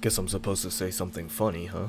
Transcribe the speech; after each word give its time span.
Guess 0.00 0.16
I'm 0.18 0.28
supposed 0.28 0.62
to 0.62 0.70
say 0.70 0.90
something 0.90 1.28
funny, 1.28 1.66
huh? 1.66 1.88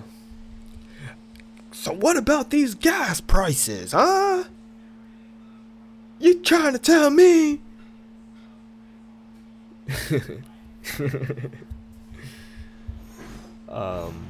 So 1.71 1.93
what 1.93 2.17
about 2.17 2.49
these 2.49 2.75
gas 2.75 3.21
prices, 3.21 3.93
huh? 3.93 4.43
You 6.19 6.39
trying 6.39 6.73
to 6.73 6.79
tell 6.79 7.09
me? 7.09 7.61
um 13.69 14.27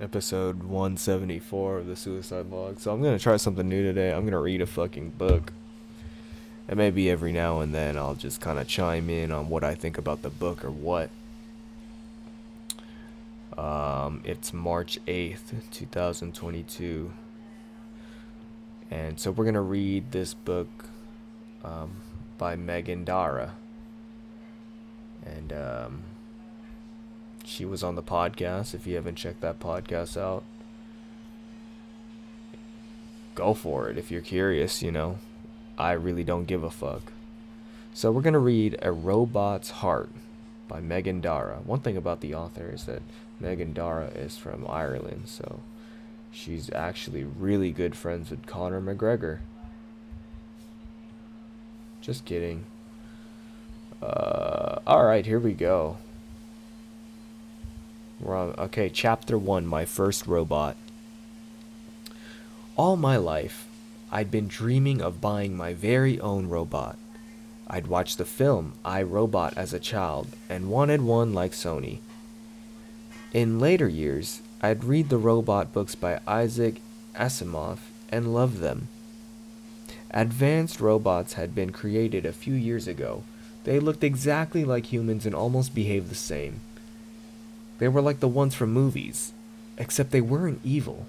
episode 0.00 0.62
174 0.62 1.78
of 1.78 1.86
the 1.86 1.96
suicide 1.96 2.46
log. 2.50 2.78
So 2.78 2.92
I'm 2.92 3.02
going 3.02 3.16
to 3.16 3.22
try 3.22 3.36
something 3.36 3.68
new 3.68 3.82
today. 3.82 4.12
I'm 4.12 4.20
going 4.20 4.32
to 4.32 4.38
read 4.38 4.60
a 4.60 4.66
fucking 4.66 5.10
book. 5.10 5.52
And 6.68 6.76
maybe 6.76 7.10
every 7.10 7.32
now 7.32 7.60
and 7.60 7.74
then 7.74 7.96
I'll 7.96 8.14
just 8.14 8.40
kind 8.40 8.58
of 8.58 8.68
chime 8.68 9.10
in 9.10 9.32
on 9.32 9.48
what 9.48 9.64
I 9.64 9.74
think 9.74 9.98
about 9.98 10.22
the 10.22 10.30
book 10.30 10.64
or 10.64 10.70
what. 10.70 11.10
Um, 13.58 14.20
it's 14.24 14.52
March 14.52 15.00
8th, 15.08 15.52
2022. 15.72 17.12
And 18.88 19.18
so 19.18 19.32
we're 19.32 19.44
going 19.44 19.54
to 19.54 19.60
read 19.60 20.12
this 20.12 20.32
book 20.32 20.68
um, 21.64 21.96
by 22.38 22.54
Megan 22.54 23.02
Dara. 23.02 23.54
And 25.26 25.52
um, 25.52 26.02
she 27.44 27.64
was 27.64 27.82
on 27.82 27.96
the 27.96 28.02
podcast. 28.02 28.74
If 28.74 28.86
you 28.86 28.94
haven't 28.94 29.16
checked 29.16 29.40
that 29.40 29.58
podcast 29.58 30.16
out, 30.16 30.44
go 33.34 33.54
for 33.54 33.90
it 33.90 33.98
if 33.98 34.08
you're 34.08 34.20
curious, 34.20 34.84
you 34.84 34.92
know. 34.92 35.18
I 35.76 35.92
really 35.92 36.24
don't 36.24 36.44
give 36.44 36.62
a 36.62 36.70
fuck. 36.70 37.12
So 37.92 38.12
we're 38.12 38.22
going 38.22 38.34
to 38.34 38.38
read 38.38 38.78
A 38.82 38.92
Robot's 38.92 39.70
Heart 39.70 40.10
by 40.68 40.80
Megan 40.80 41.20
Dara. 41.20 41.58
One 41.64 41.80
thing 41.80 41.96
about 41.96 42.20
the 42.20 42.36
author 42.36 42.70
is 42.72 42.84
that 42.84 43.02
Megan 43.40 43.72
Dara 43.72 44.06
is 44.06 44.36
from 44.36 44.66
Ireland, 44.68 45.24
so 45.26 45.60
she's 46.32 46.70
actually 46.72 47.24
really 47.24 47.70
good 47.70 47.94
friends 47.94 48.30
with 48.30 48.46
Conor 48.46 48.80
McGregor. 48.80 49.38
Just 52.00 52.24
kidding. 52.24 52.64
Uh, 54.02 54.78
alright, 54.86 55.26
here 55.26 55.38
we 55.38 55.52
go. 55.52 55.98
We're 58.20 58.36
on, 58.36 58.54
okay, 58.58 58.88
chapter 58.88 59.38
1 59.38 59.66
My 59.66 59.84
First 59.84 60.26
Robot. 60.26 60.76
All 62.76 62.96
my 62.96 63.16
life, 63.16 63.66
I'd 64.10 64.30
been 64.30 64.48
dreaming 64.48 65.00
of 65.00 65.20
buying 65.20 65.56
my 65.56 65.74
very 65.74 66.20
own 66.20 66.48
robot. 66.48 66.96
I'd 67.68 67.86
watched 67.86 68.18
the 68.18 68.24
film 68.24 68.72
I 68.84 69.02
Robot 69.02 69.52
as 69.56 69.72
a 69.72 69.78
child 69.78 70.28
and 70.48 70.70
wanted 70.70 71.02
one 71.02 71.34
like 71.34 71.52
Sonny. 71.52 72.00
In 73.32 73.58
later 73.58 73.88
years, 73.88 74.40
I'd 74.62 74.84
read 74.84 75.10
the 75.10 75.18
robot 75.18 75.72
books 75.72 75.94
by 75.94 76.20
Isaac 76.26 76.80
Asimov 77.14 77.78
and 78.10 78.32
loved 78.32 78.58
them. 78.58 78.88
Advanced 80.10 80.80
robots 80.80 81.34
had 81.34 81.54
been 81.54 81.70
created 81.70 82.24
a 82.24 82.32
few 82.32 82.54
years 82.54 82.88
ago. 82.88 83.24
They 83.64 83.78
looked 83.78 84.02
exactly 84.02 84.64
like 84.64 84.86
humans 84.86 85.26
and 85.26 85.34
almost 85.34 85.74
behaved 85.74 86.08
the 86.08 86.14
same. 86.14 86.60
They 87.78 87.88
were 87.88 88.00
like 88.00 88.20
the 88.20 88.28
ones 88.28 88.54
from 88.54 88.72
movies, 88.72 89.34
except 89.76 90.10
they 90.10 90.22
weren't 90.22 90.60
evil. 90.64 91.06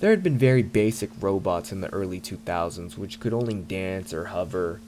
There 0.00 0.10
had 0.10 0.22
been 0.22 0.36
very 0.36 0.62
basic 0.62 1.10
robots 1.18 1.72
in 1.72 1.80
the 1.80 1.92
early 1.94 2.20
2000s 2.20 2.98
which 2.98 3.20
could 3.20 3.32
only 3.32 3.54
dance 3.54 4.12
or 4.12 4.26
hover. 4.26 4.80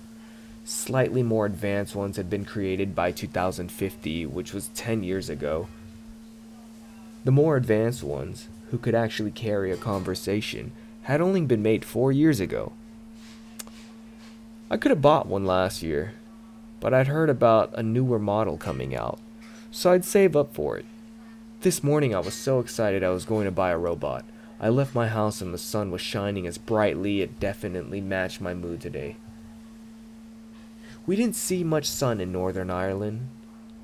Slightly 0.65 1.23
more 1.23 1.47
advanced 1.47 1.95
ones 1.95 2.17
had 2.17 2.31
been 2.31 2.45
created 2.45 2.95
by 2.95 3.13
2050, 3.13 4.27
which 4.27 4.53
was 4.53 4.69
10 4.69 5.03
years 5.03 5.29
ago. 5.29 5.69
The 7.25 7.31
more 7.31 7.57
advanced 7.57 8.03
ones, 8.03 8.49
who 8.71 8.79
could 8.79 8.95
actually 8.95 9.31
carry 9.31 9.71
a 9.71 9.77
conversation, 9.77 10.73
had 11.03 11.21
only 11.21 11.43
been 11.43 11.63
made 11.63 11.85
4 11.85 12.13
years 12.13 12.41
ago. 12.41 12.73
I 14.71 14.77
could 14.77 14.91
have 14.91 15.03
bought 15.03 15.27
one 15.27 15.45
last 15.45 15.83
year, 15.83 16.15
but 16.81 16.95
I'd 16.95 17.09
heard 17.09 17.31
about 17.31 17.73
a 17.75 17.83
newer 17.83 18.19
model 18.19 18.57
coming 18.57 18.97
out 18.97 19.19
so 19.75 19.91
I'd 19.91 20.05
save 20.05 20.37
up 20.37 20.55
for 20.55 20.79
it. 20.79 20.87
This 21.63 21.83
morning 21.83 22.15
I 22.15 22.21
was 22.21 22.33
so 22.33 22.61
excited 22.61 23.03
I 23.03 23.11
was 23.11 23.25
going 23.25 23.45
to 23.45 23.51
buy 23.51 23.71
a 23.71 23.77
robot. 23.77 24.25
I 24.61 24.69
left 24.69 24.95
my 24.95 25.09
house 25.09 25.41
and 25.41 25.53
the 25.53 25.59
sun 25.59 25.91
was 25.91 26.01
shining 26.01 26.47
as 26.47 26.59
brightly, 26.59 27.23
it 27.23 27.41
definitely 27.41 28.01
matched 28.01 28.41
my 28.41 28.55
mood 28.55 28.81
today. 28.81 29.17
We 31.07 31.17
didn't 31.17 31.37
see 31.37 31.63
much 31.63 31.87
sun 31.87 32.21
in 32.21 32.33
Northern 32.33 32.71
Ireland, 32.71 33.29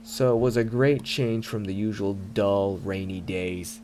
so 0.03 0.35
it 0.35 0.41
was 0.41 0.57
a 0.57 0.65
great 0.65 1.03
change 1.03 1.47
from 1.47 1.65
the 1.65 1.75
usual 1.75 2.15
dull, 2.15 2.79
rainy 2.79 3.21
days. 3.21 3.81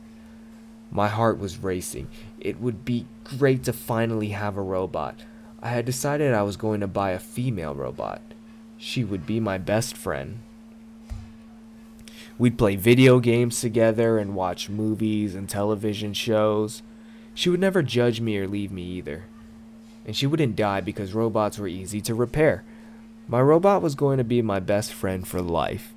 My 0.89 1.07
heart 1.07 1.37
was 1.37 1.61
racing. 1.61 2.07
It 2.39 2.59
would 2.59 2.83
be 2.83 3.05
great 3.23 3.63
to 3.65 3.73
finally 3.73 4.29
have 4.29 4.57
a 4.57 4.61
robot. 4.61 5.19
I 5.61 5.69
had 5.69 5.85
decided 5.85 6.33
I 6.33 6.43
was 6.43 6.57
going 6.57 6.79
to 6.79 6.87
buy 6.87 7.11
a 7.11 7.19
female 7.19 7.75
robot. 7.75 8.21
She 8.77 9.03
would 9.03 9.25
be 9.25 9.39
my 9.39 9.57
best 9.57 9.95
friend. 9.95 10.39
We'd 12.39 12.57
play 12.57 12.75
video 12.75 13.19
games 13.19 13.59
together 13.59 14.17
and 14.17 14.35
watch 14.35 14.69
movies 14.69 15.35
and 15.35 15.49
television 15.49 16.13
shows. 16.13 16.83
She 17.33 17.49
would 17.49 17.59
never 17.59 17.83
judge 17.83 18.21
me 18.21 18.37
or 18.37 18.47
leave 18.47 18.71
me 18.71 18.83
either. 18.83 19.25
And 20.05 20.15
she 20.15 20.25
wouldn't 20.25 20.55
die 20.55 20.81
because 20.81 21.13
robots 21.13 21.59
were 21.59 21.67
easy 21.67 22.01
to 22.01 22.15
repair. 22.15 22.63
My 23.29 23.41
robot 23.41 23.81
was 23.81 23.95
going 23.95 24.19
to 24.19 24.23
be 24.23 24.41
my 24.41 24.61
best 24.61 24.93
friend 24.93 25.27
for 25.27 25.41
life. 25.41 25.93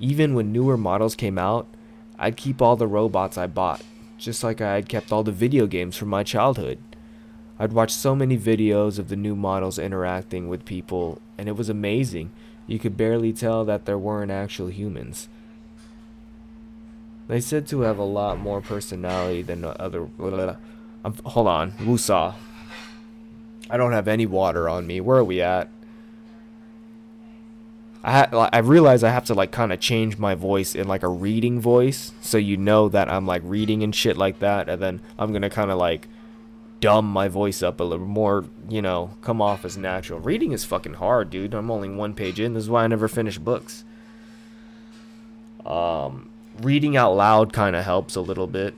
Even 0.00 0.34
when 0.34 0.50
newer 0.50 0.78
models 0.78 1.14
came 1.14 1.36
out, 1.36 1.66
I'd 2.18 2.38
keep 2.38 2.62
all 2.62 2.74
the 2.74 2.86
robots 2.86 3.36
I 3.36 3.46
bought, 3.46 3.82
just 4.16 4.42
like 4.42 4.62
I 4.62 4.76
had 4.76 4.88
kept 4.88 5.12
all 5.12 5.22
the 5.22 5.30
video 5.30 5.66
games 5.66 5.94
from 5.94 6.08
my 6.08 6.22
childhood. 6.22 6.78
I'd 7.58 7.74
watch 7.74 7.92
so 7.92 8.16
many 8.16 8.38
videos 8.38 8.98
of 8.98 9.08
the 9.08 9.16
new 9.16 9.36
models 9.36 9.78
interacting 9.78 10.48
with 10.48 10.64
people, 10.64 11.20
and 11.36 11.50
it 11.50 11.56
was 11.56 11.68
amazing. 11.68 12.30
You 12.66 12.78
could 12.78 12.96
barely 12.96 13.34
tell 13.34 13.66
that 13.66 13.84
there 13.84 13.98
weren't 13.98 14.30
actual 14.30 14.68
humans. 14.68 15.28
They 17.28 17.40
said 17.40 17.66
to 17.68 17.82
have 17.82 17.98
a 17.98 18.04
lot 18.04 18.38
more 18.38 18.62
personality 18.62 19.42
than 19.42 19.64
other. 19.64 20.00
Blah, 20.00 20.30
blah, 20.30 20.44
blah. 20.44 20.56
Um, 21.04 21.14
hold 21.26 21.46
on, 21.46 21.72
Wusa. 21.72 22.34
I 23.68 23.76
don't 23.76 23.92
have 23.92 24.08
any 24.08 24.24
water 24.24 24.66
on 24.66 24.86
me. 24.86 25.00
Where 25.00 25.18
are 25.18 25.24
we 25.24 25.42
at? 25.42 25.68
I 28.04 28.12
ha- 28.12 28.50
I 28.52 28.58
realize 28.58 29.02
I 29.02 29.08
have 29.08 29.24
to 29.26 29.34
like 29.34 29.50
kind 29.50 29.72
of 29.72 29.80
change 29.80 30.18
my 30.18 30.34
voice 30.34 30.74
in 30.74 30.86
like 30.86 31.02
a 31.02 31.08
reading 31.08 31.58
voice, 31.58 32.12
so 32.20 32.36
you 32.36 32.58
know 32.58 32.90
that 32.90 33.08
I'm 33.10 33.26
like 33.26 33.40
reading 33.44 33.82
and 33.82 33.94
shit 33.94 34.18
like 34.18 34.40
that, 34.40 34.68
and 34.68 34.80
then 34.80 35.00
I'm 35.18 35.32
gonna 35.32 35.48
kind 35.48 35.70
of 35.70 35.78
like 35.78 36.06
dumb 36.80 37.06
my 37.06 37.28
voice 37.28 37.62
up 37.62 37.80
a 37.80 37.82
little 37.82 38.06
more, 38.06 38.44
you 38.68 38.82
know, 38.82 39.16
come 39.22 39.40
off 39.40 39.64
as 39.64 39.78
natural. 39.78 40.20
Reading 40.20 40.52
is 40.52 40.66
fucking 40.66 40.94
hard, 40.94 41.30
dude. 41.30 41.54
I'm 41.54 41.70
only 41.70 41.88
one 41.88 42.12
page 42.12 42.38
in. 42.38 42.52
This 42.52 42.64
is 42.64 42.68
why 42.70 42.84
I 42.84 42.88
never 42.88 43.08
finish 43.08 43.38
books. 43.38 43.84
Um, 45.64 46.28
reading 46.60 46.94
out 46.94 47.16
loud 47.16 47.54
kind 47.54 47.74
of 47.74 47.86
helps 47.86 48.16
a 48.16 48.20
little 48.20 48.46
bit. 48.46 48.74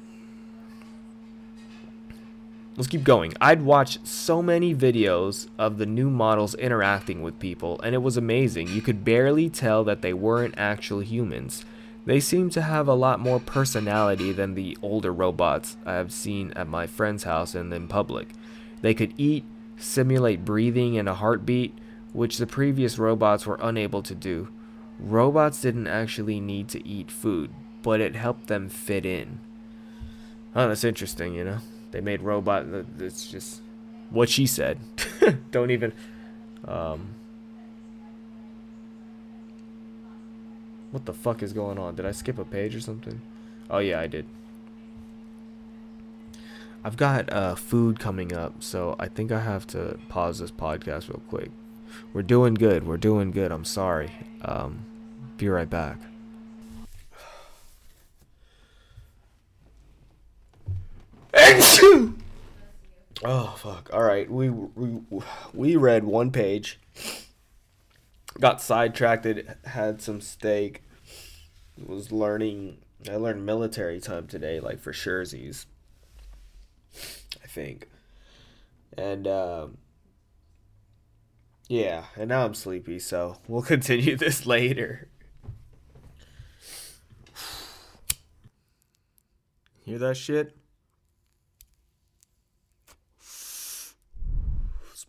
Let's 2.77 2.89
keep 2.89 3.05
going. 3.05 3.33
I'd 3.41 3.63
watch 3.63 3.99
so 4.05 4.43
many 4.43 4.75
videos 4.75 5.49
of 5.59 5.79
the 5.79 5.87
new 5.87 6.11
models 6.11 6.55
interacting 6.57 7.23
with 7.23 7.39
people, 7.39 7.81
and 7.81 7.95
it 7.95 8.03
was 8.03 8.19
amazing. 8.19 8.69
You 8.69 8.83
could 8.83 9.03
barely 9.03 9.49
tell 9.49 9.83
that 9.85 10.03
they 10.03 10.13
weren't 10.13 10.59
actual 10.59 11.01
humans. 11.01 11.65
They 12.05 12.21
seemed 12.21 12.53
to 12.53 12.61
have 12.61 12.87
a 12.87 12.93
lot 12.95 13.19
more 13.19 13.41
personality 13.41 14.31
than 14.31 14.53
the 14.53 14.77
older 14.83 15.11
robots 15.11 15.79
I 15.87 15.95
have 15.95 16.13
seen 16.13 16.53
at 16.55 16.69
my 16.69 16.87
friend's 16.87 17.25
house 17.25 17.55
and 17.55 17.73
in 17.73 17.89
public. 17.89 18.35
They 18.83 18.93
could 18.93 19.15
eat, 19.17 19.45
simulate 19.79 20.45
breathing 20.45 20.99
and 20.99 21.09
a 21.09 21.15
heartbeat, 21.15 21.73
which 22.13 22.37
the 22.37 22.47
previous 22.47 22.99
robots 22.99 23.47
were 23.47 23.59
unable 23.63 24.03
to 24.03 24.15
do. 24.15 24.49
Robots 24.99 25.63
didn't 25.63 25.87
actually 25.87 26.41
need 26.41 26.69
to 26.69 26.87
eat 26.87 27.11
food, 27.11 27.51
but 27.83 28.03
it 28.03 28.17
helped 28.17 28.49
them 28.49 28.69
fit 28.69 29.07
in. 29.07 29.41
Oh, 30.55 30.69
that's 30.69 30.85
interesting, 30.85 31.33
you 31.33 31.45
know? 31.45 31.59
They 31.97 32.03
made 32.03 32.21
robot. 32.21 32.67
It's 32.99 33.27
just 33.27 33.63
what 34.11 34.29
she 34.29 34.45
said. 34.47 34.79
Don't 35.51 35.71
even. 35.71 35.95
Um, 36.69 37.15
what 40.91 41.07
the 41.07 41.15
fuck 41.15 41.43
is 41.43 41.55
going 41.55 41.79
on? 41.79 41.95
Did 41.95 42.05
I 42.05 42.11
skip 42.13 42.39
a 42.39 42.45
page 42.45 42.77
or 42.77 42.81
something? 42.81 43.23
Oh, 43.71 43.79
yeah, 43.79 43.99
I 43.99 44.09
did. 44.09 44.27
I've 46.85 46.99
got 46.99 47.33
uh, 47.33 47.55
food 47.55 47.99
coming 47.99 48.35
up, 48.35 48.63
so 48.63 48.95
I 48.99 49.09
think 49.09 49.33
I 49.33 49.41
have 49.41 49.67
to 49.69 49.99
pause 50.11 50.41
this 50.41 50.51
podcast 50.51 51.09
real 51.09 51.23
quick. 51.31 51.51
We're 52.13 52.21
doing 52.21 52.53
good. 52.53 52.87
We're 52.87 52.99
doing 52.99 53.31
good. 53.31 53.51
I'm 53.51 53.65
sorry. 53.65 54.13
Um, 54.43 54.81
be 55.39 55.49
right 55.49 55.71
back. 55.71 55.99
Oh 63.25 63.55
fuck! 63.59 63.91
All 63.93 64.03
right, 64.03 64.31
we 64.31 64.51
we 64.51 65.01
we 65.53 65.77
read 65.77 66.05
one 66.05 66.31
page. 66.31 66.81
Got 68.41 68.61
sidetracked. 68.63 69.27
Had 69.67 70.01
some 70.01 70.21
steak. 70.21 70.83
was 71.85 72.11
learning. 72.11 72.79
I 73.11 73.17
learned 73.17 73.45
military 73.45 74.01
time 74.01 74.27
today, 74.27 74.61
like 74.61 74.81
for 74.81 74.93
surezies. 74.93 75.67
I 77.43 77.47
think. 77.47 77.89
And 78.97 79.27
um, 79.29 79.77
yeah, 81.69 82.05
and 82.17 82.29
now 82.29 82.45
I'm 82.45 82.55
sleepy, 82.55 82.99
so 82.99 83.37
we'll 83.47 83.63
continue 83.75 84.17
this 84.17 84.47
later. 84.47 85.09
Hear 89.85 89.99
that 89.99 90.17
shit? 90.17 90.57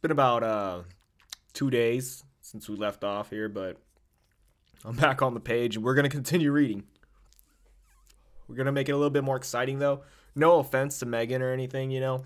Been 0.01 0.11
about 0.11 0.43
uh 0.43 0.81
two 1.53 1.69
days 1.69 2.23
since 2.41 2.69
we 2.69 2.75
left 2.75 3.03
off 3.03 3.29
here, 3.29 3.49
but 3.49 3.77
I'm 4.85 4.95
back 4.95 5.21
on 5.21 5.33
the 5.33 5.39
page 5.39 5.75
and 5.75 5.83
we're 5.83 5.95
gonna 5.95 6.09
continue 6.09 6.51
reading. 6.51 6.83
We're 8.47 8.55
gonna 8.55 8.71
make 8.71 8.89
it 8.89 8.93
a 8.93 8.97
little 8.97 9.09
bit 9.09 9.23
more 9.23 9.35
exciting 9.35 9.79
though. 9.79 10.03
No 10.35 10.59
offense 10.59 10.99
to 10.99 11.05
Megan 11.05 11.41
or 11.41 11.51
anything, 11.51 11.91
you 11.91 11.99
know. 11.99 12.23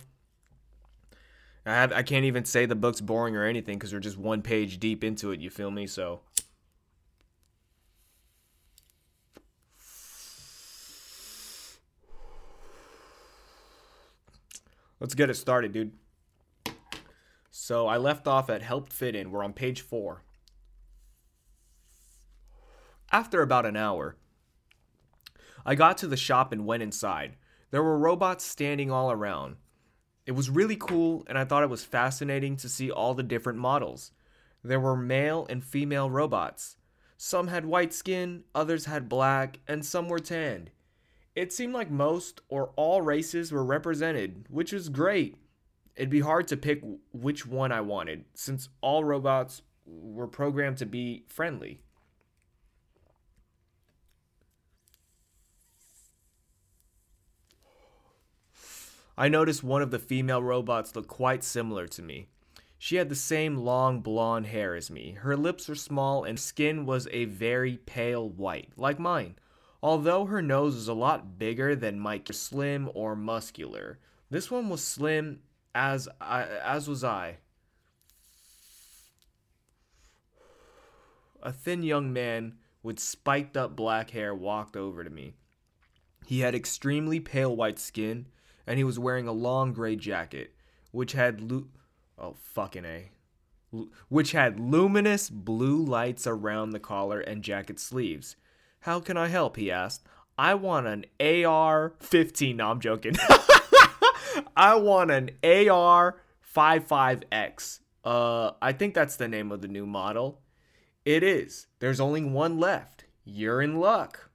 I 1.65 1.73
have 1.73 1.93
I 1.93 2.03
can't 2.03 2.25
even 2.25 2.45
say 2.45 2.65
the 2.65 2.75
book's 2.75 3.01
boring 3.01 3.35
or 3.35 3.45
anything 3.45 3.77
because 3.77 3.93
we're 3.93 3.99
just 3.99 4.17
one 4.17 4.41
page 4.41 4.79
deep 4.79 5.03
into 5.03 5.31
it. 5.31 5.39
You 5.39 5.49
feel 5.49 5.71
me? 5.71 5.87
So. 5.87 6.21
Let's 14.99 15.15
get 15.15 15.31
it 15.31 15.33
started, 15.33 15.73
dude. 15.73 15.93
So 17.63 17.85
I 17.85 17.97
left 17.97 18.27
off 18.27 18.49
at 18.49 18.63
helped 18.63 18.91
fit 18.91 19.15
in. 19.15 19.29
We're 19.29 19.43
on 19.43 19.53
page 19.53 19.81
four. 19.81 20.23
After 23.11 23.43
about 23.43 23.67
an 23.67 23.77
hour, 23.77 24.17
I 25.63 25.75
got 25.75 25.99
to 25.99 26.07
the 26.07 26.17
shop 26.17 26.51
and 26.51 26.65
went 26.65 26.81
inside. 26.81 27.35
There 27.69 27.83
were 27.83 27.99
robots 27.99 28.43
standing 28.43 28.89
all 28.89 29.11
around. 29.11 29.57
It 30.25 30.31
was 30.31 30.49
really 30.49 30.75
cool, 30.75 31.23
and 31.27 31.37
I 31.37 31.45
thought 31.45 31.61
it 31.61 31.69
was 31.69 31.83
fascinating 31.83 32.57
to 32.57 32.67
see 32.67 32.89
all 32.89 33.13
the 33.13 33.21
different 33.21 33.59
models. 33.59 34.11
There 34.63 34.79
were 34.79 34.97
male 34.97 35.45
and 35.47 35.63
female 35.63 36.09
robots. 36.09 36.77
Some 37.15 37.49
had 37.49 37.65
white 37.65 37.93
skin, 37.93 38.43
others 38.55 38.85
had 38.85 39.07
black, 39.07 39.59
and 39.67 39.85
some 39.85 40.09
were 40.09 40.17
tanned. 40.17 40.71
It 41.35 41.53
seemed 41.53 41.75
like 41.75 41.91
most 41.91 42.41
or 42.49 42.71
all 42.75 43.03
races 43.03 43.51
were 43.51 43.63
represented, 43.63 44.47
which 44.49 44.73
was 44.73 44.89
great. 44.89 45.37
It'd 45.95 46.09
be 46.09 46.21
hard 46.21 46.47
to 46.47 46.57
pick 46.57 46.81
which 47.11 47.45
one 47.45 47.71
I 47.71 47.81
wanted, 47.81 48.25
since 48.33 48.69
all 48.81 49.03
robots 49.03 49.61
were 49.85 50.27
programmed 50.27 50.77
to 50.77 50.85
be 50.85 51.25
friendly. 51.27 51.81
I 59.17 59.27
noticed 59.27 59.63
one 59.63 59.81
of 59.81 59.91
the 59.91 59.99
female 59.99 60.41
robots 60.41 60.95
looked 60.95 61.09
quite 61.09 61.43
similar 61.43 61.87
to 61.87 62.01
me. 62.01 62.27
She 62.79 62.95
had 62.95 63.09
the 63.09 63.15
same 63.15 63.57
long 63.57 63.99
blonde 63.99 64.47
hair 64.47 64.73
as 64.73 64.89
me. 64.89 65.11
Her 65.11 65.37
lips 65.37 65.67
were 65.67 65.75
small 65.75 66.23
and 66.23 66.39
skin 66.39 66.87
was 66.87 67.07
a 67.11 67.25
very 67.25 67.77
pale 67.77 68.27
white, 68.27 68.69
like 68.75 68.97
mine. 68.97 69.35
Although 69.83 70.25
her 70.25 70.41
nose 70.41 70.73
was 70.73 70.87
a 70.87 70.95
lot 70.95 71.37
bigger 71.37 71.75
than 71.75 71.99
Mike's 71.99 72.37
slim 72.37 72.89
or 72.95 73.15
muscular. 73.15 73.99
This 74.31 74.49
one 74.49 74.69
was 74.69 74.83
slim 74.83 75.41
as 75.73 76.07
I, 76.19 76.43
as 76.43 76.87
was 76.87 77.03
I. 77.03 77.37
A 81.43 81.51
thin 81.51 81.81
young 81.83 82.13
man 82.13 82.57
with 82.83 82.99
spiked 82.99 83.57
up 83.57 83.75
black 83.75 84.11
hair 84.11 84.33
walked 84.33 84.75
over 84.75 85.03
to 85.03 85.09
me. 85.09 85.33
He 86.25 86.41
had 86.41 86.53
extremely 86.53 87.19
pale 87.19 87.55
white 87.55 87.79
skin 87.79 88.27
and 88.67 88.77
he 88.77 88.83
was 88.83 88.99
wearing 88.99 89.27
a 89.27 89.33
long 89.33 89.73
gray 89.73 89.95
jacket, 89.95 90.53
which 90.91 91.13
had 91.13 91.41
lu- 91.41 91.69
oh 92.17 92.35
fucking 92.39 92.85
a, 92.85 93.09
which 94.07 94.33
had 94.33 94.59
luminous 94.59 95.29
blue 95.29 95.83
lights 95.83 96.27
around 96.27 96.69
the 96.69 96.79
collar 96.79 97.19
and 97.19 97.43
jacket 97.43 97.79
sleeves. 97.79 98.35
How 98.81 98.99
can 98.99 99.17
I 99.17 99.27
help? 99.27 99.57
He 99.57 99.71
asked. 99.71 100.05
I 100.37 100.53
want 100.55 100.87
an 100.87 101.05
AR-15. 101.19 102.55
No, 102.55 102.71
I'm 102.71 102.79
joking. 102.79 103.13
I 104.55 104.75
want 104.75 105.11
an 105.11 105.31
AR-55X. 105.43 107.79
Uh, 108.03 108.51
I 108.61 108.73
think 108.73 108.93
that's 108.93 109.15
the 109.15 109.27
name 109.27 109.51
of 109.51 109.61
the 109.61 109.67
new 109.67 109.85
model. 109.85 110.41
It 111.05 111.23
is. 111.23 111.67
There's 111.79 111.99
only 111.99 112.23
one 112.23 112.59
left. 112.59 113.05
You're 113.23 113.61
in 113.61 113.79
luck. 113.79 114.29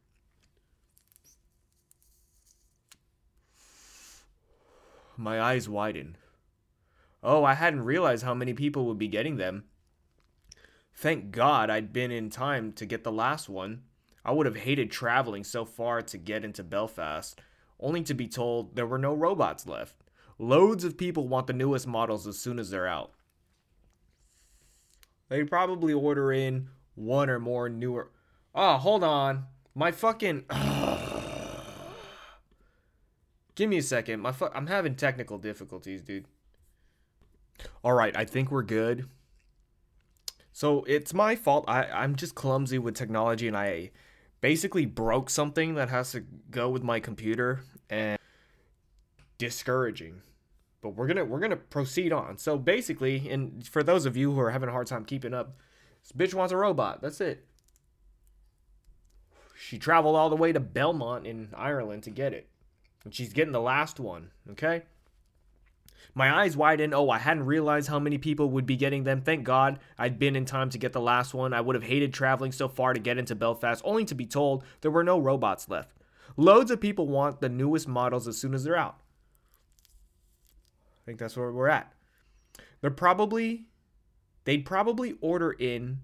My 5.16 5.40
eyes 5.40 5.68
widened. 5.68 6.18
Oh, 7.22 7.44
I 7.44 7.54
hadn't 7.54 7.84
realized 7.84 8.24
how 8.24 8.34
many 8.34 8.52
people 8.52 8.86
would 8.86 8.98
be 8.98 9.08
getting 9.08 9.36
them. 9.36 9.64
Thank 10.94 11.30
God 11.30 11.70
I'd 11.70 11.92
been 11.92 12.10
in 12.10 12.30
time 12.30 12.72
to 12.74 12.86
get 12.86 13.02
the 13.02 13.12
last 13.12 13.48
one. 13.48 13.82
I 14.24 14.32
would 14.32 14.46
have 14.46 14.56
hated 14.56 14.90
traveling 14.90 15.44
so 15.44 15.64
far 15.64 16.02
to 16.02 16.18
get 16.18 16.44
into 16.44 16.62
Belfast, 16.62 17.40
only 17.80 18.02
to 18.02 18.14
be 18.14 18.28
told 18.28 18.76
there 18.76 18.86
were 18.86 18.98
no 18.98 19.14
robots 19.14 19.66
left. 19.66 19.96
Loads 20.38 20.84
of 20.84 20.98
people 20.98 21.28
want 21.28 21.46
the 21.46 21.52
newest 21.52 21.86
models 21.86 22.26
as 22.26 22.38
soon 22.38 22.58
as 22.58 22.70
they're 22.70 22.86
out. 22.86 23.12
They 25.28 25.44
probably 25.44 25.92
order 25.92 26.32
in 26.32 26.68
one 26.94 27.28
or 27.30 27.38
more 27.38 27.68
newer. 27.68 28.10
Oh, 28.54 28.76
hold 28.76 29.02
on. 29.02 29.46
My 29.74 29.92
fucking. 29.92 30.44
Give 33.54 33.68
me 33.70 33.78
a 33.78 33.82
second. 33.82 34.20
My 34.20 34.32
fu- 34.32 34.50
I'm 34.54 34.66
having 34.66 34.94
technical 34.94 35.38
difficulties, 35.38 36.02
dude. 36.02 36.26
All 37.82 37.94
right, 37.94 38.14
I 38.16 38.24
think 38.24 38.50
we're 38.50 38.62
good. 38.62 39.08
So 40.52 40.84
it's 40.84 41.12
my 41.12 41.36
fault. 41.36 41.64
I 41.66 41.84
I'm 41.84 42.16
just 42.16 42.34
clumsy 42.34 42.78
with 42.78 42.94
technology, 42.94 43.48
and 43.48 43.56
I 43.56 43.90
basically 44.40 44.86
broke 44.86 45.30
something 45.30 45.74
that 45.74 45.88
has 45.88 46.12
to 46.12 46.24
go 46.50 46.68
with 46.68 46.82
my 46.82 47.00
computer, 47.00 47.60
and 47.90 48.18
discouraging. 49.38 50.22
But 50.80 50.90
we're 50.90 51.06
gonna 51.06 51.24
we're 51.24 51.40
gonna 51.40 51.56
proceed 51.56 52.12
on. 52.12 52.38
So 52.38 52.58
basically, 52.58 53.28
and 53.28 53.66
for 53.66 53.82
those 53.82 54.06
of 54.06 54.16
you 54.16 54.32
who 54.32 54.40
are 54.40 54.50
having 54.50 54.68
a 54.68 54.72
hard 54.72 54.86
time 54.86 55.04
keeping 55.04 55.34
up, 55.34 55.56
this 56.02 56.12
bitch 56.12 56.34
wants 56.34 56.52
a 56.52 56.56
robot. 56.56 57.02
That's 57.02 57.20
it. 57.20 57.46
She 59.58 59.78
traveled 59.78 60.16
all 60.16 60.30
the 60.30 60.36
way 60.36 60.52
to 60.52 60.60
Belmont 60.60 61.26
in 61.26 61.48
Ireland 61.56 62.02
to 62.04 62.10
get 62.10 62.32
it. 62.32 62.48
And 63.04 63.14
she's 63.14 63.32
getting 63.32 63.52
the 63.52 63.60
last 63.60 63.98
one, 63.98 64.30
okay? 64.50 64.82
My 66.14 66.42
eyes 66.42 66.56
widened. 66.56 66.94
Oh, 66.94 67.10
I 67.10 67.18
hadn't 67.18 67.46
realized 67.46 67.88
how 67.88 67.98
many 67.98 68.18
people 68.18 68.50
would 68.50 68.66
be 68.66 68.76
getting 68.76 69.04
them. 69.04 69.20
Thank 69.20 69.44
God 69.44 69.78
I'd 69.98 70.18
been 70.18 70.36
in 70.36 70.44
time 70.44 70.70
to 70.70 70.78
get 70.78 70.92
the 70.92 71.00
last 71.00 71.34
one. 71.34 71.52
I 71.52 71.60
would 71.60 71.74
have 71.74 71.84
hated 71.84 72.12
traveling 72.14 72.52
so 72.52 72.68
far 72.68 72.94
to 72.94 73.00
get 73.00 73.18
into 73.18 73.34
Belfast, 73.34 73.82
only 73.84 74.04
to 74.06 74.14
be 74.14 74.26
told 74.26 74.64
there 74.80 74.90
were 74.90 75.04
no 75.04 75.18
robots 75.18 75.68
left. 75.68 75.92
Loads 76.36 76.70
of 76.70 76.80
people 76.80 77.06
want 77.06 77.40
the 77.40 77.48
newest 77.48 77.86
models 77.86 78.26
as 78.26 78.38
soon 78.38 78.54
as 78.54 78.64
they're 78.64 78.76
out. 78.76 78.96
I 81.02 81.04
think 81.04 81.18
that's 81.18 81.36
where 81.36 81.52
we're 81.52 81.68
at. 81.68 81.92
They're 82.80 82.90
probably, 82.90 83.66
they'd 84.44 84.64
probably 84.64 85.16
order 85.20 85.52
in 85.52 86.00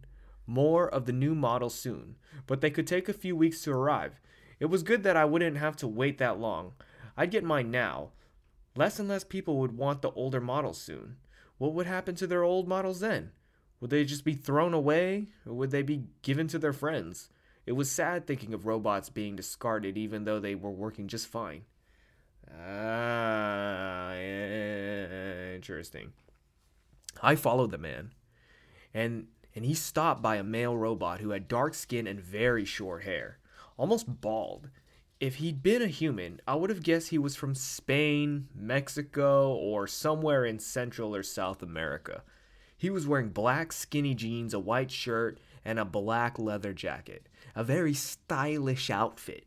more 0.47 0.89
of 0.89 1.07
the 1.07 1.13
new 1.13 1.35
models 1.35 1.75
soon, 1.75 2.17
but 2.47 2.61
they 2.61 2.71
could 2.71 2.87
take 2.87 3.09
a 3.09 3.15
few 3.15 3.37
weeks 3.37 3.63
to 3.63 3.73
arrive. 3.73 4.21
It 4.61 4.67
was 4.67 4.83
good 4.83 5.03
that 5.03 5.17
I 5.17 5.25
wouldn't 5.25 5.57
have 5.57 5.77
to 5.79 5.89
wait 5.89 6.19
that 6.19 6.39
long. 6.39 6.73
I'd 7.17 7.31
get 7.31 7.45
mine 7.45 7.71
now. 7.71 8.11
Less 8.75 8.99
and 8.99 9.09
less 9.09 9.25
people 9.25 9.59
would 9.59 9.77
want 9.77 10.03
the 10.03 10.11
older 10.13 10.41
models 10.41 10.81
soon. 10.81 11.17
What 11.59 11.75
would 11.75 11.87
happen 11.87 12.15
to 12.17 12.27
their 12.27 12.43
old 12.43 12.67
models 12.67 13.01
then? 13.01 13.33
Would 13.81 13.91
they 13.91 14.05
just 14.05 14.25
be 14.25 14.35
thrown 14.35 14.73
away, 14.75 15.29
or 15.45 15.55
would 15.55 15.71
they 15.71 15.83
be 15.83 16.05
given 16.23 16.49
to 16.49 16.59
their 16.59 16.73
friends? 16.73 17.29
It 17.67 17.73
was 17.73 17.91
sad 17.91 18.27
thinking 18.27 18.55
of 18.55 18.67
robots 18.67 19.11
being 19.11 19.37
discarded 19.37 19.99
even 19.99 20.25
though 20.25 20.41
they 20.41 20.55
were 20.55 20.71
working 20.71 21.09
just 21.09 21.27
fine. 21.27 21.65
Ah, 22.51 24.15
interesting. 25.53 26.13
I 27.23 27.37
followed 27.37 27.71
the 27.71 27.79
man, 27.79 28.13
and 28.93 29.29
and 29.55 29.65
he 29.65 29.75
stopped 29.75 30.23
by 30.23 30.37
a 30.37 30.43
male 30.43 30.77
robot 30.77 31.21
who 31.21 31.31
had 31.31 31.47
dark 31.47 31.75
skin 31.75 32.07
and 32.07 32.21
very 32.21 32.65
short 32.65 33.05
hair, 33.05 33.39
almost 33.77 34.21
bald 34.21 34.71
if 35.23 35.37
he'd 35.37 35.63
been 35.63 35.83
a 35.83 35.87
human, 35.87 36.41
I 36.49 36.57
would 36.57 36.69
have 36.69 36.83
guessed 36.83 37.11
he 37.11 37.17
was 37.17 37.37
from 37.37 37.55
Spain, 37.55 38.49
Mexico, 38.57 39.53
or 39.55 39.87
somewhere 39.87 40.45
in 40.45 40.59
Central 40.59 41.15
or 41.15 41.23
South 41.23 41.63
America. 41.63 42.25
He 42.77 42.91
was 42.91 43.07
wearing 43.07 43.29
black 43.29 43.73
skinny 43.73 44.17
jeans, 44.17 44.53
a 44.53 44.59
white 44.59 44.91
shirt, 44.91 45.39
and 45.65 45.79
a 45.79 45.85
black 45.85 46.41
leather 46.41 46.73
jacket. 46.73 47.29
A 47.55 47.63
very 47.63 47.95
stylish 47.95 48.91
outfit. 48.91 49.47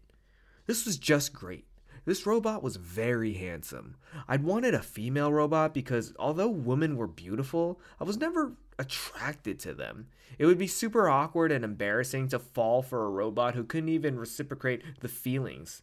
This 0.65 0.85
was 0.85 0.97
just 0.97 1.33
great. 1.33 1.65
This 2.05 2.25
robot 2.25 2.63
was 2.63 2.77
very 2.77 3.33
handsome. 3.33 3.97
I'd 4.29 4.45
wanted 4.45 4.75
a 4.75 4.81
female 4.81 5.33
robot 5.33 5.73
because 5.73 6.13
although 6.17 6.47
women 6.47 6.95
were 6.95 7.05
beautiful, 7.05 7.81
I 7.99 8.05
was 8.05 8.15
never 8.15 8.53
attracted 8.77 9.59
to 9.59 9.73
them. 9.73 10.07
It 10.37 10.45
would 10.45 10.57
be 10.57 10.67
super 10.67 11.09
awkward 11.09 11.51
and 11.51 11.63
embarrassing 11.63 12.27
to 12.29 12.39
fall 12.39 12.81
for 12.81 13.05
a 13.05 13.09
robot 13.09 13.55
who 13.55 13.63
couldn't 13.63 13.89
even 13.89 14.19
reciprocate 14.19 15.01
the 15.01 15.07
feelings. 15.07 15.81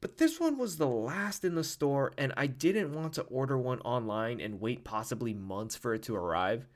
But 0.00 0.18
this 0.18 0.38
one 0.38 0.58
was 0.58 0.76
the 0.76 0.86
last 0.86 1.44
in 1.44 1.54
the 1.54 1.64
store, 1.64 2.12
and 2.18 2.32
I 2.36 2.46
didn't 2.46 2.92
want 2.92 3.14
to 3.14 3.22
order 3.22 3.56
one 3.58 3.80
online 3.80 4.40
and 4.40 4.60
wait 4.60 4.84
possibly 4.84 5.34
months 5.34 5.76
for 5.76 5.94
it 5.94 6.02
to 6.04 6.14
arrive. 6.14 6.68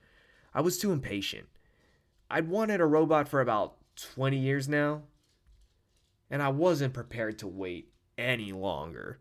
I 0.54 0.60
was 0.62 0.78
too 0.78 0.90
impatient. 0.90 1.46
I'd 2.30 2.48
wanted 2.48 2.80
a 2.80 2.86
robot 2.86 3.28
for 3.28 3.40
about 3.40 3.76
20 4.14 4.36
years 4.36 4.68
now, 4.68 5.02
and 6.30 6.42
I 6.42 6.48
wasn't 6.48 6.94
prepared 6.94 7.38
to 7.40 7.46
wait 7.48 7.92
any 8.16 8.52
longer. 8.52 9.18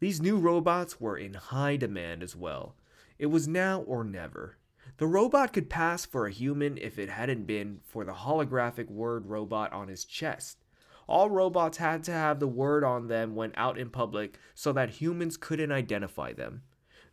These 0.00 0.20
new 0.20 0.36
robots 0.36 1.00
were 1.00 1.16
in 1.16 1.34
high 1.34 1.76
demand 1.76 2.22
as 2.22 2.36
well. 2.36 2.76
It 3.18 3.26
was 3.26 3.48
now 3.48 3.80
or 3.80 4.04
never. 4.04 4.57
The 4.98 5.06
robot 5.06 5.52
could 5.52 5.70
pass 5.70 6.04
for 6.04 6.26
a 6.26 6.32
human 6.32 6.76
if 6.76 6.98
it 6.98 7.08
hadn't 7.08 7.46
been 7.46 7.80
for 7.84 8.04
the 8.04 8.12
holographic 8.12 8.90
word 8.90 9.26
robot 9.26 9.72
on 9.72 9.86
his 9.86 10.04
chest. 10.04 10.58
All 11.06 11.30
robots 11.30 11.78
had 11.78 12.02
to 12.04 12.12
have 12.12 12.40
the 12.40 12.48
word 12.48 12.82
on 12.82 13.06
them 13.06 13.36
when 13.36 13.52
out 13.56 13.78
in 13.78 13.90
public 13.90 14.38
so 14.56 14.72
that 14.72 14.90
humans 14.90 15.36
couldn't 15.36 15.70
identify 15.70 16.32
them. 16.32 16.62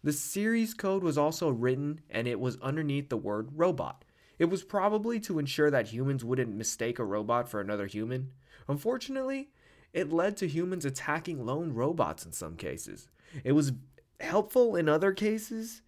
The 0.03 0.11
series 0.13 0.73
code 0.73 1.03
was 1.03 1.17
also 1.17 1.49
written 1.49 2.01
and 2.09 2.27
it 2.27 2.39
was 2.39 2.57
underneath 2.59 3.09
the 3.09 3.17
word 3.17 3.49
robot. 3.53 4.03
It 4.39 4.45
was 4.45 4.63
probably 4.63 5.19
to 5.21 5.37
ensure 5.37 5.69
that 5.69 5.87
humans 5.87 6.25
wouldn't 6.25 6.55
mistake 6.55 6.97
a 6.97 7.05
robot 7.05 7.47
for 7.47 7.61
another 7.61 7.85
human. 7.85 8.31
Unfortunately, 8.67 9.51
it 9.93 10.11
led 10.11 10.37
to 10.37 10.47
humans 10.47 10.85
attacking 10.85 11.45
lone 11.45 11.71
robots 11.71 12.25
in 12.25 12.33
some 12.33 12.55
cases. 12.55 13.09
It 13.43 13.51
was 13.51 13.73
helpful 14.19 14.75
in 14.75 14.89
other 14.89 15.13
cases, 15.13 15.83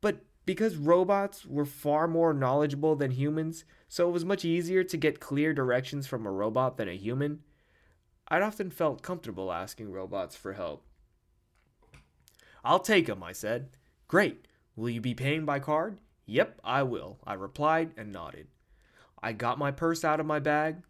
but 0.00 0.24
because 0.44 0.76
robots 0.76 1.46
were 1.46 1.64
far 1.64 2.08
more 2.08 2.32
knowledgeable 2.32 2.96
than 2.96 3.12
humans, 3.12 3.64
so 3.88 4.08
it 4.08 4.12
was 4.12 4.24
much 4.24 4.44
easier 4.44 4.82
to 4.84 4.96
get 4.96 5.20
clear 5.20 5.52
directions 5.52 6.06
from 6.06 6.26
a 6.26 6.30
robot 6.30 6.76
than 6.76 6.88
a 6.88 6.96
human, 6.96 7.40
I'd 8.28 8.42
often 8.42 8.70
felt 8.70 9.02
comfortable 9.02 9.52
asking 9.52 9.92
robots 9.92 10.36
for 10.36 10.54
help. 10.54 10.84
I'll 12.64 12.80
take 12.80 13.08
'em, 13.08 13.22
I 13.22 13.32
said. 13.32 13.76
Great. 14.08 14.46
Will 14.74 14.90
you 14.90 15.00
be 15.00 15.14
paying 15.14 15.44
by 15.44 15.58
card? 15.58 15.98
Yep, 16.26 16.60
I 16.64 16.82
will, 16.82 17.18
I 17.26 17.34
replied 17.34 17.92
and 17.96 18.12
nodded. 18.12 18.48
I 19.22 19.32
got 19.32 19.58
my 19.58 19.70
purse 19.70 20.04
out 20.04 20.20
of 20.20 20.26
my 20.26 20.38
bag, 20.38 20.82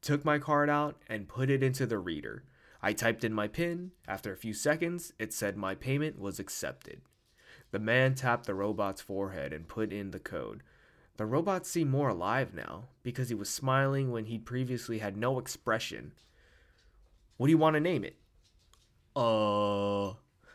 took 0.00 0.24
my 0.24 0.38
card 0.38 0.70
out, 0.70 1.02
and 1.08 1.28
put 1.28 1.50
it 1.50 1.62
into 1.62 1.86
the 1.86 1.98
reader. 1.98 2.44
I 2.80 2.92
typed 2.92 3.24
in 3.24 3.34
my 3.34 3.48
PIN. 3.48 3.92
After 4.06 4.32
a 4.32 4.36
few 4.36 4.54
seconds, 4.54 5.12
it 5.18 5.32
said 5.32 5.56
my 5.56 5.74
payment 5.74 6.18
was 6.18 6.38
accepted. 6.38 7.02
The 7.70 7.78
man 7.78 8.14
tapped 8.14 8.46
the 8.46 8.54
robot's 8.54 9.00
forehead 9.00 9.52
and 9.52 9.68
put 9.68 9.92
in 9.92 10.10
the 10.10 10.18
code. 10.18 10.62
The 11.16 11.26
robot 11.26 11.66
seemed 11.66 11.90
more 11.90 12.08
alive 12.08 12.54
now 12.54 12.84
because 13.02 13.28
he 13.28 13.34
was 13.34 13.50
smiling 13.50 14.10
when 14.10 14.26
he'd 14.26 14.46
previously 14.46 14.98
had 14.98 15.16
no 15.16 15.38
expression. 15.38 16.12
What 17.36 17.48
do 17.48 17.50
you 17.50 17.58
want 17.58 17.74
to 17.74 17.80
name 17.80 18.04
it? 18.04 18.16
Uh, 19.14 20.10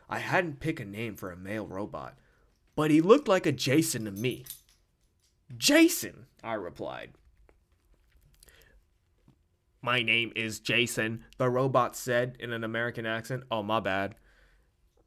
I 0.09 0.19
hadn't 0.19 0.59
picked 0.59 0.79
a 0.79 0.85
name 0.85 1.15
for 1.15 1.31
a 1.31 1.37
male 1.37 1.67
robot, 1.67 2.17
but 2.75 2.91
he 2.91 3.01
looked 3.01 3.27
like 3.27 3.45
a 3.45 3.51
Jason 3.51 4.05
to 4.05 4.11
me. 4.11 4.45
Jason, 5.57 6.27
I 6.43 6.53
replied. 6.53 7.11
My 9.81 10.01
name 10.01 10.31
is 10.33 10.59
Jason, 10.59 11.25
the 11.37 11.49
robot 11.49 11.97
said 11.97 12.37
in 12.39 12.53
an 12.53 12.63
American 12.63 13.05
accent. 13.05 13.43
Oh, 13.51 13.63
my 13.63 13.81
bad. 13.81 14.15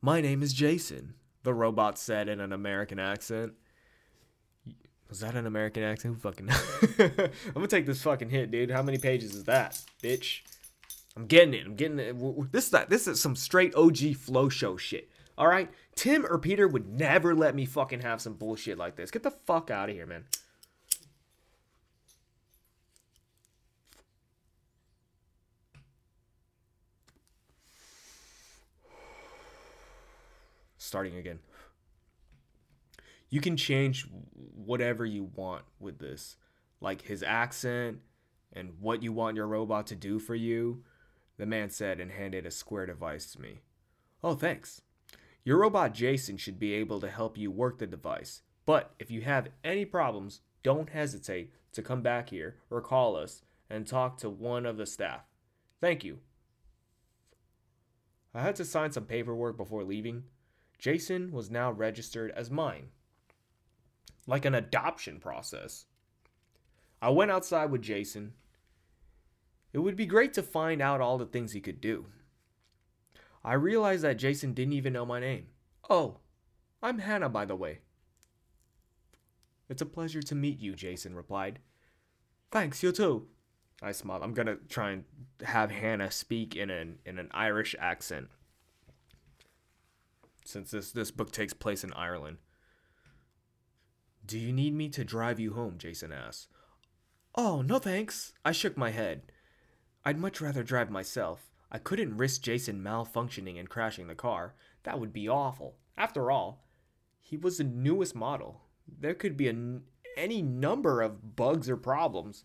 My 0.03 0.21
name 0.21 0.43
is 0.43 0.53
Jason, 0.53 1.15
the 1.47 1.55
robot 1.55 1.97
said 1.97 2.29
in 2.29 2.41
an 2.41 2.53
American 2.53 2.99
accent. 2.99 3.55
Was 5.09 5.21
that 5.21 5.37
an 5.37 5.47
American 5.47 5.85
accent? 5.85 6.15
Who 6.15 6.21
fucking 6.21 6.50
I'm 6.99 7.31
gonna 7.55 7.69
take 7.69 7.87
this 7.87 8.03
fucking 8.03 8.31
hit, 8.31 8.50
dude. 8.50 8.73
How 8.73 8.83
many 8.83 8.99
pages 8.99 9.33
is 9.33 9.45
that, 9.45 9.81
bitch? 10.03 10.41
I'm 11.17 11.26
getting 11.26 11.55
it. 11.55 11.65
I'm 11.65 11.76
getting 11.76 12.00
it. 12.00 12.53
This 12.53 12.67
is. 12.67 12.87
This 12.88 13.07
is 13.07 13.21
some 13.21 13.37
straight 13.37 13.75
OG 13.76 14.17
flow 14.17 14.49
show 14.49 14.76
shit. 14.76 15.09
All 15.38 15.47
right, 15.47 15.71
Tim 15.95 16.26
or 16.26 16.38
Peter 16.38 16.67
would 16.67 16.88
never 16.88 17.33
let 17.33 17.55
me 17.55 17.65
fucking 17.65 18.00
have 18.00 18.21
some 18.21 18.35
bullshit 18.35 18.76
like 18.76 18.97
this. 18.97 19.12
Get 19.12 19.23
the 19.23 19.31
fuck 19.31 19.71
out 19.71 19.88
of 19.88 19.95
here, 19.95 20.07
man. 20.07 20.25
Starting 30.87 31.16
again. 31.16 31.40
You 33.28 33.40
can 33.40 33.57
change 33.57 34.07
whatever 34.55 35.05
you 35.05 35.25
want 35.35 35.64
with 35.81 35.99
this, 35.99 36.37
like 36.81 37.02
his 37.02 37.25
accent 37.25 37.99
and 38.52 38.75
what 38.78 39.02
you 39.02 39.12
want 39.12 39.37
your 39.37 39.49
robot 39.49 39.88
to 39.88 39.97
do 39.97 40.21
for 40.21 40.37
you. 40.37 40.85
The 41.38 41.47
man 41.47 41.71
said 41.71 41.99
and 41.99 42.12
handed 42.12 42.47
a 42.47 42.52
square 42.52 42.87
device 42.87 43.33
to 43.33 43.40
me. 43.40 43.62
Oh, 44.23 44.35
thanks. 44.35 44.83
Your 45.43 45.59
robot 45.59 45.93
Jason 45.93 46.37
should 46.37 46.61
be 46.61 46.73
able 46.75 47.00
to 47.00 47.11
help 47.11 47.37
you 47.37 47.50
work 47.50 47.78
the 47.78 47.87
device. 47.88 48.43
But 48.64 48.95
if 49.00 49.11
you 49.11 49.23
have 49.23 49.49
any 49.64 49.85
problems, 49.85 50.40
don't 50.62 50.90
hesitate 50.90 51.50
to 51.73 51.83
come 51.83 52.00
back 52.00 52.31
here 52.31 52.59
or 52.71 52.81
call 52.81 53.16
us 53.16 53.43
and 53.69 53.88
talk 53.88 54.19
to 54.19 54.31
one 54.31 54.64
of 54.64 54.76
the 54.76 54.87
staff. 54.87 55.23
Thank 55.81 56.05
you. 56.05 56.21
I 58.33 58.43
had 58.43 58.55
to 58.57 58.64
sign 58.64 58.93
some 58.93 59.07
paperwork 59.07 59.57
before 59.57 59.83
leaving. 59.83 60.25
Jason 60.78 61.33
was 61.33 61.50
now 61.50 61.71
registered 61.71 62.30
as 62.33 62.50
mine, 62.50 62.88
like 64.26 64.45
an 64.45 64.54
adoption 64.54 65.18
process. 65.18 65.87
I 67.00 67.11
went 67.11 67.30
outside 67.30 67.71
with 67.71 67.83
Jason. 67.83 68.35
It 69.73 69.78
would 69.78 69.97
be 69.97 70.06
great 70.06 70.33
to 70.35 70.42
find 70.42 70.80
out 70.80 71.00
all 71.00 71.18
the 71.18 71.26
things 71.26 71.52
he 71.52 71.61
could 71.61 71.80
do. 71.80 72.06
I 73.45 73.54
realized 73.54 74.02
that 74.02 74.18
Jason 74.18 74.54
didn't 74.54 74.73
even 74.75 74.92
know 74.92 75.06
my 75.06 75.21
name. 75.21 75.47
Oh, 75.88 76.18
I'm 76.83 76.99
Hannah, 76.99 77.28
by 77.28 77.45
the 77.45 77.56
way. 77.56 77.80
It's 79.68 79.83
a 79.83 79.87
pleasure 79.87 80.23
to 80.23 80.35
meet 80.35 80.59
you, 80.61 80.75
Jason 80.75 81.14
replied. 81.14 81.61
Thanks, 82.50 82.83
you 82.83 82.92
too. 82.92 83.28
I 83.83 83.92
smiled. 83.92 84.23
I'm 84.23 84.33
gonna 84.35 84.56
try 84.68 84.90
and 84.90 85.04
have 85.45 85.71
Hannah 85.71 86.11
speak 86.11 86.56
in 86.56 86.71
an 86.71 86.99
in 87.04 87.18
an 87.18 87.28
Irish 87.33 87.75
accent. 87.78 88.28
Since 90.47 90.71
this, 90.71 90.93
this 90.93 91.11
book 91.11 91.33
takes 91.33 91.53
place 91.53 91.83
in 91.83 91.93
Ireland. 91.93 92.38
Do 94.25 94.38
you 94.38 94.53
need 94.53 94.75
me 94.75 94.88
to 94.91 95.05
drive 95.05 95.41
you 95.41 95.55
home? 95.55 95.76
Jason 95.79 96.12
asked. 96.12 96.49
Oh, 97.35 97.62
no 97.62 97.79
thanks. 97.79 98.33
I 98.45 98.53
shook 98.53 98.76
my 98.76 98.91
head. 98.91 99.33
I'd 100.05 100.19
much 100.19 100.41
rather 100.41 100.62
drive 100.62 100.91
myself. 100.91 101.50
I 101.71 101.79
couldn't 101.79 102.17
risk 102.17 102.43
Jason 102.43 102.83
malfunctioning 102.83 103.59
and 103.59 103.69
crashing 103.69 104.07
the 104.07 104.15
car. 104.15 104.55
That 104.85 105.00
would 105.00 105.12
be 105.12 105.29
awful. 105.29 105.76
After 105.97 106.31
all, 106.31 106.65
he 107.21 107.37
was 107.37 107.59
the 107.59 107.65
newest 107.65 108.15
model. 108.15 108.62
There 108.87 109.15
could 109.15 109.37
be 109.37 109.49
a, 109.49 109.81
any 110.17 110.43
number 110.43 111.03
of 111.03 111.35
bugs 111.35 111.69
or 111.69 111.76
problems. 111.76 112.45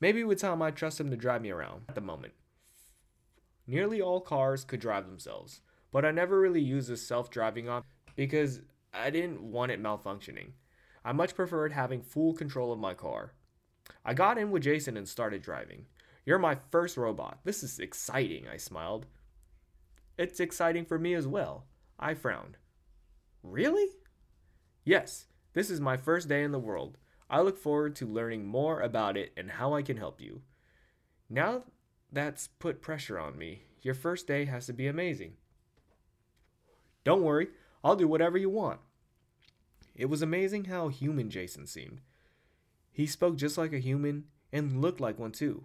Maybe 0.00 0.22
with 0.22 0.40
time 0.40 0.60
I'd 0.62 0.76
trust 0.76 1.00
him 1.00 1.10
to 1.10 1.16
drive 1.16 1.42
me 1.42 1.50
around 1.50 1.84
at 1.88 1.94
the 1.94 2.00
moment. 2.00 2.34
Nearly 3.66 4.00
all 4.00 4.20
cars 4.20 4.64
could 4.64 4.80
drive 4.80 5.06
themselves, 5.06 5.60
but 5.92 6.04
I 6.04 6.10
never 6.10 6.40
really 6.40 6.60
used 6.60 6.88
this 6.88 7.06
self 7.06 7.30
driving 7.30 7.68
option 7.68 7.90
because 8.16 8.60
I 8.92 9.10
didn't 9.10 9.42
want 9.42 9.72
it 9.72 9.82
malfunctioning. 9.82 10.52
I 11.04 11.12
much 11.12 11.34
preferred 11.34 11.72
having 11.72 12.02
full 12.02 12.34
control 12.34 12.72
of 12.72 12.78
my 12.78 12.94
car. 12.94 13.32
I 14.04 14.14
got 14.14 14.38
in 14.38 14.50
with 14.50 14.64
Jason 14.64 14.96
and 14.96 15.08
started 15.08 15.42
driving. 15.42 15.86
You're 16.26 16.38
my 16.38 16.58
first 16.70 16.96
robot. 16.96 17.38
This 17.44 17.62
is 17.62 17.78
exciting, 17.78 18.46
I 18.46 18.58
smiled. 18.58 19.06
It's 20.18 20.40
exciting 20.40 20.84
for 20.84 20.98
me 20.98 21.14
as 21.14 21.26
well. 21.26 21.66
I 21.98 22.14
frowned. 22.14 22.58
Really? 23.42 23.86
Yes, 24.84 25.26
this 25.54 25.70
is 25.70 25.80
my 25.80 25.96
first 25.96 26.28
day 26.28 26.42
in 26.42 26.52
the 26.52 26.58
world. 26.58 26.98
I 27.30 27.40
look 27.40 27.58
forward 27.58 27.94
to 27.96 28.06
learning 28.06 28.46
more 28.46 28.80
about 28.80 29.16
it 29.16 29.32
and 29.36 29.50
how 29.50 29.74
I 29.74 29.82
can 29.82 29.96
help 29.96 30.20
you. 30.20 30.42
Now 31.30 31.64
that's 32.10 32.48
put 32.48 32.82
pressure 32.82 33.18
on 33.18 33.38
me. 33.38 33.62
Your 33.82 33.94
first 33.94 34.26
day 34.26 34.46
has 34.46 34.66
to 34.66 34.72
be 34.72 34.86
amazing. 34.86 35.34
Don't 37.08 37.22
worry, 37.22 37.48
I'll 37.82 37.96
do 37.96 38.06
whatever 38.06 38.36
you 38.36 38.50
want. 38.50 38.80
It 39.96 40.10
was 40.10 40.20
amazing 40.20 40.66
how 40.66 40.88
human 40.88 41.30
Jason 41.30 41.66
seemed. 41.66 42.02
He 42.92 43.06
spoke 43.06 43.36
just 43.36 43.56
like 43.56 43.72
a 43.72 43.78
human 43.78 44.24
and 44.52 44.82
looked 44.82 45.00
like 45.00 45.18
one 45.18 45.32
too. 45.32 45.64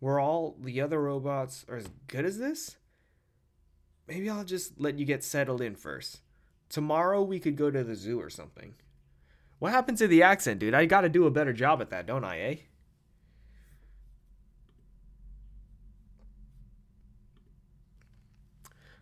Were 0.00 0.20
all 0.20 0.54
the 0.60 0.80
other 0.80 1.02
robots 1.02 1.66
as 1.68 1.88
good 2.06 2.24
as 2.24 2.38
this? 2.38 2.76
Maybe 4.06 4.30
I'll 4.30 4.44
just 4.44 4.80
let 4.80 4.96
you 4.96 5.04
get 5.04 5.24
settled 5.24 5.60
in 5.60 5.74
first. 5.74 6.20
Tomorrow 6.68 7.24
we 7.24 7.40
could 7.40 7.56
go 7.56 7.72
to 7.72 7.82
the 7.82 7.96
zoo 7.96 8.20
or 8.20 8.30
something. 8.30 8.76
What 9.58 9.72
happened 9.72 9.98
to 9.98 10.06
the 10.06 10.22
accent, 10.22 10.60
dude? 10.60 10.72
I 10.72 10.86
gotta 10.86 11.08
do 11.08 11.26
a 11.26 11.32
better 11.32 11.52
job 11.52 11.80
at 11.80 11.90
that, 11.90 12.06
don't 12.06 12.22
I, 12.22 12.38
eh? 12.38 12.56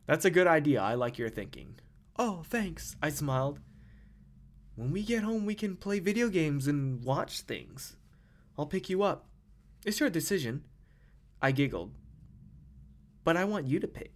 That's 0.09 0.25
a 0.25 0.31
good 0.31 0.47
idea. 0.47 0.81
I 0.81 0.95
like 0.95 1.19
your 1.19 1.29
thinking. 1.29 1.79
Oh, 2.19 2.43
thanks. 2.49 2.97
I 3.03 3.11
smiled. 3.11 3.61
When 4.75 4.91
we 4.91 5.03
get 5.03 5.23
home, 5.23 5.45
we 5.45 5.55
can 5.55 5.77
play 5.77 5.99
video 5.99 6.31
games 6.31 6.67
and 6.67 7.05
watch 7.05 7.43
things. 7.43 7.95
I'll 8.57 8.65
pick 8.65 8.89
you 8.89 9.03
up. 9.03 9.27
It's 9.85 10.01
your 10.01 10.09
decision. 10.09 10.65
I 11.43 11.53
giggled. 11.53 11.93
But 13.23 13.37
I 13.37 13.45
want 13.45 13.67
you 13.67 13.79
to 13.81 13.87
pick. 13.87 14.15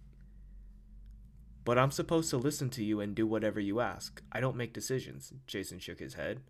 But 1.63 1.77
I'm 1.77 1.91
supposed 1.91 2.31
to 2.31 2.37
listen 2.37 2.71
to 2.71 2.83
you 2.83 2.99
and 2.99 3.13
do 3.13 3.27
whatever 3.27 3.59
you 3.59 3.79
ask. 3.79 4.19
I 4.31 4.39
don't 4.39 4.57
make 4.57 4.73
decisions. 4.73 5.31
Jason 5.45 5.77
shook 5.77 5.99
his 5.99 6.15
head. 6.15 6.41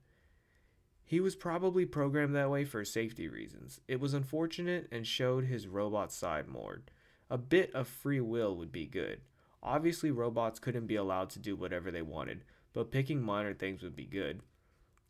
He 1.03 1.19
was 1.19 1.35
probably 1.35 1.85
programmed 1.85 2.33
that 2.35 2.49
way 2.49 2.63
for 2.63 2.85
safety 2.85 3.27
reasons. 3.27 3.81
It 3.89 3.99
was 3.99 4.13
unfortunate 4.13 4.87
and 4.89 5.05
showed 5.05 5.43
his 5.43 5.67
robot 5.67 6.13
side 6.13 6.47
more. 6.47 6.83
A 7.29 7.37
bit 7.37 7.75
of 7.75 7.89
free 7.89 8.21
will 8.21 8.55
would 8.55 8.71
be 8.71 8.85
good. 8.85 9.19
Obviously, 9.63 10.11
robots 10.11 10.59
couldn't 10.59 10.87
be 10.87 10.97
allowed 10.97 11.29
to 11.31 11.39
do 11.39 11.55
whatever 11.55 11.89
they 11.89 12.01
wanted, 12.01 12.43
but 12.73 12.91
picking 12.91 13.21
minor 13.21 13.53
things 13.53 13.81
would 13.81 13.95
be 13.95 14.05
good. 14.05 14.41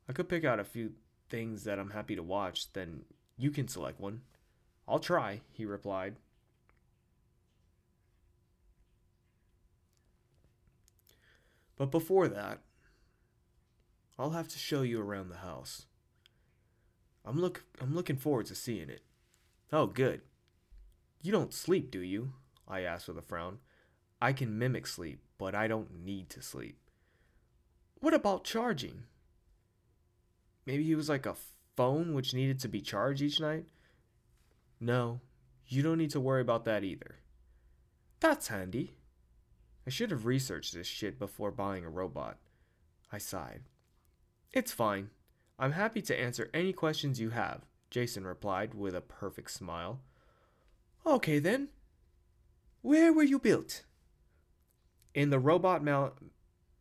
I 0.08 0.14
could 0.14 0.30
pick 0.30 0.46
out 0.46 0.60
a 0.60 0.64
few 0.64 0.92
things 1.30 1.64
that 1.64 1.80
I'm 1.80 1.90
happy 1.90 2.16
to 2.16 2.22
watch, 2.22 2.72
then 2.74 3.06
you 3.36 3.50
can 3.50 3.68
select 3.68 4.00
one. 4.00 4.22
I'll 4.88 5.00
try, 5.00 5.42
he 5.52 5.66
replied. 5.66 6.18
But 11.76 11.90
before 11.90 12.28
that, 12.28 12.60
I'll 14.20 14.32
have 14.32 14.48
to 14.50 14.60
show 14.60 14.84
you 14.84 15.02
around 15.02 15.30
the 15.30 15.38
house. 15.38 15.88
I'm 17.26 17.40
look 17.40 17.64
I'm 17.82 17.96
looking 17.96 18.18
forward 18.18 18.46
to 18.48 18.56
seeing 18.56 18.90
it. 18.90 19.02
Oh, 19.72 19.88
good. 19.88 20.22
You 21.24 21.32
don't 21.32 21.54
sleep, 21.54 21.90
do 21.90 22.02
you? 22.02 22.34
I 22.68 22.82
asked 22.82 23.08
with 23.08 23.18
a 23.18 23.22
frown. 23.24 23.58
I 24.24 24.32
can 24.32 24.58
mimic 24.58 24.88
sleep, 24.88 25.20
but 25.38 25.53
I 25.53 25.68
don't 25.68 26.06
need 26.06 26.30
to 26.30 26.42
sleep. 26.42 26.77
What 28.00 28.13
about 28.13 28.46
charging? 28.46 29.03
Maybe 30.65 30.86
he 30.86 30.96
was 30.96 31.10
like 31.10 31.25
a 31.25 31.36
phone 31.75 32.13
which 32.13 32.34
needed 32.34 32.58
to 32.62 32.70
be 32.70 32.80
charged 32.80 33.22
each 33.22 33.42
night? 33.42 33.65
No, 34.80 35.20
you 35.68 35.84
don't 35.84 35.98
need 35.98 36.12
to 36.12 36.22
worry 36.22 36.39
about 36.39 36.63
that 36.63 36.86
either. 36.86 37.18
That's 38.22 38.48
handy. 38.48 38.96
I 39.86 39.89
should 39.89 40.12
have 40.12 40.25
researched 40.25 40.74
this 40.74 40.88
shit 40.88 41.20
before 41.20 41.51
buying 41.51 41.84
a 41.84 41.89
robot. 41.89 42.38
I 43.12 43.18
sighed. 43.18 43.63
It's 44.53 44.72
fine. 44.72 45.10
I'm 45.60 45.74
happy 45.74 46.01
to 46.01 46.18
answer 46.18 46.50
any 46.53 46.72
questions 46.72 47.20
you 47.20 47.32
have, 47.32 47.65
Jason 47.89 48.25
replied 48.25 48.74
with 48.74 48.96
a 48.96 49.01
perfect 49.01 49.51
smile. 49.51 50.00
Okay 51.06 51.39
then. 51.39 51.68
Where 52.82 53.12
were 53.12 53.24
you 53.24 53.38
built? 53.38 53.84
In 55.13 55.29
the 55.29 55.39
robot 55.39 55.84
mal- 55.84 56.15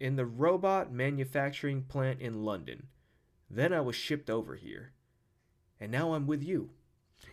in 0.00 0.16
the 0.16 0.26
robot 0.26 0.92
manufacturing 0.92 1.82
plant 1.82 2.20
in 2.20 2.44
London. 2.44 2.88
Then 3.48 3.72
I 3.72 3.80
was 3.80 3.94
shipped 3.94 4.30
over 4.30 4.56
here. 4.56 4.92
And 5.78 5.92
now 5.92 6.14
I'm 6.14 6.26
with 6.26 6.42
you. 6.42 6.70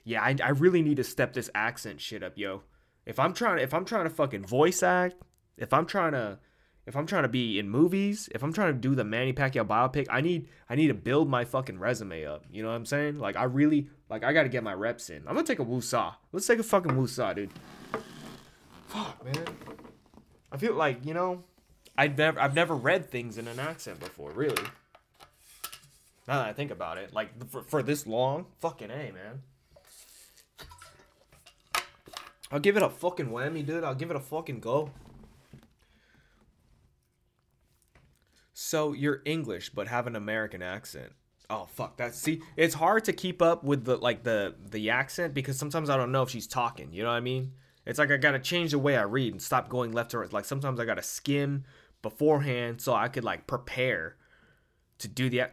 Yeah, 0.03 0.21
I, 0.21 0.35
I 0.43 0.49
really 0.49 0.81
need 0.81 0.97
to 0.97 1.03
step 1.03 1.33
this 1.33 1.49
accent 1.55 2.01
shit 2.01 2.21
up, 2.21 2.37
yo. 2.37 2.63
If 3.05 3.19
I'm 3.19 3.33
trying 3.33 3.57
to 3.57 3.63
if 3.63 3.73
I'm 3.73 3.85
trying 3.85 4.03
to 4.03 4.09
fucking 4.09 4.45
voice 4.45 4.83
act, 4.83 5.15
if 5.57 5.73
I'm 5.73 5.85
trying 5.85 6.11
to 6.11 6.39
if 6.85 6.95
I'm 6.95 7.05
trying 7.05 7.23
to 7.23 7.29
be 7.29 7.59
in 7.59 7.69
movies, 7.69 8.29
if 8.33 8.43
I'm 8.43 8.53
trying 8.53 8.73
to 8.73 8.79
do 8.79 8.95
the 8.95 9.03
Manny 9.03 9.33
Pacquiao 9.33 9.65
biopic, 9.65 10.07
I 10.09 10.21
need 10.21 10.47
I 10.69 10.75
need 10.75 10.87
to 10.87 10.93
build 10.93 11.29
my 11.29 11.45
fucking 11.45 11.79
resume 11.79 12.25
up. 12.25 12.45
You 12.51 12.63
know 12.63 12.69
what 12.69 12.75
I'm 12.75 12.85
saying? 12.85 13.19
Like 13.19 13.35
I 13.35 13.43
really 13.43 13.89
like 14.09 14.23
I 14.23 14.33
gotta 14.33 14.49
get 14.49 14.63
my 14.63 14.73
reps 14.73 15.09
in. 15.09 15.27
I'm 15.27 15.35
gonna 15.35 15.43
take 15.43 15.59
a 15.59 15.65
woosah. 15.65 16.15
Let's 16.31 16.47
take 16.47 16.59
a 16.59 16.63
fucking 16.63 16.91
woosah, 16.91 17.35
dude. 17.35 17.51
Fuck, 18.87 19.23
man. 19.23 19.45
I 20.51 20.57
feel 20.57 20.73
like 20.73 21.05
you 21.05 21.13
know, 21.13 21.43
I've 21.97 22.17
never 22.17 22.39
I've 22.39 22.55
never 22.55 22.75
read 22.75 23.09
things 23.09 23.37
in 23.37 23.47
an 23.47 23.59
accent 23.59 23.99
before, 23.99 24.31
really. 24.31 24.63
Now 26.27 26.37
that 26.37 26.47
I 26.47 26.53
think 26.53 26.71
about 26.71 26.97
it, 26.97 27.13
like 27.13 27.49
for, 27.49 27.63
for 27.63 27.81
this 27.81 28.05
long, 28.05 28.45
fucking 28.59 28.91
a 28.91 29.11
man. 29.11 29.41
I'll 32.51 32.59
give 32.59 32.77
it 32.77 32.83
a 32.83 32.89
fucking 32.89 33.27
whammy, 33.27 33.65
dude. 33.65 33.83
I'll 33.83 33.95
give 33.95 34.09
it 34.09 34.15
a 34.15 34.19
fucking 34.19 34.59
go. 34.59 34.91
So 38.53 38.93
you're 38.93 39.21
English 39.25 39.69
but 39.69 39.88
have 39.88 40.05
an 40.05 40.15
American 40.15 40.62
accent. 40.62 41.13
Oh 41.49 41.65
fuck 41.65 41.97
that. 41.97 42.13
See, 42.13 42.41
it's 42.55 42.75
hard 42.75 43.05
to 43.05 43.13
keep 43.13 43.41
up 43.41 43.63
with 43.63 43.85
the 43.85 43.97
like 43.97 44.23
the 44.23 44.55
the 44.69 44.91
accent 44.91 45.33
because 45.33 45.57
sometimes 45.57 45.89
I 45.89 45.97
don't 45.97 46.12
know 46.12 46.21
if 46.21 46.29
she's 46.29 46.45
talking. 46.45 46.93
You 46.93 47.01
know 47.03 47.09
what 47.09 47.15
I 47.15 47.21
mean? 47.21 47.53
It's 47.89 47.97
like 47.97 48.12
I 48.12 48.17
gotta 48.17 48.38
change 48.38 48.69
the 48.69 48.78
way 48.78 48.95
I 48.95 49.02
read 49.02 49.34
and 49.34 49.41
stop 49.41 49.67
going 49.67 49.91
left 49.91 50.12
to 50.12 50.19
right. 50.19 50.32
Like 50.32 50.45
sometimes 50.45 50.80
I 50.80 50.86
gotta 50.86 51.02
skim 51.02 51.63
beforehand 52.04 52.82
so 52.82 52.93
I 52.93 53.08
could 53.08 53.23
like 53.23 53.47
prepare 53.47 54.15
to 54.99 55.08
do 55.08 55.28
the. 55.28 55.49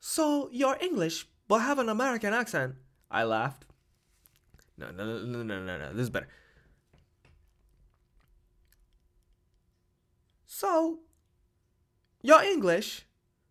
So 0.00 0.48
you're 0.50 0.78
English 0.80 1.26
but 1.48 1.58
have 1.58 1.78
an 1.78 1.90
American 1.90 2.32
accent. 2.32 2.76
I 3.10 3.24
laughed. 3.24 3.66
No, 4.78 4.90
no, 4.90 5.04
no, 5.04 5.42
no, 5.42 5.62
no, 5.62 5.78
no. 5.78 5.92
This 5.92 6.04
is 6.04 6.10
better. 6.10 6.28
So 10.46 11.00
you're 12.22 12.42
English, 12.42 13.04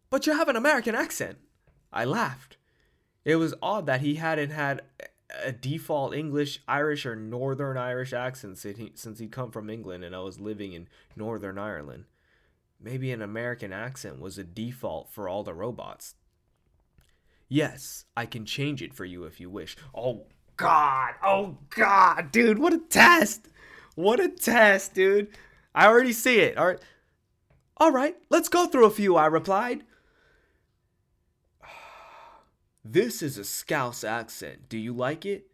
but 0.10 0.26
you 0.26 0.34
have 0.34 0.50
an 0.50 0.56
American 0.56 0.96
accent. 0.96 1.38
I 1.94 2.06
laughed. 2.06 2.58
It 3.24 3.36
was 3.36 3.54
odd 3.62 3.86
that 3.86 4.02
he 4.02 4.16
hadn't 4.16 4.50
had 4.50 4.82
a 5.44 5.52
default 5.52 6.14
English, 6.14 6.62
Irish, 6.68 7.06
or 7.06 7.16
Northern 7.16 7.78
Irish 7.78 8.14
accent 8.14 8.58
since 8.58 9.20
he'd 9.20 9.32
come 9.32 9.52
from 9.52 9.70
England 9.70 10.04
and 10.04 10.16
I 10.16 10.20
was 10.20 10.40
living 10.40 10.74
in 10.74 10.88
Northern 11.16 11.58
Ireland. 11.58 12.06
Maybe 12.82 13.12
an 13.12 13.22
American 13.22 13.74
accent 13.74 14.20
was 14.20 14.38
a 14.38 14.44
default 14.44 15.12
for 15.12 15.28
all 15.28 15.44
the 15.44 15.54
robots. 15.54 16.16
Yes, 17.48 18.06
I 18.16 18.26
can 18.26 18.46
change 18.46 18.82
it 18.82 18.94
for 18.94 19.06
you 19.06 19.26
if 19.26 19.40
you 19.40 19.50
wish. 19.50 19.76
Oh, 19.96 20.28
God. 20.58 21.16
Oh, 21.24 21.58
God, 21.70 22.32
dude. 22.32 22.60
What 22.60 22.74
a 22.74 22.80
test. 22.80 23.48
What 23.96 24.20
a 24.20 24.30
test, 24.30 24.94
dude. 24.94 25.30
I 25.76 25.88
already 25.88 26.14
see 26.14 26.40
it. 26.40 26.58
All 26.58 26.68
right. 26.68 26.80
All 27.82 27.94
right, 27.94 28.18
let's 28.30 28.50
go 28.50 28.66
through 28.66 28.88
a 28.88 28.92
few, 28.92 29.16
I 29.16 29.28
replied. 29.28 29.86
This 32.84 33.22
is 33.22 33.38
a 33.38 33.44
Scouse 33.44 34.04
accent. 34.04 34.70
Do 34.70 34.78
you 34.78 34.94
like 34.94 35.26
it? 35.26 35.48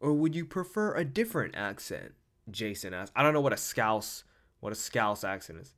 Or 0.00 0.12
would 0.12 0.34
you 0.34 0.44
prefer 0.44 0.94
a 0.94 1.04
different 1.04 1.56
accent? 1.56 2.12
Jason 2.50 2.94
asked. 2.94 3.12
I 3.16 3.22
don't 3.22 3.34
know 3.34 3.40
what 3.40 3.52
a 3.52 3.56
Scouse 3.56 4.24
what 4.60 4.72
a 4.72 4.76
Scouse 4.76 5.24
accent 5.24 5.58
is. 5.60 5.74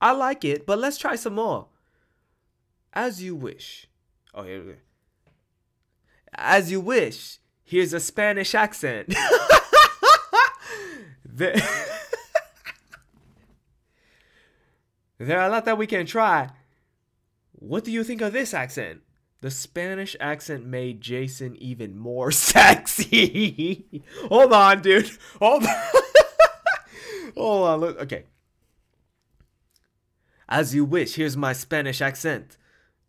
I 0.00 0.12
like 0.12 0.44
it, 0.44 0.66
but 0.66 0.78
let's 0.78 0.98
try 0.98 1.16
some 1.16 1.34
more. 1.34 1.68
As 2.92 3.22
you 3.22 3.34
wish. 3.34 3.86
Oh, 4.34 4.42
here 4.42 4.60
we 4.60 4.72
go. 4.72 4.78
As 6.34 6.70
you 6.70 6.80
wish. 6.80 7.38
Here's 7.64 7.92
a 7.92 8.00
Spanish 8.00 8.54
accent. 8.54 9.08
the- 11.24 11.62
There 15.18 15.38
are 15.38 15.46
a 15.46 15.50
lot 15.50 15.66
that 15.66 15.78
we 15.78 15.86
can 15.86 16.04
try. 16.04 16.50
What 17.52 17.84
do 17.84 17.92
you 17.92 18.02
think 18.02 18.22
of 18.22 18.32
this 18.32 18.52
accent? 18.52 19.02
The 19.42 19.50
Spanish 19.50 20.16
accent 20.20 20.64
made 20.64 21.00
Jason 21.00 21.56
even 21.56 21.98
more 21.98 22.30
sexy. 22.30 24.04
Hold 24.28 24.52
on, 24.52 24.80
dude. 24.80 25.10
Hold 25.40 25.64
on. 25.64 25.70
Hold 27.36 27.68
on. 27.68 27.80
Look. 27.80 28.00
Okay. 28.02 28.24
As 30.48 30.76
you 30.76 30.84
wish. 30.84 31.16
Here's 31.16 31.36
my 31.36 31.52
Spanish 31.52 32.00
accent. 32.00 32.56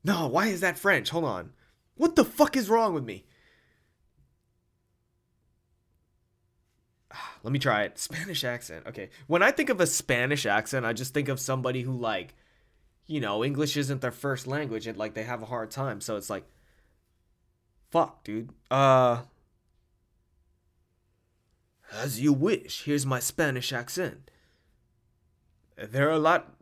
No, 0.03 0.27
why 0.27 0.47
is 0.47 0.59
that 0.61 0.79
French? 0.79 1.11
Hold 1.11 1.25
on. 1.25 1.51
What 1.95 2.15
the 2.15 2.25
fuck 2.25 2.57
is 2.57 2.67
wrong 2.67 2.95
with 2.95 3.03
me? 3.03 3.25
Let 7.43 7.53
me 7.53 7.59
try 7.59 7.83
it. 7.83 7.99
Spanish 7.99 8.43
accent. 8.43 8.87
Okay. 8.87 9.11
When 9.27 9.43
I 9.43 9.51
think 9.51 9.69
of 9.69 9.79
a 9.79 9.85
Spanish 9.85 10.47
accent, 10.47 10.83
I 10.83 10.93
just 10.93 11.13
think 11.13 11.29
of 11.29 11.39
somebody 11.39 11.83
who 11.83 11.93
like, 11.93 12.33
you 13.05 13.19
know, 13.19 13.43
English 13.43 13.77
isn't 13.77 14.01
their 14.01 14.11
first 14.11 14.47
language 14.47 14.87
and 14.87 14.97
like 14.97 15.13
they 15.13 15.23
have 15.23 15.41
a 15.41 15.47
hard 15.47 15.71
time. 15.71 16.01
So 16.01 16.15
it's 16.15 16.29
like 16.29 16.45
fuck, 17.91 18.23
dude. 18.23 18.49
Uh 18.71 19.23
as 21.91 22.19
you 22.19 22.33
wish. 22.33 22.83
Here's 22.83 23.05
my 23.05 23.19
Spanish 23.19 23.71
accent. 23.71 24.31
There 25.77 26.07
are 26.07 26.13
a 26.13 26.19
lot 26.19 26.53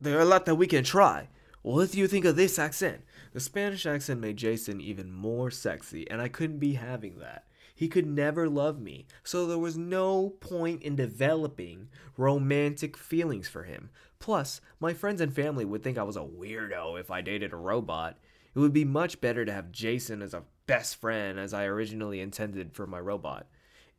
there 0.00 0.16
are 0.16 0.22
a 0.22 0.26
lot 0.26 0.46
that 0.46 0.54
we 0.54 0.66
can 0.66 0.84
try. 0.84 1.28
What 1.62 1.92
do 1.92 1.98
you 1.98 2.08
think 2.08 2.24
of 2.24 2.36
this 2.36 2.58
accent? 2.58 3.02
The 3.32 3.40
Spanish 3.40 3.84
accent 3.84 4.20
made 4.20 4.38
Jason 4.38 4.80
even 4.80 5.12
more 5.12 5.50
sexy, 5.50 6.10
and 6.10 6.20
I 6.22 6.28
couldn't 6.28 6.58
be 6.58 6.74
having 6.74 7.18
that. 7.18 7.44
He 7.80 7.88
could 7.88 8.04
never 8.06 8.46
love 8.46 8.78
me, 8.78 9.06
so 9.24 9.46
there 9.46 9.56
was 9.56 9.78
no 9.78 10.34
point 10.40 10.82
in 10.82 10.96
developing 10.96 11.88
romantic 12.18 12.94
feelings 12.94 13.48
for 13.48 13.62
him. 13.62 13.88
Plus, 14.18 14.60
my 14.80 14.92
friends 14.92 15.22
and 15.22 15.34
family 15.34 15.64
would 15.64 15.82
think 15.82 15.96
I 15.96 16.02
was 16.02 16.18
a 16.18 16.20
weirdo 16.20 17.00
if 17.00 17.10
I 17.10 17.22
dated 17.22 17.54
a 17.54 17.56
robot. 17.56 18.18
It 18.54 18.58
would 18.58 18.74
be 18.74 18.84
much 18.84 19.22
better 19.22 19.46
to 19.46 19.52
have 19.54 19.72
Jason 19.72 20.20
as 20.20 20.34
a 20.34 20.44
best 20.66 20.96
friend 20.96 21.40
as 21.40 21.54
I 21.54 21.64
originally 21.64 22.20
intended 22.20 22.74
for 22.74 22.86
my 22.86 23.00
robot. 23.00 23.46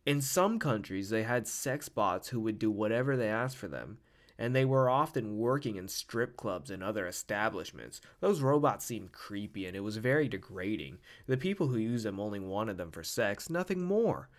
In 0.06 0.22
some 0.22 0.60
countries, 0.60 1.10
they 1.10 1.24
had 1.24 1.48
sex 1.48 1.90
bots 1.90 2.28
who 2.28 2.40
would 2.42 2.60
do 2.60 2.70
whatever 2.70 3.18
they 3.18 3.30
asked 3.30 3.58
for 3.58 3.68
them, 3.68 3.98
and 4.42 4.56
they 4.56 4.66
were 4.66 4.90
often 4.90 5.38
working 5.38 5.76
in 5.76 5.88
strip 5.88 6.36
clubs 6.36 6.72
and 6.72 6.82
other 6.82 7.06
establishments. 7.06 8.02
Those 8.22 8.42
robots 8.42 8.84
seemed 8.84 9.12
creepy 9.12 9.68
and 9.68 9.78
it 9.78 9.82
was 9.82 9.98
very 9.98 10.28
degrading. 10.28 10.98
The 11.28 11.38
people 11.38 11.68
who 11.68 11.78
used 11.78 12.06
them 12.06 12.20
only 12.20 12.40
wanted 12.40 12.78
them 12.78 12.90
for 12.90 13.04
sex, 13.04 13.52
nothing 13.52 13.84
more. 13.84 14.30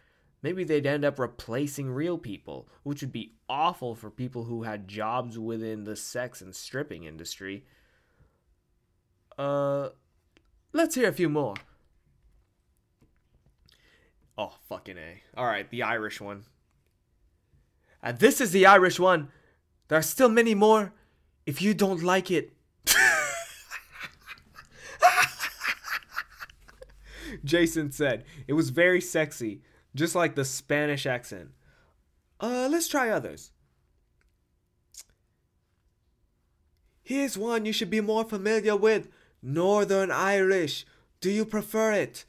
Maybe 0.42 0.64
they'd 0.64 0.86
end 0.86 1.04
up 1.04 1.20
replacing 1.20 1.88
real 1.88 2.18
people, 2.18 2.68
which 2.82 3.00
would 3.00 3.12
be 3.12 3.36
awful 3.48 3.94
for 3.94 4.10
people 4.10 4.42
who 4.42 4.64
had 4.64 4.88
jobs 4.88 5.38
within 5.38 5.84
the 5.84 5.94
sex 5.94 6.40
and 6.40 6.52
stripping 6.52 7.04
industry. 7.04 7.64
Uh, 9.38 9.90
let's 10.72 10.96
hear 10.96 11.08
a 11.08 11.12
few 11.12 11.28
more. 11.28 11.54
Oh, 14.36 14.56
fucking 14.68 14.98
A. 14.98 15.22
Alright, 15.38 15.70
the 15.70 15.84
Irish 15.84 16.20
one. 16.20 16.42
And 18.02 18.18
this 18.18 18.40
is 18.40 18.50
the 18.50 18.66
Irish 18.66 18.98
one. 18.98 19.30
There 19.88 19.98
are 19.98 20.02
still 20.02 20.28
many 20.28 20.54
more. 20.54 20.92
If 21.44 21.60
you 21.60 21.74
don't 21.74 22.02
like 22.02 22.30
it. 22.30 22.52
Jason 27.44 27.90
said, 27.90 28.24
it 28.46 28.52
was 28.52 28.70
very 28.70 29.00
sexy, 29.00 29.62
just 29.94 30.14
like 30.14 30.34
the 30.34 30.44
Spanish 30.44 31.06
accent. 31.06 31.50
Uh, 32.40 32.68
let's 32.70 32.88
try 32.88 33.08
others. 33.08 33.50
Here's 37.02 37.36
one 37.36 37.66
you 37.66 37.72
should 37.72 37.90
be 37.90 38.00
more 38.00 38.24
familiar 38.24 38.76
with 38.76 39.08
Northern 39.42 40.10
Irish. 40.10 40.86
Do 41.20 41.30
you 41.30 41.44
prefer 41.44 41.92
it? 41.92 42.24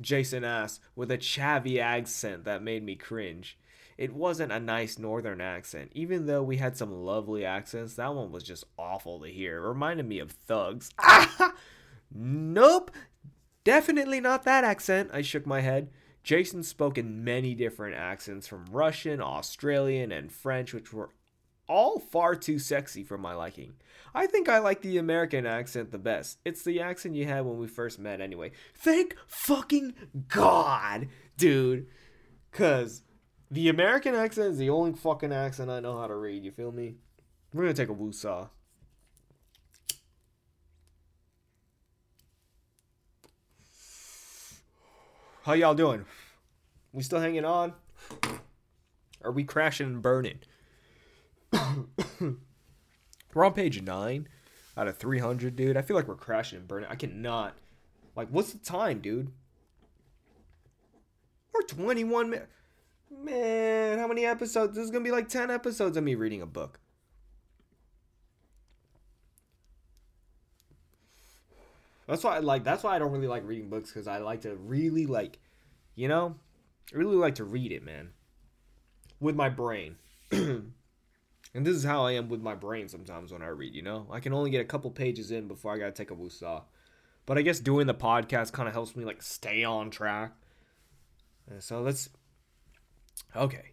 Jason 0.00 0.44
asked, 0.44 0.80
with 0.94 1.10
a 1.10 1.18
chavvy 1.18 1.80
accent 1.80 2.44
that 2.44 2.62
made 2.62 2.84
me 2.84 2.96
cringe. 2.96 3.58
It 3.98 4.12
wasn't 4.12 4.52
a 4.52 4.60
nice 4.60 4.98
northern 4.98 5.40
accent. 5.40 5.90
Even 5.94 6.26
though 6.26 6.42
we 6.42 6.58
had 6.58 6.76
some 6.76 6.92
lovely 6.92 7.44
accents, 7.44 7.94
that 7.94 8.14
one 8.14 8.30
was 8.30 8.42
just 8.42 8.64
awful 8.78 9.20
to 9.20 9.28
hear. 9.28 9.56
It 9.56 9.68
reminded 9.68 10.06
me 10.06 10.18
of 10.18 10.32
thugs. 10.32 10.90
Ah! 10.98 11.54
nope, 12.14 12.90
definitely 13.64 14.20
not 14.20 14.44
that 14.44 14.64
accent. 14.64 15.10
I 15.12 15.22
shook 15.22 15.46
my 15.46 15.60
head. 15.60 15.88
Jason 16.22 16.62
spoke 16.62 16.98
in 16.98 17.24
many 17.24 17.54
different 17.54 17.96
accents 17.96 18.46
from 18.46 18.66
Russian, 18.70 19.20
Australian, 19.20 20.10
and 20.10 20.32
French, 20.32 20.74
which 20.74 20.92
were 20.92 21.10
all 21.68 21.98
far 21.98 22.34
too 22.34 22.58
sexy 22.58 23.02
for 23.04 23.16
my 23.16 23.32
liking. 23.32 23.74
I 24.14 24.26
think 24.26 24.48
I 24.48 24.58
like 24.58 24.82
the 24.82 24.98
American 24.98 25.46
accent 25.46 25.90
the 25.90 25.98
best. 25.98 26.38
It's 26.44 26.62
the 26.62 26.80
accent 26.80 27.14
you 27.14 27.26
had 27.26 27.44
when 27.44 27.58
we 27.58 27.66
first 27.66 27.98
met, 27.98 28.20
anyway. 28.20 28.52
Thank 28.74 29.16
fucking 29.26 29.94
God, 30.28 31.08
dude. 31.36 31.86
Because 32.50 33.02
the 33.50 33.68
American 33.68 34.14
accent 34.14 34.52
is 34.52 34.58
the 34.58 34.70
only 34.70 34.92
fucking 34.92 35.32
accent 35.32 35.70
I 35.70 35.80
know 35.80 35.98
how 35.98 36.06
to 36.06 36.14
read, 36.14 36.44
you 36.44 36.50
feel 36.50 36.72
me? 36.72 36.96
We're 37.52 37.64
gonna 37.64 37.74
take 37.74 37.88
a 37.88 37.94
woosah. 37.94 38.48
How 45.42 45.52
y'all 45.52 45.74
doing? 45.74 46.04
We 46.92 47.04
still 47.04 47.20
hanging 47.20 47.44
on? 47.44 47.72
Are 49.22 49.30
we 49.30 49.44
crashing 49.44 49.86
and 49.86 50.02
burning? 50.02 50.40
we're 51.52 53.44
on 53.44 53.54
page 53.54 53.80
nine 53.80 54.28
out 54.76 54.88
of 54.88 54.98
300, 54.98 55.54
dude. 55.54 55.76
I 55.76 55.82
feel 55.82 55.96
like 55.96 56.08
we're 56.08 56.16
crashing 56.16 56.58
and 56.58 56.66
burning. 56.68 56.88
I 56.90 56.96
cannot. 56.96 57.54
Like, 58.16 58.28
what's 58.28 58.52
the 58.52 58.58
time, 58.58 59.00
dude? 59.00 59.30
We're 61.54 61.62
21 61.62 62.30
minutes. 62.30 62.55
Man, 63.22 63.98
how 63.98 64.06
many 64.06 64.24
episodes? 64.24 64.76
This 64.76 64.84
is 64.84 64.90
gonna 64.90 65.04
be 65.04 65.10
like 65.10 65.28
10 65.28 65.50
episodes 65.50 65.96
of 65.96 66.04
me 66.04 66.14
reading 66.14 66.42
a 66.42 66.46
book. 66.46 66.80
That's 72.06 72.22
why 72.22 72.36
I 72.36 72.38
like. 72.38 72.62
That's 72.62 72.84
why 72.84 72.94
I 72.94 72.98
don't 72.98 73.10
really 73.10 73.26
like 73.26 73.46
reading 73.46 73.68
books 73.68 73.90
because 73.90 74.06
I 74.06 74.18
like 74.18 74.42
to 74.42 74.54
really 74.54 75.06
like, 75.06 75.38
you 75.94 76.08
know, 76.08 76.36
I 76.94 76.96
really 76.98 77.16
like 77.16 77.36
to 77.36 77.44
read 77.44 77.72
it, 77.72 77.82
man, 77.82 78.10
with 79.18 79.34
my 79.34 79.48
brain. 79.48 79.96
and 80.30 80.72
this 81.54 81.74
is 81.74 81.84
how 81.84 82.04
I 82.04 82.12
am 82.12 82.28
with 82.28 82.40
my 82.40 82.54
brain 82.54 82.88
sometimes 82.88 83.32
when 83.32 83.42
I 83.42 83.48
read. 83.48 83.74
You 83.74 83.82
know, 83.82 84.06
I 84.10 84.20
can 84.20 84.32
only 84.32 84.50
get 84.50 84.60
a 84.60 84.64
couple 84.64 84.90
pages 84.90 85.30
in 85.30 85.48
before 85.48 85.72
I 85.72 85.78
gotta 85.78 85.92
take 85.92 86.10
a 86.10 86.16
woosah. 86.16 86.62
But 87.24 87.38
I 87.38 87.42
guess 87.42 87.58
doing 87.58 87.88
the 87.88 87.94
podcast 87.94 88.52
kind 88.52 88.68
of 88.68 88.74
helps 88.74 88.94
me 88.94 89.04
like 89.04 89.20
stay 89.20 89.64
on 89.64 89.90
track. 89.90 90.32
So 91.58 91.80
let's 91.80 92.08
Okay. 93.34 93.72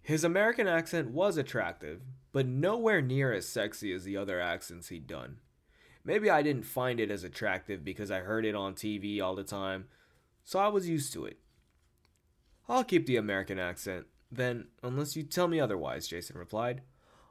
His 0.00 0.24
American 0.24 0.66
accent 0.66 1.10
was 1.10 1.36
attractive, 1.36 2.02
but 2.32 2.46
nowhere 2.46 3.00
near 3.00 3.32
as 3.32 3.48
sexy 3.48 3.92
as 3.92 4.04
the 4.04 4.16
other 4.16 4.40
accents 4.40 4.88
he'd 4.88 5.06
done. 5.06 5.38
Maybe 6.04 6.28
I 6.28 6.42
didn't 6.42 6.64
find 6.64 6.98
it 6.98 7.10
as 7.10 7.22
attractive 7.22 7.84
because 7.84 8.10
I 8.10 8.20
heard 8.20 8.44
it 8.44 8.56
on 8.56 8.74
TV 8.74 9.22
all 9.22 9.36
the 9.36 9.44
time, 9.44 9.86
so 10.42 10.58
I 10.58 10.68
was 10.68 10.88
used 10.88 11.12
to 11.12 11.24
it. 11.24 11.38
I'll 12.68 12.84
keep 12.84 13.06
the 13.06 13.16
American 13.16 13.58
accent, 13.58 14.06
then, 14.30 14.68
unless 14.82 15.14
you 15.14 15.22
tell 15.22 15.46
me 15.46 15.60
otherwise, 15.60 16.08
Jason 16.08 16.36
replied. 16.36 16.82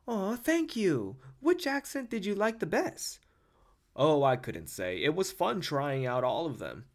Oh, 0.08 0.36
thank 0.36 0.76
you. 0.76 1.18
Which 1.40 1.68
accent 1.68 2.10
did 2.10 2.26
you 2.26 2.36
like 2.36 2.60
the 2.60 2.66
best? 2.66 3.20
Oh, 3.96 4.24
I 4.24 4.38
couldn't 4.38 4.68
say. 4.70 5.04
It 5.04 5.16
was 5.16 5.32
fun 5.32 5.60
trying 5.62 6.06
out 6.06 6.24
all 6.24 6.46
of 6.46 6.60
them. 6.60 6.86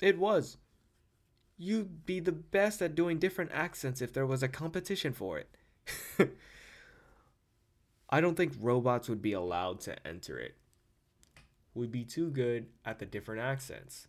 It 0.00 0.18
was 0.18 0.56
you'd 1.58 2.06
be 2.06 2.20
the 2.20 2.32
best 2.32 2.80
at 2.80 2.94
doing 2.94 3.18
different 3.18 3.50
accents 3.52 4.00
if 4.00 4.12
there 4.12 4.26
was 4.26 4.42
a 4.42 4.48
competition 4.48 5.12
for 5.12 5.38
it. 5.38 5.50
I 8.10 8.20
don't 8.20 8.36
think 8.36 8.54
robots 8.60 9.08
would 9.08 9.20
be 9.20 9.32
allowed 9.32 9.80
to 9.82 10.06
enter 10.06 10.38
it. 10.38 10.54
We'd 11.74 11.92
be 11.92 12.04
too 12.04 12.30
good 12.30 12.66
at 12.84 13.00
the 13.00 13.06
different 13.06 13.42
accents. 13.42 14.06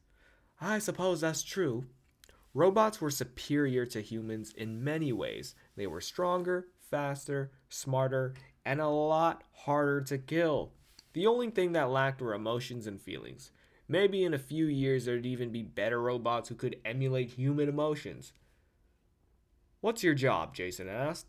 I 0.62 0.80
suppose 0.80 1.22
that's 1.22 1.44
true. 1.44 1.86
Robots 2.54 3.02
were 3.02 3.12
superior 3.12 3.86
to 3.88 4.02
humans 4.02 4.54
in 4.56 4.84
many 4.84 5.12
ways. 5.12 5.56
They 5.76 5.88
were 5.88 6.02
stronger, 6.02 6.68
faster, 6.90 7.52
smarter, 7.70 8.34
and 8.66 8.80
a 8.80 8.88
lot 8.88 9.44
harder 9.52 10.02
to 10.02 10.18
kill. 10.18 10.74
The 11.14 11.28
only 11.28 11.50
thing 11.50 11.74
that 11.74 11.90
lacked 11.90 12.22
were 12.22 12.34
emotions 12.34 12.88
and 12.88 13.02
feelings. 13.02 13.52
Maybe 13.91 14.23
in 14.23 14.36
a 14.36 14.39
few 14.39 14.67
years 14.67 15.06
there'd 15.06 15.25
even 15.25 15.49
be 15.52 15.63
better 15.63 15.99
robots 15.99 16.47
who 16.47 16.56
could 16.56 16.78
emulate 16.86 17.32
human 17.32 17.67
emotions. 17.67 18.34
What's 19.82 20.04
your 20.04 20.13
job? 20.13 20.54
Jason 20.54 20.88
asked. 20.88 21.25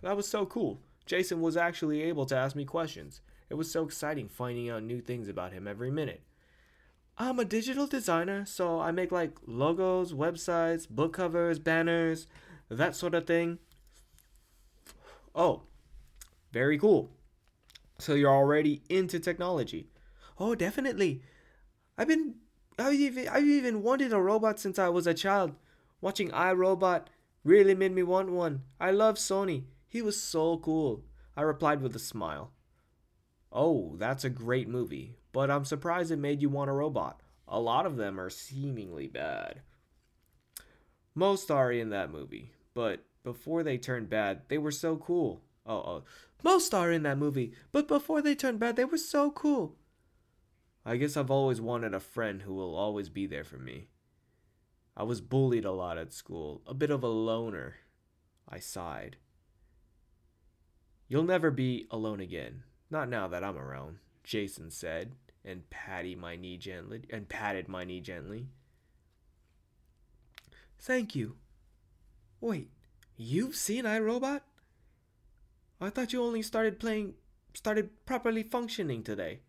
That 0.00 0.16
was 0.16 0.26
so 0.26 0.46
cool. 0.46 0.80
Jason 1.04 1.42
was 1.42 1.56
actually 1.56 2.02
able 2.02 2.24
to 2.26 2.36
ask 2.36 2.56
me 2.56 2.64
questions. 2.64 3.20
It 3.50 3.54
was 3.54 3.70
so 3.70 3.84
exciting 3.84 4.28
finding 4.28 4.70
out 4.70 4.82
new 4.82 5.02
things 5.02 5.28
about 5.28 5.52
him 5.52 5.68
every 5.68 5.90
minute. 5.90 6.22
I'm 7.18 7.38
a 7.38 7.44
digital 7.44 7.86
designer, 7.86 8.46
so 8.46 8.80
I 8.80 8.90
make 8.90 9.12
like 9.12 9.36
logos, 9.46 10.14
websites, 10.14 10.88
book 10.88 11.12
covers, 11.12 11.58
banners, 11.58 12.26
that 12.70 12.96
sort 12.96 13.14
of 13.14 13.26
thing. 13.26 13.58
Oh, 15.34 15.62
very 16.52 16.78
cool. 16.78 17.10
So 17.98 18.14
you're 18.14 18.34
already 18.34 18.82
into 18.88 19.20
technology. 19.20 19.88
Oh, 20.38 20.54
definitely. 20.54 21.22
I've 21.96 22.08
been 22.08 22.36
I've 22.78 22.94
even 22.94 23.28
I've 23.28 23.44
even 23.44 23.82
wanted 23.82 24.12
a 24.12 24.20
robot 24.20 24.58
since 24.58 24.78
I 24.78 24.88
was 24.88 25.06
a 25.06 25.14
child. 25.14 25.54
Watching 26.00 26.30
iRobot 26.30 27.04
really 27.44 27.74
made 27.74 27.92
me 27.92 28.02
want 28.02 28.30
one. 28.30 28.62
I 28.80 28.90
love 28.90 29.18
Sonny. 29.18 29.66
He 29.86 30.02
was 30.02 30.20
so 30.20 30.58
cool. 30.58 31.04
I 31.36 31.42
replied 31.42 31.80
with 31.80 31.94
a 31.94 32.00
smile. 32.00 32.52
Oh, 33.52 33.94
that's 33.96 34.24
a 34.24 34.30
great 34.30 34.68
movie, 34.68 35.16
but 35.32 35.50
I'm 35.50 35.64
surprised 35.64 36.10
it 36.10 36.16
made 36.16 36.42
you 36.42 36.48
want 36.48 36.70
a 36.70 36.72
robot. 36.72 37.20
A 37.46 37.60
lot 37.60 37.86
of 37.86 37.96
them 37.96 38.18
are 38.18 38.30
seemingly 38.30 39.06
bad. 39.06 39.60
Most 41.14 41.50
are 41.50 41.70
in 41.70 41.90
that 41.90 42.10
movie, 42.10 42.50
but 42.74 43.04
before 43.22 43.62
they 43.62 43.78
turned 43.78 44.10
bad, 44.10 44.42
they 44.48 44.58
were 44.58 44.72
so 44.72 44.96
cool. 44.96 45.42
Oh, 45.64 45.76
oh. 45.76 46.02
Most 46.42 46.74
are 46.74 46.90
in 46.90 47.04
that 47.04 47.18
movie, 47.18 47.52
but 47.70 47.86
before 47.86 48.20
they 48.20 48.34
turned 48.34 48.58
bad, 48.58 48.74
they 48.74 48.84
were 48.84 48.98
so 48.98 49.30
cool. 49.30 49.76
I 50.86 50.96
guess 50.96 51.16
I've 51.16 51.30
always 51.30 51.60
wanted 51.60 51.94
a 51.94 52.00
friend 52.00 52.42
who 52.42 52.54
will 52.54 52.74
always 52.74 53.08
be 53.08 53.26
there 53.26 53.44
for 53.44 53.58
me. 53.58 53.88
I 54.96 55.02
was 55.02 55.20
bullied 55.20 55.64
a 55.64 55.72
lot 55.72 55.98
at 55.98 56.12
school, 56.12 56.62
a 56.66 56.74
bit 56.74 56.90
of 56.90 57.02
a 57.02 57.08
loner. 57.08 57.76
I 58.48 58.58
sighed. 58.58 59.16
You'll 61.08 61.24
never 61.24 61.50
be 61.50 61.86
alone 61.90 62.20
again. 62.20 62.64
Not 62.90 63.08
now 63.08 63.26
that 63.28 63.42
I'm 63.42 63.56
around, 63.56 63.98
Jason 64.22 64.70
said, 64.70 65.12
and 65.44 65.68
patted 65.70 66.18
my 66.18 66.36
knee 66.36 66.56
gently 66.56 67.02
and 67.10 67.28
patted 67.28 67.68
my 67.68 67.84
knee 67.84 68.00
gently. 68.00 68.48
Thank 70.78 71.14
you. 71.14 71.36
Wait, 72.40 72.68
you've 73.16 73.56
seen 73.56 73.84
iRobot? 73.84 74.42
I 75.80 75.90
thought 75.90 76.12
you 76.12 76.22
only 76.22 76.42
started 76.42 76.78
playing 76.78 77.14
started 77.54 78.04
properly 78.04 78.42
functioning 78.42 79.02
today. 79.02 79.40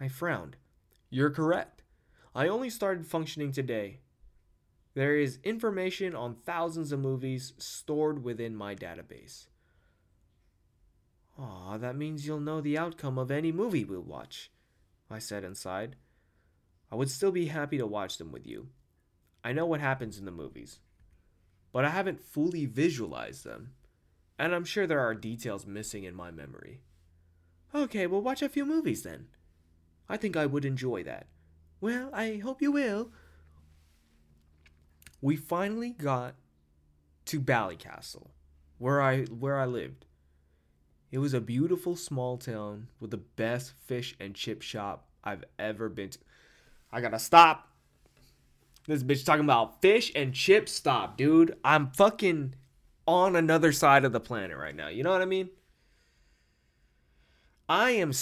I 0.00 0.08
frowned. 0.08 0.56
You're 1.14 1.28
correct. 1.28 1.82
I 2.34 2.48
only 2.48 2.70
started 2.70 3.06
functioning 3.06 3.52
today. 3.52 3.98
There 4.94 5.14
is 5.14 5.40
information 5.44 6.14
on 6.14 6.36
thousands 6.46 6.90
of 6.90 7.00
movies 7.00 7.52
stored 7.58 8.24
within 8.24 8.56
my 8.56 8.74
database. 8.74 9.48
Aw, 11.38 11.76
that 11.76 11.96
means 11.96 12.26
you'll 12.26 12.40
know 12.40 12.62
the 12.62 12.78
outcome 12.78 13.18
of 13.18 13.30
any 13.30 13.52
movie 13.52 13.84
we'll 13.84 14.00
watch, 14.00 14.50
I 15.10 15.18
said 15.18 15.44
inside. 15.44 15.96
I 16.90 16.94
would 16.94 17.10
still 17.10 17.30
be 17.30 17.46
happy 17.46 17.76
to 17.76 17.86
watch 17.86 18.16
them 18.16 18.32
with 18.32 18.46
you. 18.46 18.68
I 19.44 19.52
know 19.52 19.66
what 19.66 19.80
happens 19.80 20.18
in 20.18 20.24
the 20.24 20.30
movies, 20.30 20.78
but 21.74 21.84
I 21.84 21.90
haven't 21.90 22.22
fully 22.22 22.64
visualized 22.64 23.44
them, 23.44 23.74
and 24.38 24.54
I'm 24.54 24.64
sure 24.64 24.86
there 24.86 25.00
are 25.00 25.14
details 25.14 25.66
missing 25.66 26.04
in 26.04 26.14
my 26.14 26.30
memory. 26.30 26.80
Okay, 27.74 28.06
we'll 28.06 28.22
watch 28.22 28.40
a 28.40 28.48
few 28.48 28.64
movies 28.64 29.02
then. 29.02 29.26
I 30.08 30.16
think 30.16 30.36
I 30.36 30.46
would 30.46 30.64
enjoy 30.64 31.02
that. 31.04 31.26
Well, 31.80 32.10
I 32.12 32.36
hope 32.36 32.62
you 32.62 32.72
will. 32.72 33.10
We 35.20 35.36
finally 35.36 35.90
got 35.90 36.34
to 37.26 37.40
Ballycastle, 37.40 38.28
where 38.78 39.00
I 39.00 39.22
where 39.24 39.58
I 39.58 39.66
lived. 39.66 40.06
It 41.10 41.18
was 41.18 41.34
a 41.34 41.40
beautiful 41.40 41.94
small 41.94 42.38
town 42.38 42.88
with 42.98 43.10
the 43.10 43.18
best 43.18 43.74
fish 43.84 44.16
and 44.18 44.34
chip 44.34 44.62
shop 44.62 45.08
I've 45.22 45.44
ever 45.58 45.88
been 45.88 46.10
to. 46.10 46.18
I 46.90 47.00
gotta 47.00 47.18
stop. 47.18 47.68
This 48.86 49.02
bitch 49.02 49.24
talking 49.24 49.44
about 49.44 49.80
fish 49.80 50.10
and 50.14 50.34
chips. 50.34 50.72
Stop, 50.72 51.16
dude. 51.16 51.56
I'm 51.64 51.90
fucking 51.92 52.54
on 53.06 53.36
another 53.36 53.72
side 53.72 54.04
of 54.04 54.12
the 54.12 54.20
planet 54.20 54.56
right 54.56 54.74
now. 54.74 54.88
You 54.88 55.02
know 55.02 55.10
what 55.10 55.22
I 55.22 55.26
mean? 55.26 55.50
I 57.68 57.90
am 57.92 58.12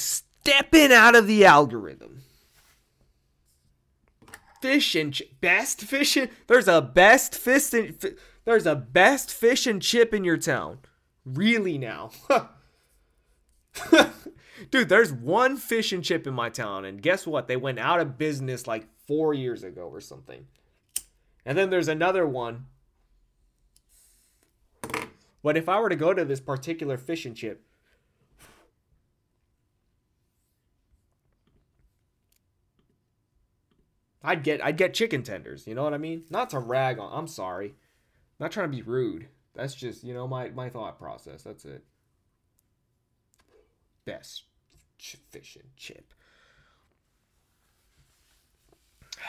stepping 0.41 0.93
out 0.93 1.15
of 1.15 1.27
the 1.27 1.45
algorithm. 1.45 2.23
Fish 4.61 4.95
and 4.95 5.15
ch- 5.15 5.23
best 5.41 5.81
fish. 5.81 6.17
And, 6.17 6.31
there's 6.47 6.69
a 6.69 6.83
best 6.83 7.35
fish 7.35 7.73
and 7.73 7.97
there's 8.45 8.67
a 8.67 8.75
best 8.75 9.31
fish 9.31 9.67
and 9.67 9.81
chip 9.81 10.13
in 10.13 10.25
your 10.25 10.37
town. 10.37 10.81
Really 11.25 11.79
now? 11.79 12.11
Dude, 14.71 14.89
there's 14.89 15.13
one 15.13 15.57
fish 15.57 15.93
and 15.93 16.05
chip 16.05 16.27
in 16.27 16.35
my 16.35 16.51
town, 16.51 16.85
and 16.85 17.01
guess 17.01 17.27
what? 17.27 17.49
They 17.49 17.57
went 17.57 17.79
out 17.79 18.01
of 18.01 18.19
business 18.19 18.67
like 18.67 18.87
four 19.07 19.33
years 19.33 19.63
ago 19.63 19.83
or 19.83 20.01
something. 20.01 20.47
And 21.47 21.57
then 21.57 21.71
there's 21.71 21.89
another 21.89 22.27
one. 22.27 22.67
But 25.43 25.57
if 25.57 25.69
I 25.69 25.81
were 25.81 25.89
to 25.89 25.97
go 25.97 26.13
to 26.13 26.25
this 26.25 26.41
particular 26.41 26.99
fish 26.99 27.25
and 27.25 27.35
chip, 27.35 27.65
I'd 34.23 34.43
get 34.43 34.63
I'd 34.63 34.77
get 34.77 34.93
chicken 34.95 35.23
tenders, 35.23 35.67
you 35.67 35.75
know 35.75 35.83
what 35.83 35.95
I 35.95 35.99
mean? 35.99 36.25
Not 36.31 36.51
to 36.51 36.59
rag 36.59 36.99
on. 36.99 37.11
I'm 37.13 37.27
sorry. 37.27 37.75
not 38.39 38.53
trying 38.53 38.71
to 38.71 38.77
be 38.77 38.83
rude. 38.83 39.29
That's 39.55 39.75
just, 39.75 40.05
you 40.05 40.13
know, 40.15 40.29
my 40.29 40.51
my 40.51 40.69
thought 40.69 40.99
process. 40.99 41.43
That's 41.43 41.65
it. 41.65 41.85
Best 44.05 44.45
fish 45.31 45.57
and 45.61 45.75
chip. 45.77 46.13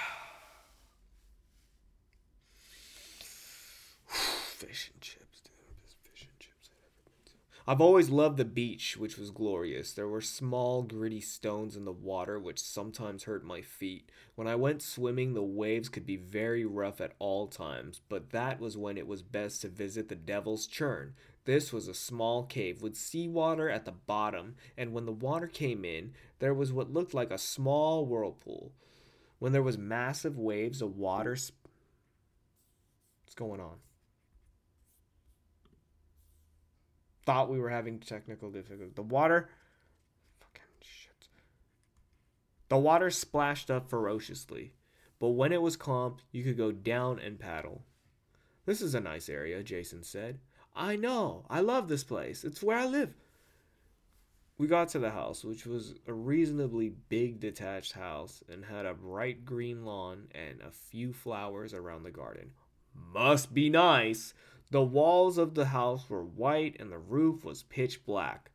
fish 4.08 4.92
and 4.94 5.02
chips, 5.02 5.40
dude. 5.44 5.54
Best 5.82 5.96
fish 6.04 6.28
and 6.30 6.40
chips 6.40 6.70
I've 6.70 6.84
ever 6.84 7.02
been 7.06 7.24
to. 7.26 7.32
I've 7.72 7.80
always 7.80 8.10
loved 8.10 8.36
the 8.36 8.44
beach, 8.44 8.98
which 8.98 9.18
was 9.18 9.32
glorious. 9.32 9.94
There 9.94 10.10
were 10.10 10.20
small, 10.20 10.84
gritty 10.84 11.22
stones 11.22 11.78
in 11.78 11.86
the 11.86 11.94
water, 11.94 12.38
which 12.38 12.60
sometimes 12.60 13.24
hurt 13.24 13.46
my 13.46 13.62
feet. 13.62 14.12
When 14.36 14.46
I 14.46 14.56
went 14.56 14.82
swimming, 14.82 15.34
the 15.34 15.42
waves 15.42 15.88
could 15.88 16.06
be 16.06 16.18
very 16.18 16.66
rough 16.66 17.00
at 17.00 17.14
all 17.18 17.48
times, 17.48 18.02
but 18.10 18.32
that 18.32 18.60
was 18.60 18.78
when 18.78 18.98
it 18.98 19.08
was 19.08 19.22
best 19.22 19.62
to 19.62 19.70
visit 19.70 20.10
the 20.10 20.16
Devil's 20.16 20.68
Churn. 20.68 21.14
This 21.46 21.72
was 21.72 21.88
a 21.88 21.94
small 21.94 22.44
cave 22.44 22.82
with 22.82 22.98
seawater 22.98 23.70
at 23.70 23.86
the 23.86 23.94
bottom, 23.94 24.58
and 24.76 24.92
when 24.92 25.06
the 25.06 25.14
water 25.14 25.48
came 25.48 25.86
in, 25.86 26.12
there 26.40 26.54
was 26.54 26.74
what 26.74 26.92
looked 26.92 27.14
like 27.14 27.32
a 27.32 27.38
small 27.38 28.06
whirlpool. 28.06 28.74
When 29.40 29.54
there 29.54 29.64
was 29.64 29.78
massive 29.78 30.38
waves 30.38 30.82
of 30.82 30.98
water. 30.98 31.38
Sp- 31.40 31.56
What's 33.24 33.34
going 33.34 33.62
on? 33.62 33.78
Thought 37.26 37.50
we 37.50 37.60
were 37.60 37.70
having 37.70 38.00
technical 38.00 38.50
difficulties. 38.50 38.96
The 38.96 39.02
water. 39.02 39.50
Fucking 40.40 40.62
shit. 40.82 41.28
The 42.70 42.78
water 42.78 43.10
splashed 43.10 43.70
up 43.70 43.90
ferociously, 43.90 44.74
but 45.20 45.30
when 45.30 45.52
it 45.52 45.62
was 45.62 45.76
calm, 45.76 46.18
you 46.32 46.44
could 46.44 46.58
go 46.58 46.72
down 46.72 47.20
and 47.20 47.40
paddle. 47.40 47.84
This 48.66 48.82
is 48.82 48.96
a 48.96 49.00
nice 49.00 49.30
area, 49.30 49.64
Jason 49.64 50.04
said. 50.04 50.40
I 50.76 50.96
know. 50.96 51.46
I 51.50 51.60
love 51.60 51.88
this 51.88 52.04
place. 52.04 52.44
It's 52.44 52.64
where 52.64 52.78
I 52.78 52.86
live. 52.86 53.14
We 54.58 54.68
got 54.68 54.90
to 54.90 55.00
the 55.00 55.10
house, 55.10 55.44
which 55.44 55.66
was 55.66 55.96
a 56.08 56.14
reasonably 56.14 56.90
big 57.10 57.40
detached 57.40 57.94
house 57.94 58.44
and 58.48 58.64
had 58.64 58.86
a 58.86 58.94
bright 58.94 59.44
green 59.44 59.86
lawn 59.86 60.28
and 60.34 60.62
a 60.62 60.72
few 60.72 61.14
flowers 61.14 61.74
around 61.74 62.04
the 62.04 62.12
garden. 62.12 62.52
Must 62.94 63.54
be 63.54 63.70
nice. 63.70 64.34
The 64.72 64.82
walls 64.82 65.38
of 65.38 65.54
the 65.54 65.66
house 65.66 66.10
were 66.10 66.24
white 66.24 66.78
and 66.80 66.90
the 66.90 66.98
roof 66.98 67.44
was 67.44 67.64
pitch 67.64 68.06
black. 68.06 68.52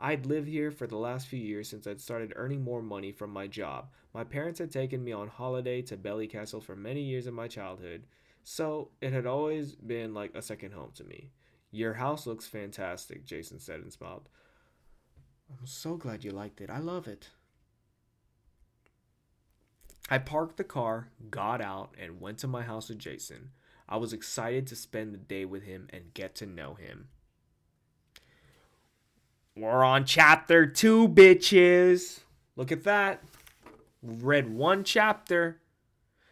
I'd 0.00 0.26
lived 0.26 0.48
here 0.48 0.72
for 0.72 0.88
the 0.88 0.96
last 0.96 1.28
few 1.28 1.38
years 1.38 1.68
since 1.68 1.86
I'd 1.86 2.00
started 2.00 2.32
earning 2.34 2.64
more 2.64 2.82
money 2.82 3.12
from 3.12 3.30
my 3.30 3.46
job. 3.46 3.92
My 4.12 4.24
parents 4.24 4.58
had 4.58 4.72
taken 4.72 5.04
me 5.04 5.12
on 5.12 5.28
holiday 5.28 5.80
to 5.82 5.96
Ballycastle 5.96 6.62
for 6.62 6.74
many 6.74 7.02
years 7.02 7.26
of 7.28 7.34
my 7.34 7.46
childhood, 7.46 8.06
so 8.42 8.90
it 9.00 9.12
had 9.12 9.26
always 9.26 9.76
been 9.76 10.12
like 10.12 10.34
a 10.34 10.42
second 10.42 10.72
home 10.72 10.90
to 10.96 11.04
me. 11.04 11.30
Your 11.70 11.94
house 11.94 12.26
looks 12.26 12.46
fantastic, 12.46 13.24
Jason 13.24 13.60
said 13.60 13.80
and 13.80 13.92
smiled. 13.92 14.28
I'm 15.50 15.66
so 15.66 15.96
glad 15.96 16.24
you 16.24 16.32
liked 16.32 16.60
it. 16.60 16.70
I 16.70 16.78
love 16.78 17.06
it. 17.06 17.28
I 20.08 20.18
parked 20.18 20.56
the 20.56 20.64
car, 20.64 21.10
got 21.30 21.60
out, 21.60 21.94
and 22.00 22.20
went 22.20 22.38
to 22.38 22.48
my 22.48 22.62
house 22.62 22.88
with 22.88 22.98
Jason. 22.98 23.50
I 23.90 23.96
was 23.96 24.12
excited 24.12 24.68
to 24.68 24.76
spend 24.76 25.12
the 25.12 25.18
day 25.18 25.44
with 25.44 25.64
him 25.64 25.88
and 25.92 26.14
get 26.14 26.36
to 26.36 26.46
know 26.46 26.74
him. 26.74 27.08
We're 29.56 29.82
on 29.82 30.04
chapter 30.04 30.64
two, 30.64 31.08
bitches. 31.08 32.20
Look 32.54 32.70
at 32.70 32.84
that. 32.84 33.22
Read 34.00 34.48
one 34.48 34.84
chapter. 34.84 35.60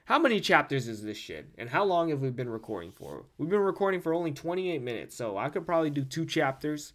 How 0.05 0.19
many 0.19 0.41
chapters 0.41 0.89
is 0.89 1.03
this 1.03 1.19
shit? 1.19 1.49
And 1.59 1.69
how 1.69 1.85
long 1.85 2.09
have 2.11 2.21
we 2.21 2.31
been 2.31 2.49
recording 2.49 2.93
for? 2.93 3.27
We've 3.37 3.51
been 3.51 3.61
recording 3.61 4.01
for 4.01 4.15
only 4.15 4.31
28 4.31 4.81
minutes, 4.81 5.17
so 5.17 5.37
I 5.37 5.51
could 5.51 5.67
probably 5.67 5.91
do 5.91 6.05
two 6.05 6.25
chapters. 6.25 6.95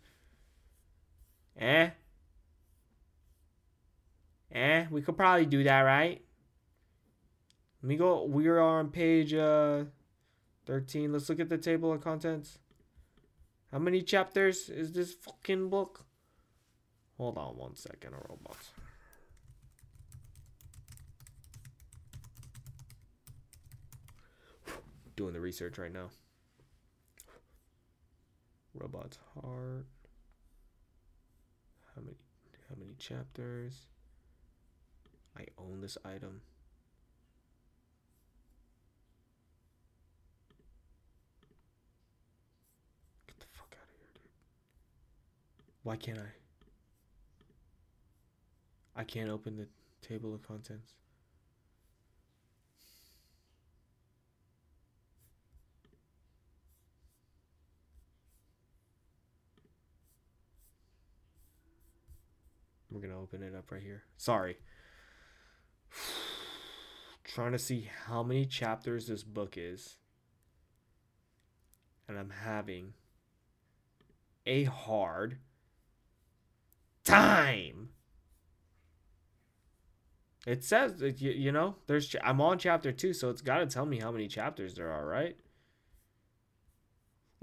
Eh? 1.60 1.90
Eh? 4.52 4.86
We 4.90 5.02
could 5.02 5.18
probably 5.18 5.46
do 5.46 5.64
that, 5.64 5.82
right? 5.82 6.22
Let 7.84 7.88
me 7.88 7.98
go. 7.98 8.24
We 8.24 8.48
are 8.48 8.60
on 8.60 8.90
page 8.90 9.34
uh, 9.34 9.84
13. 10.66 11.12
Let's 11.12 11.30
look 11.30 11.40
at 11.40 11.50
the 11.50 11.58
table 11.58 11.92
of 11.92 12.02
contents. 12.02 12.60
How 13.72 13.80
many 13.80 14.02
chapters 14.02 14.70
is 14.70 14.94
this 14.94 15.14
fucking 15.14 15.70
book? 15.70 16.06
Hold 17.18 17.38
on 17.38 17.58
one 17.58 17.76
second, 17.76 18.14
robots. 18.30 18.72
Doing 25.16 25.34
the 25.34 25.40
research 25.40 25.78
right 25.78 25.94
now. 25.94 26.10
Robot's 28.74 29.20
heart. 29.36 29.86
How 31.96 32.02
many 32.02 32.18
how 32.70 32.76
many 32.80 32.96
chapters? 32.98 33.74
I 35.38 35.46
own 35.60 35.82
this 35.82 35.98
item. 36.04 36.42
Get 43.28 43.40
the 43.40 43.46
fuck 43.52 43.76
out 43.80 43.88
of 43.88 43.96
here, 44.00 44.10
dude. 44.16 44.24
Why 45.84 45.98
can't 45.98 46.20
I? 46.20 46.32
I 48.96 49.04
can't 49.04 49.30
open 49.30 49.58
the 49.58 49.68
table 50.02 50.34
of 50.34 50.42
contents. 50.42 50.94
We're 62.90 63.02
gonna 63.02 63.20
open 63.20 63.42
it 63.42 63.56
up 63.56 63.72
right 63.72 63.82
here. 63.82 64.04
Sorry. 64.18 64.58
Trying 67.24 67.54
to 67.54 67.60
see 67.60 67.90
how 68.06 68.22
many 68.24 68.46
chapters 68.46 69.08
this 69.08 69.24
book 69.24 69.56
is. 69.58 69.98
And 72.08 72.20
I'm 72.20 72.30
having 72.30 72.94
a 74.46 74.66
hard 74.66 75.40
time. 77.04 77.90
It 80.46 80.64
says 80.64 81.02
you, 81.02 81.32
you 81.32 81.52
know, 81.52 81.76
there's 81.88 82.16
I'm 82.22 82.42
on 82.42 82.60
chapter 82.60 82.92
2, 82.92 83.14
so 83.14 83.30
it's 83.30 83.42
got 83.42 83.60
to 83.60 83.66
tell 83.66 83.86
me 83.86 84.00
how 84.00 84.12
many 84.12 84.28
chapters 84.28 84.76
there 84.76 84.92
are, 84.92 85.06
right? 85.06 85.38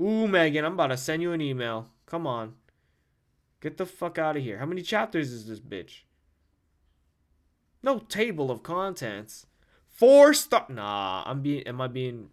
Ooh, 0.01 0.27
Megan, 0.27 0.64
I'm 0.64 0.75
about 0.75 0.88
to 0.88 0.96
send 0.96 1.23
you 1.23 1.33
an 1.33 1.40
email. 1.40 1.90
Come 2.07 2.27
on. 2.27 2.55
Get 3.61 3.77
the 3.77 3.87
fuck 3.87 4.18
out 4.18 4.37
of 4.37 4.42
here. 4.42 4.59
How 4.59 4.66
many 4.66 4.83
chapters 4.83 5.31
is 5.33 5.46
this 5.46 5.61
bitch? 5.61 6.03
No 7.83 7.99
table 7.99 8.51
of 8.51 8.62
contents. 8.62 9.46
Four 9.88 10.33
star. 10.33 10.66
Nah, 10.68 11.23
I'm 11.27 11.42
being. 11.42 11.62
Am 11.64 11.81
I 11.81 11.88
being? 11.88 12.31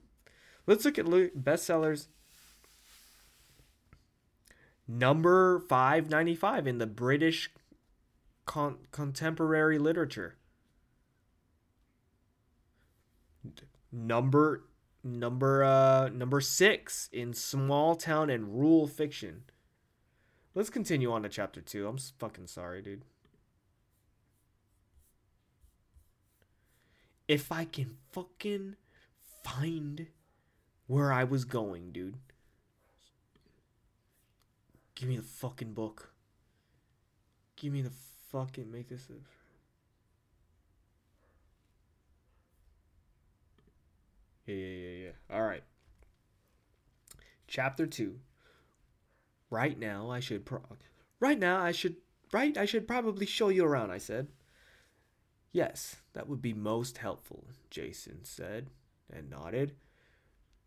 Let's 0.65 0.85
look 0.85 0.97
at 0.97 1.05
bestsellers. 1.05 2.07
Number 4.87 5.59
five 5.59 6.09
ninety 6.09 6.35
five 6.35 6.65
in 6.65 6.77
the 6.77 6.87
British 6.87 7.51
con- 8.45 8.77
contemporary 8.91 9.77
literature. 9.77 10.37
Number 13.91 14.63
number 15.03 15.63
uh 15.63 16.09
number 16.09 16.41
six 16.41 17.09
in 17.11 17.33
small 17.33 17.95
town 17.95 18.29
and 18.29 18.53
rural 18.59 18.87
fiction. 18.87 19.43
Let's 20.55 20.69
continue 20.69 21.11
on 21.11 21.23
to 21.23 21.29
chapter 21.29 21.61
two. 21.61 21.87
I'm 21.87 21.97
fucking 21.97 22.47
sorry, 22.47 22.81
dude. 22.81 23.03
If 27.27 27.51
I 27.51 27.65
can 27.65 27.97
fucking 28.11 28.77
find 29.43 30.07
where 30.87 31.11
I 31.11 31.25
was 31.25 31.43
going, 31.43 31.91
dude. 31.91 32.15
Give 34.97 35.07
me 35.07 35.17
the 35.17 35.21
fucking 35.21 35.73
book. 35.73 36.11
Give 37.55 37.71
me 37.71 37.83
the 37.83 37.91
fucking 38.31 38.71
make 38.71 38.89
this 38.89 39.07
a 39.11 39.13
Yeah, 44.47 44.55
yeah, 44.55 44.65
yeah, 44.65 45.03
yeah. 45.05 45.35
All 45.35 45.43
right. 45.43 45.61
Chapter 47.47 47.85
2. 47.85 48.15
Right 49.51 49.77
now, 49.77 50.09
I 50.09 50.19
should 50.19 50.45
pro- 50.45 50.63
Right 51.19 51.37
now, 51.37 51.61
I 51.61 51.73
should 51.73 51.97
right, 52.31 52.57
I 52.57 52.65
should 52.65 52.87
probably 52.87 53.27
show 53.27 53.49
you 53.49 53.65
around, 53.65 53.91
I 53.91 53.99
said. 53.99 54.29
Yes, 55.51 55.97
that 56.13 56.27
would 56.27 56.41
be 56.41 56.53
most 56.53 56.97
helpful, 56.97 57.45
Jason 57.69 58.23
said 58.23 58.71
and 59.13 59.29
nodded. 59.29 59.75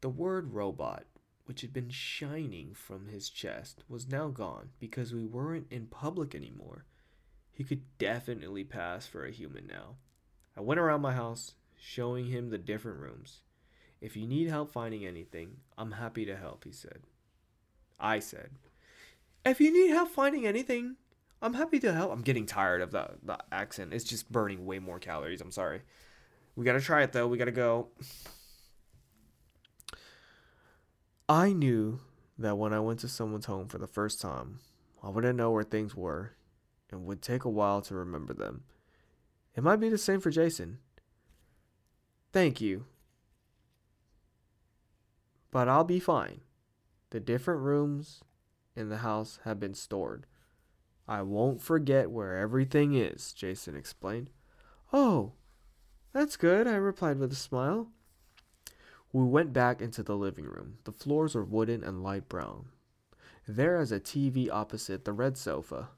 The 0.03 0.09
word 0.09 0.55
robot, 0.55 1.05
which 1.51 1.63
had 1.63 1.73
been 1.73 1.91
shining 1.91 2.73
from 2.73 3.09
his 3.09 3.29
chest, 3.29 3.83
was 3.89 4.07
now 4.07 4.29
gone 4.29 4.69
because 4.79 5.13
we 5.13 5.27
weren't 5.27 5.67
in 5.69 5.85
public 5.85 6.33
anymore. 6.33 6.85
He 7.53 7.65
could 7.65 7.83
definitely 7.99 8.63
pass 8.63 9.09
for 9.09 9.25
a 9.25 9.33
human 9.33 9.67
now. 9.67 9.97
I 10.57 10.61
went 10.61 10.79
around 10.79 11.01
my 11.01 11.13
house, 11.13 11.55
showing 11.77 12.27
him 12.27 12.51
the 12.51 12.57
different 12.57 13.01
rooms. 13.01 13.41
If 14.01 14.17
you 14.17 14.29
need 14.29 14.47
help 14.47 14.71
finding 14.71 15.05
anything, 15.05 15.57
I'm 15.77 15.91
happy 15.91 16.25
to 16.25 16.37
help, 16.37 16.63
he 16.63 16.71
said. 16.71 17.01
I 17.99 18.21
said, 18.21 18.51
If 19.45 19.61
you 19.61 19.73
need 19.73 19.91
help 19.91 20.11
finding 20.11 20.47
anything, 20.47 20.99
I'm 21.43 21.55
happy 21.55 21.81
to 21.81 21.93
help. 21.93 22.13
I'm 22.13 22.23
getting 22.23 22.47
tired 22.47 22.81
of 22.81 22.93
the, 22.93 23.11
the 23.25 23.39
accent. 23.51 23.93
It's 23.93 24.05
just 24.05 24.31
burning 24.31 24.67
way 24.67 24.79
more 24.79 25.01
calories. 25.01 25.41
I'm 25.41 25.51
sorry. 25.51 25.83
We 26.55 26.65
gotta 26.65 26.81
try 26.81 27.03
it 27.03 27.11
though. 27.11 27.27
We 27.27 27.39
gotta 27.39 27.51
go. 27.51 27.89
I 31.31 31.53
knew 31.53 32.01
that 32.39 32.59
when 32.59 32.73
I 32.73 32.81
went 32.81 32.99
to 33.01 33.09
someone's 33.09 33.47
home 33.47 33.69
for 33.69 33.79
the 33.79 33.87
first 33.87 34.21
time, 34.21 34.59
I 35.01 35.11
wouldn't 35.11 35.37
know 35.37 35.53
where 35.53 35.63
things 35.63 35.95
were 35.95 36.33
and 36.91 37.05
would 37.05 37.23
take 37.23 37.45
a 37.45 37.49
while 37.49 37.83
to 37.83 37.95
remember 37.95 38.35
them. 38.35 38.65
It 39.55 39.63
might 39.63 39.77
be 39.77 39.89
the 39.89 39.97
same 39.97 40.19
for 40.19 40.31
Jason. 40.31 40.79
Thank 42.33 42.61
you, 42.61 42.87
but 45.53 45.69
I'll 45.69 45.85
be 45.85 46.01
fine. 46.01 46.41
The 47.11 47.21
different 47.21 47.61
rooms 47.61 48.25
in 48.75 48.89
the 48.89 48.97
house 48.99 49.39
have 49.45 49.61
been 49.61 49.75
stored. 49.75 50.27
I 51.07 51.23
won't 51.23 51.63
forget 51.63 52.11
where 52.11 52.39
everything 52.39 52.95
is, 52.95 53.33
Jason 53.33 53.77
explained. 53.77 54.31
Oh, 54.93 55.35
that's 56.13 56.37
good, 56.37 56.67
I 56.67 56.75
replied 56.75 57.21
with 57.21 57.31
a 57.31 57.37
smile. 57.37 57.93
We 59.13 59.25
went 59.25 59.53
back 59.53 59.83
into 59.83 60.03
the 60.03 60.17
living 60.17 60.45
room. 60.45 60.79
The 60.85 60.93
floors 60.93 61.35
are 61.35 61.45
wooden 61.45 61.83
and 61.83 62.03
light 62.03 62.29
brown. 62.29 62.67
There 63.47 63.81
is 63.81 63.91
a 63.91 63.99
TV 63.99 64.49
opposite 64.51 65.05
the 65.05 65.13
red 65.13 65.37
sofa, 65.37 65.89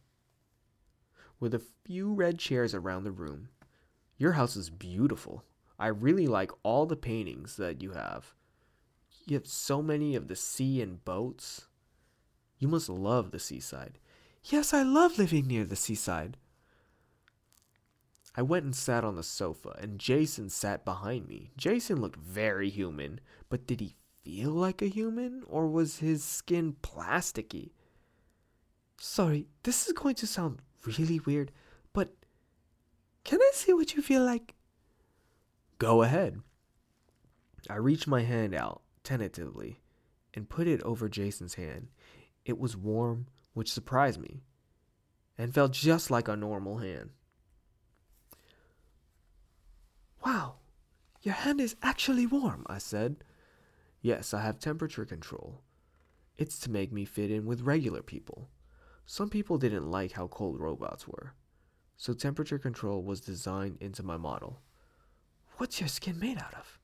with 1.38 1.53
a 1.55 1.62
few 1.85 2.14
red 2.14 2.38
chairs 2.38 2.75
around 2.75 3.05
the 3.05 3.11
room. 3.11 3.48
Your 4.16 4.33
house 4.33 4.57
is 4.57 4.70
beautiful. 4.70 5.44
I 5.79 5.88
really 5.88 6.27
like 6.27 6.53
all 6.62 6.87
the 6.87 6.96
paintings 6.96 7.57
that 7.57 7.83
you 7.83 7.90
have. 7.92 8.33
You 9.27 9.37
have 9.37 9.46
so 9.46 9.83
many 9.83 10.14
of 10.14 10.29
the 10.29 10.37
sea 10.37 10.81
and 10.81 11.05
boats. 11.05 11.66
You 12.59 12.68
must 12.68 12.88
love 12.88 13.31
the 13.31 13.38
seaside. 13.38 13.98
Yes, 14.44 14.72
I 14.72 14.83
love 14.83 15.18
living 15.18 15.46
near 15.46 15.64
the 15.64 15.77
seaside. 15.77 16.37
I 18.34 18.42
went 18.42 18.64
and 18.64 18.74
sat 18.74 19.04
on 19.04 19.16
the 19.16 19.22
sofa, 19.22 19.76
and 19.78 19.98
Jason 19.98 20.48
sat 20.48 20.84
behind 20.84 21.28
me. 21.28 21.50
Jason 21.56 22.00
looked 22.00 22.16
very 22.16 22.70
human, 22.70 23.20
but 23.50 23.66
did 23.66 23.80
he 23.80 23.94
feel 24.24 24.52
like 24.52 24.80
a 24.80 24.86
human, 24.86 25.42
or 25.46 25.68
was 25.68 25.98
his 25.98 26.24
skin 26.24 26.76
plasticky? 26.82 27.72
Sorry, 28.98 29.48
this 29.64 29.86
is 29.86 29.92
going 29.92 30.14
to 30.16 30.26
sound 30.26 30.60
really 30.86 31.20
weird, 31.20 31.52
but 31.92 32.14
can 33.24 33.40
I 33.40 33.50
see 33.52 33.72
what 33.74 33.94
you 33.94 34.02
feel 34.02 34.24
like? 34.24 34.54
Go 35.78 36.02
ahead. 36.02 36.40
I 37.68 37.76
reached 37.76 38.06
my 38.06 38.22
hand 38.22 38.54
out 38.54 38.82
tentatively 39.04 39.80
and 40.34 40.48
put 40.48 40.66
it 40.66 40.82
over 40.82 41.08
Jason's 41.08 41.54
hand. 41.54 41.88
It 42.44 42.58
was 42.58 42.76
warm, 42.76 43.26
which 43.52 43.72
surprised 43.72 44.20
me, 44.20 44.40
and 45.36 45.54
felt 45.54 45.72
just 45.72 46.10
like 46.10 46.28
a 46.28 46.36
normal 46.36 46.78
hand. 46.78 47.10
Wow, 50.24 50.56
your 51.22 51.35
hand 51.35 51.61
is 51.61 51.76
actually 51.82 52.26
warm, 52.26 52.64
I 52.66 52.78
said. 52.78 53.16
Yes, 54.00 54.32
I 54.32 54.42
have 54.42 54.58
temperature 54.58 55.04
control. 55.04 55.62
It's 56.38 56.58
to 56.61 56.70
make 56.70 56.92
me 56.92 57.04
fit 57.04 57.30
in 57.30 57.44
with 57.46 57.62
regular 57.62 58.02
people. 58.02 58.48
Some 59.06 59.28
people 59.28 59.58
didn't 59.58 59.90
like 59.90 60.12
how 60.12 60.28
cold 60.28 60.61
robots 60.61 61.06
were, 61.06 61.35
so 61.96 62.12
temperature 62.12 62.58
control 62.58 63.02
was 63.02 63.20
designed 63.20 63.78
into 63.80 64.02
my 64.02 64.16
model. 64.16 64.61
What's 65.56 65.80
your 65.80 65.88
skin 65.88 66.18
made 66.18 66.38
out 66.38 66.54
of? 66.54 66.78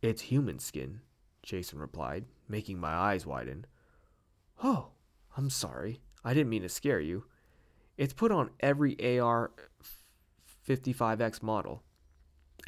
It's 0.00 0.22
human 0.22 0.58
skin, 0.58 1.00
Jason 1.42 1.78
replied, 1.78 2.26
making 2.48 2.78
my 2.78 2.92
eyes 2.92 3.26
widen. 3.26 3.66
Oh, 4.62 4.88
I'm 5.36 5.50
sorry. 5.50 6.00
I 6.24 6.34
didn't 6.34 6.50
mean 6.50 6.62
to 6.62 6.68
scare 6.68 7.00
you. 7.00 7.24
It's 7.96 8.12
put 8.12 8.30
on 8.30 8.50
every 8.60 9.18
AR 9.18 9.50
55X 10.66 11.42
model 11.42 11.82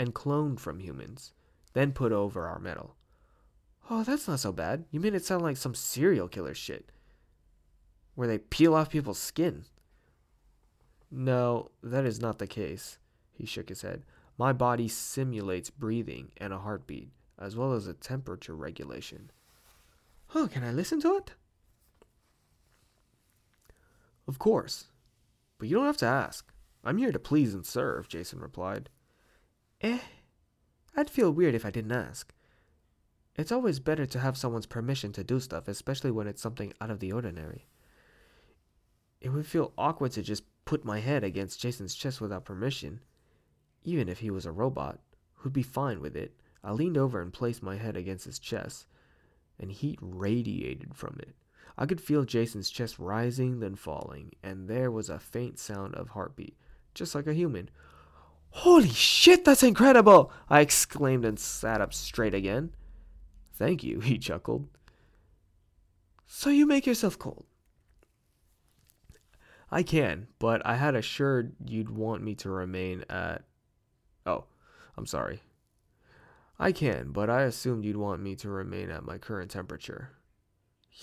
and 0.00 0.14
cloned 0.14 0.58
from 0.58 0.80
humans, 0.80 1.34
then 1.74 1.92
put 1.92 2.10
over 2.10 2.48
our 2.48 2.58
metal. 2.58 2.96
Oh, 3.90 4.02
that's 4.02 4.26
not 4.26 4.40
so 4.40 4.50
bad. 4.50 4.86
You 4.90 4.98
made 4.98 5.14
it 5.14 5.26
sound 5.26 5.42
like 5.42 5.58
some 5.58 5.74
serial 5.74 6.26
killer 6.26 6.54
shit 6.54 6.90
where 8.14 8.26
they 8.26 8.38
peel 8.38 8.74
off 8.74 8.88
people's 8.88 9.18
skin. 9.18 9.66
No, 11.10 11.70
that 11.82 12.06
is 12.06 12.18
not 12.18 12.38
the 12.38 12.46
case. 12.46 12.96
He 13.30 13.44
shook 13.44 13.68
his 13.68 13.82
head. 13.82 14.04
My 14.38 14.54
body 14.54 14.88
simulates 14.88 15.68
breathing 15.68 16.30
and 16.38 16.54
a 16.54 16.58
heartbeat 16.58 17.10
as 17.38 17.54
well 17.54 17.74
as 17.74 17.86
a 17.86 17.92
temperature 17.92 18.56
regulation. 18.56 19.30
Oh, 20.34 20.48
can 20.50 20.64
I 20.64 20.72
listen 20.72 20.98
to 21.02 21.16
it? 21.16 21.32
Of 24.26 24.38
course. 24.38 24.86
But 25.58 25.68
you 25.68 25.76
don't 25.76 25.84
have 25.84 25.98
to 25.98 26.06
ask. 26.06 26.50
I'm 26.82 26.96
here 26.96 27.12
to 27.12 27.18
please 27.18 27.52
and 27.52 27.66
serve, 27.66 28.08
Jason 28.08 28.40
replied. 28.40 28.88
Eh, 29.80 29.98
I'd 30.94 31.08
feel 31.08 31.30
weird 31.30 31.54
if 31.54 31.64
I 31.64 31.70
didn't 31.70 31.92
ask. 31.92 32.32
It's 33.36 33.52
always 33.52 33.80
better 33.80 34.04
to 34.06 34.18
have 34.18 34.36
someone's 34.36 34.66
permission 34.66 35.12
to 35.12 35.24
do 35.24 35.40
stuff, 35.40 35.68
especially 35.68 36.10
when 36.10 36.26
it's 36.26 36.42
something 36.42 36.72
out 36.80 36.90
of 36.90 37.00
the 37.00 37.12
ordinary. 37.12 37.66
It 39.20 39.30
would 39.30 39.46
feel 39.46 39.72
awkward 39.78 40.12
to 40.12 40.22
just 40.22 40.44
put 40.64 40.84
my 40.84 41.00
head 41.00 41.24
against 41.24 41.61
Jason's 41.61 41.94
chest 41.94 42.20
without 42.20 42.44
permission. 42.44 43.00
Even 43.82 44.09
if 44.09 44.18
he 44.18 44.30
was 44.30 44.44
a 44.44 44.52
robot, 44.52 45.00
who'd 45.36 45.52
be 45.52 45.62
fine 45.62 46.00
with 46.00 46.16
it, 46.16 46.34
I 46.62 46.72
leaned 46.72 46.98
over 46.98 47.22
and 47.22 47.32
placed 47.32 47.62
my 47.62 47.76
head 47.76 47.96
against 47.96 48.26
his 48.26 48.38
chest, 48.38 48.86
and 49.59 49.72
heat 49.72 49.98
radiated 50.02 50.94
from 50.94 51.16
it. 51.20 51.34
I 51.78 51.86
could 51.86 52.00
feel 52.00 52.24
Jason's 52.24 52.68
chest 52.68 52.98
rising, 52.98 53.61
then 53.61 53.74
falling, 53.74 54.32
and 54.42 54.68
there 54.68 54.90
was 54.90 55.09
a 55.09 55.18
faint 55.18 55.59
sound 55.59 55.94
of 55.94 56.09
heartbeat, 56.09 56.57
just 56.94 57.14
like 57.14 57.26
a 57.26 57.32
human. 57.32 57.70
Holy 58.51 58.90
shit, 58.90 59.44
that's 59.44 59.62
incredible! 59.62 60.32
I 60.48 60.61
exclaimed 60.61 61.24
and 61.24 61.38
sat 61.38 61.80
up 61.80 61.94
straight 61.94 62.34
again. 62.34 62.72
Thank 63.55 63.82
you, 63.84 64.01
he 64.01 64.18
chuckled. 64.18 64.68
So 66.26 66.51
you 66.51 66.66
make 66.66 66.86
yourself 66.86 67.18
cold? 67.18 67.44
I 69.70 69.82
can, 69.82 70.28
but 70.38 70.64
I 70.66 70.76
had 70.76 70.94
assured 70.94 71.55
you'd 71.64 71.90
want 71.90 72.22
me 72.22 72.34
to 72.36 72.51
remain 72.51 73.05
at. 73.09 73.44
Oh, 74.26 74.44
I'm 74.96 75.07
sorry. 75.07 75.42
I 76.59 76.72
can, 76.72 77.12
but 77.12 77.30
I 77.30 77.42
assumed 77.42 77.84
you'd 77.84 77.96
want 77.96 78.20
me 78.20 78.36
to 78.36 78.51
remain 78.51 78.90
at 78.90 79.05
my 79.05 79.16
current 79.16 79.51
temperature. 79.51 80.11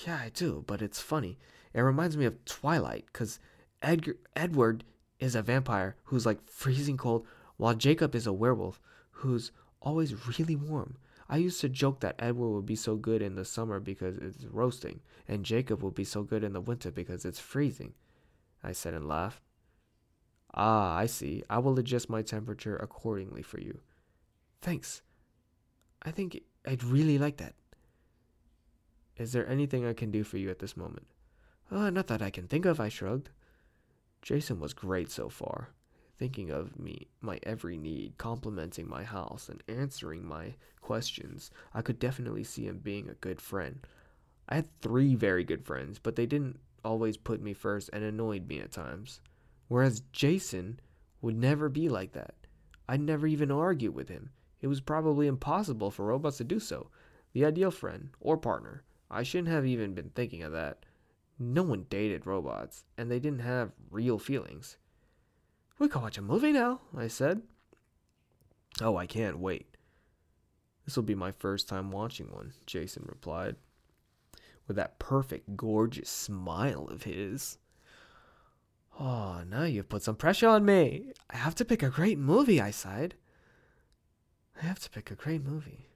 Yeah, 0.05 0.19
I 0.23 0.29
do, 0.29 0.63
but 0.67 0.81
it's 0.81 1.01
funny. 1.01 1.39
It 1.73 1.81
reminds 1.81 2.17
me 2.17 2.25
of 2.25 2.43
Twilight, 2.45 3.05
because 3.11 3.39
Edgar 3.81 4.17
Edward 4.35 4.83
is 5.19 5.33
a 5.33 5.41
vampire 5.41 5.95
who's 6.05 6.25
like 6.25 6.47
freezing 6.47 6.97
cold, 6.97 7.25
while 7.57 7.73
Jacob 7.73 8.15
is 8.15 8.27
a 8.27 8.33
werewolf 8.33 8.79
who's 9.11 9.51
always 9.81 10.27
really 10.27 10.55
warm. 10.55 10.97
I 11.29 11.37
used 11.37 11.59
to 11.61 11.69
joke 11.69 11.99
that 11.99 12.15
Edward 12.19 12.49
would 12.51 12.65
be 12.65 12.75
so 12.75 12.95
good 12.95 13.21
in 13.21 13.35
the 13.35 13.43
summer 13.43 13.79
because 13.79 14.17
it's 14.17 14.45
roasting, 14.45 15.01
and 15.27 15.43
Jacob 15.43 15.83
would 15.83 15.95
be 15.95 16.05
so 16.05 16.23
good 16.23 16.43
in 16.43 16.53
the 16.53 16.61
winter 16.61 16.89
because 16.89 17.25
it's 17.25 17.39
freezing. 17.39 17.93
I 18.63 18.71
said 18.71 18.93
and 18.93 19.07
laughed. 19.07 19.41
Ah, 20.53 20.95
I 20.95 21.05
see. 21.05 21.43
I 21.49 21.59
will 21.59 21.77
adjust 21.77 22.09
my 22.09 22.21
temperature 22.21 22.77
accordingly 22.77 23.41
for 23.41 23.59
you. 23.59 23.81
Thanks. 24.61 25.01
I 26.01 26.11
think 26.11 26.41
I'd 26.65 26.83
really 26.83 27.17
like 27.17 27.37
that. 27.37 27.53
Is 29.17 29.33
there 29.33 29.47
anything 29.47 29.85
I 29.85 29.93
can 29.93 30.11
do 30.11 30.23
for 30.23 30.37
you 30.37 30.49
at 30.49 30.59
this 30.59 30.77
moment? 30.77 31.07
Uh, 31.69 31.89
not 31.89 32.07
that 32.07 32.21
I 32.21 32.29
can 32.29 32.47
think 32.47 32.65
of, 32.65 32.79
I 32.79 32.87
shrugged. 32.87 33.29
Jason 34.21 34.59
was 34.59 34.73
great 34.73 35.11
so 35.11 35.27
far, 35.27 35.69
thinking 36.17 36.49
of 36.49 36.79
me, 36.79 37.07
my 37.21 37.39
every 37.43 37.77
need, 37.77 38.17
complimenting 38.17 38.89
my 38.89 39.03
house, 39.03 39.49
and 39.49 39.63
answering 39.67 40.25
my 40.25 40.55
questions. 40.81 41.51
I 41.73 41.81
could 41.81 41.99
definitely 41.99 42.43
see 42.43 42.65
him 42.65 42.79
being 42.79 43.09
a 43.09 43.15
good 43.15 43.41
friend. 43.41 43.85
I 44.49 44.55
had 44.55 44.81
three 44.81 45.15
very 45.15 45.43
good 45.43 45.65
friends, 45.65 45.99
but 45.99 46.15
they 46.15 46.25
didn't 46.25 46.59
always 46.83 47.17
put 47.17 47.41
me 47.41 47.53
first 47.53 47.89
and 47.91 48.03
annoyed 48.03 48.47
me 48.47 48.59
at 48.59 48.71
times. 48.71 49.19
Whereas 49.67 50.01
Jason 50.11 50.79
would 51.21 51.35
never 51.35 51.69
be 51.69 51.89
like 51.89 52.13
that. 52.13 52.35
I'd 52.87 53.01
never 53.01 53.27
even 53.27 53.51
argue 53.51 53.91
with 53.91 54.07
him. 54.07 54.31
It 54.61 54.67
was 54.67 54.81
probably 54.81 55.27
impossible 55.27 55.91
for 55.91 56.05
robots 56.05 56.37
to 56.37 56.43
do 56.43 56.59
so. 56.59 56.89
The 57.33 57.45
ideal 57.45 57.71
friend 57.71 58.09
or 58.19 58.37
partner. 58.37 58.83
I 59.11 59.23
shouldn't 59.23 59.49
have 59.49 59.65
even 59.65 59.93
been 59.93 60.09
thinking 60.09 60.43
of 60.43 60.53
that. 60.53 60.85
No 61.37 61.63
one 61.63 61.85
dated 61.89 62.25
robots, 62.25 62.85
and 62.97 63.11
they 63.11 63.19
didn't 63.19 63.41
have 63.41 63.73
real 63.91 64.17
feelings. 64.17 64.77
We 65.79 65.87
can 65.87 66.01
watch 66.01 66.17
a 66.17 66.21
movie 66.21 66.51
now, 66.51 66.81
I 66.95 67.07
said. 67.07 67.41
Oh, 68.81 68.97
I 68.97 69.05
can't 69.05 69.39
wait. 69.39 69.75
This 70.85 70.95
will 70.95 71.03
be 71.03 71.15
my 71.15 71.31
first 71.31 71.67
time 71.67 71.91
watching 71.91 72.31
one, 72.31 72.53
Jason 72.65 73.03
replied, 73.07 73.55
with 74.67 74.77
that 74.77 74.99
perfect, 74.99 75.57
gorgeous 75.57 76.09
smile 76.09 76.87
of 76.87 77.03
his. 77.03 77.57
Oh, 78.99 79.43
now 79.47 79.63
you've 79.63 79.89
put 79.89 80.03
some 80.03 80.15
pressure 80.15 80.47
on 80.47 80.65
me. 80.65 81.11
I 81.29 81.37
have 81.37 81.55
to 81.55 81.65
pick 81.65 81.83
a 81.83 81.89
great 81.89 82.17
movie, 82.17 82.61
I 82.61 82.71
sighed. 82.71 83.15
I 84.61 84.65
have 84.65 84.79
to 84.79 84.89
pick 84.89 85.11
a 85.11 85.15
great 85.15 85.43
movie. 85.43 85.89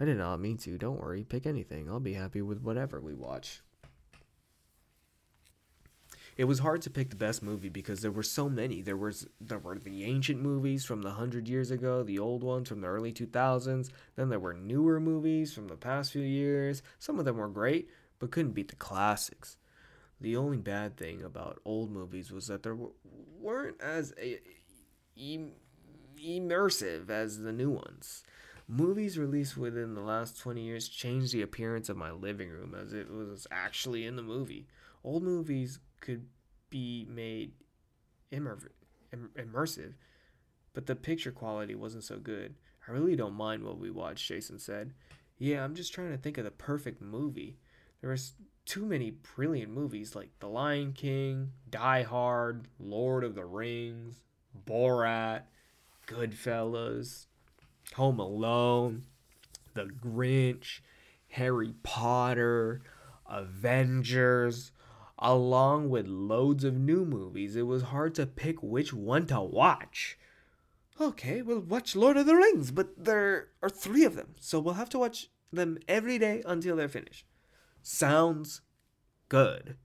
I 0.00 0.04
did 0.04 0.18
not 0.18 0.40
mean 0.40 0.56
to. 0.58 0.76
Don't 0.76 1.00
worry. 1.00 1.22
Pick 1.22 1.46
anything. 1.46 1.88
I'll 1.88 2.00
be 2.00 2.14
happy 2.14 2.42
with 2.42 2.60
whatever 2.60 3.00
we 3.00 3.14
watch. 3.14 3.62
It 6.36 6.44
was 6.44 6.58
hard 6.58 6.82
to 6.82 6.90
pick 6.90 7.10
the 7.10 7.16
best 7.16 7.42
movie 7.42 7.68
because 7.68 8.00
there 8.00 8.10
were 8.10 8.24
so 8.24 8.48
many. 8.48 8.82
There 8.82 8.96
was 8.96 9.28
there 9.40 9.58
were 9.58 9.78
the 9.78 10.04
ancient 10.04 10.40
movies 10.40 10.84
from 10.84 11.02
the 11.02 11.10
100 11.10 11.48
years 11.48 11.70
ago, 11.70 12.02
the 12.02 12.18
old 12.18 12.42
ones 12.42 12.68
from 12.68 12.80
the 12.80 12.88
early 12.88 13.12
2000s, 13.12 13.90
then 14.16 14.28
there 14.28 14.40
were 14.40 14.54
newer 14.54 14.98
movies 14.98 15.54
from 15.54 15.68
the 15.68 15.76
past 15.76 16.12
few 16.12 16.22
years. 16.22 16.82
Some 16.98 17.18
of 17.18 17.24
them 17.24 17.36
were 17.36 17.48
great, 17.48 17.88
but 18.18 18.32
couldn't 18.32 18.52
beat 18.52 18.68
the 18.68 18.76
classics. 18.76 19.58
The 20.20 20.36
only 20.36 20.58
bad 20.58 20.96
thing 20.96 21.22
about 21.22 21.60
old 21.64 21.90
movies 21.90 22.32
was 22.32 22.48
that 22.48 22.62
they 22.62 22.72
weren't 23.40 23.80
as 23.80 24.12
immersive 26.16 27.10
as 27.10 27.38
the 27.40 27.52
new 27.52 27.70
ones. 27.70 28.24
Movies 28.66 29.18
released 29.18 29.56
within 29.58 29.94
the 29.94 30.00
last 30.00 30.40
20 30.40 30.62
years 30.62 30.88
changed 30.88 31.34
the 31.34 31.42
appearance 31.42 31.90
of 31.90 31.98
my 31.98 32.10
living 32.10 32.48
room 32.48 32.74
as 32.74 32.94
it 32.94 33.10
was 33.10 33.46
actually 33.50 34.06
in 34.06 34.16
the 34.16 34.22
movie. 34.22 34.66
Old 35.04 35.22
movies 35.22 35.80
could 36.04 36.26
be 36.68 37.06
made 37.08 37.52
immer- 38.30 38.70
immersive, 39.12 39.94
but 40.74 40.86
the 40.86 40.94
picture 40.94 41.32
quality 41.32 41.74
wasn't 41.74 42.04
so 42.04 42.18
good. 42.18 42.54
I 42.86 42.92
really 42.92 43.16
don't 43.16 43.34
mind 43.34 43.64
what 43.64 43.78
we 43.78 43.90
watched, 43.90 44.28
Jason 44.28 44.58
said. 44.58 44.92
Yeah, 45.38 45.64
I'm 45.64 45.74
just 45.74 45.94
trying 45.94 46.10
to 46.10 46.18
think 46.18 46.36
of 46.36 46.44
the 46.44 46.50
perfect 46.50 47.00
movie. 47.00 47.56
There 48.02 48.10
was 48.10 48.34
too 48.66 48.84
many 48.84 49.12
brilliant 49.34 49.72
movies 49.72 50.14
like 50.14 50.30
The 50.40 50.48
Lion 50.48 50.92
King, 50.92 51.52
Die 51.70 52.02
Hard, 52.02 52.68
Lord 52.78 53.24
of 53.24 53.34
the 53.34 53.46
Rings, 53.46 54.20
Borat, 54.66 55.44
Goodfellas, 56.06 57.26
Home 57.94 58.20
Alone, 58.20 59.04
The 59.72 59.86
Grinch, 59.86 60.80
Harry 61.28 61.74
Potter, 61.82 62.82
Avengers, 63.26 64.70
along 65.18 65.90
with 65.90 66.06
loads 66.06 66.64
of 66.64 66.74
new 66.74 67.04
movies. 67.04 67.56
It 67.56 67.66
was 67.66 67.84
hard 67.84 68.14
to 68.16 68.26
pick 68.26 68.62
which 68.62 68.92
one 68.92 69.26
to 69.26 69.40
watch. 69.40 70.18
Okay, 71.00 71.42
we'll 71.42 71.60
watch 71.60 71.96
Lord 71.96 72.16
of 72.16 72.26
the 72.26 72.36
Rings, 72.36 72.70
but 72.70 73.04
there 73.04 73.48
are 73.62 73.68
three 73.68 74.04
of 74.04 74.14
them, 74.14 74.34
so 74.38 74.60
we'll 74.60 74.74
have 74.74 74.90
to 74.90 74.98
watch 74.98 75.28
them 75.52 75.78
every 75.88 76.18
day 76.18 76.42
until 76.46 76.76
they're 76.76 76.88
finished. 76.88 77.26
Sounds 77.82 78.60
good. 79.28 79.76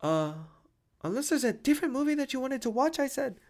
Uh, 0.00 0.34
unless 1.02 1.28
there's 1.28 1.44
a 1.44 1.52
different 1.52 1.92
movie 1.92 2.14
that 2.14 2.32
you 2.32 2.40
wanted 2.40 2.62
to 2.62 2.70
watch, 2.70 2.98
I 2.98 3.08
said. 3.08 3.40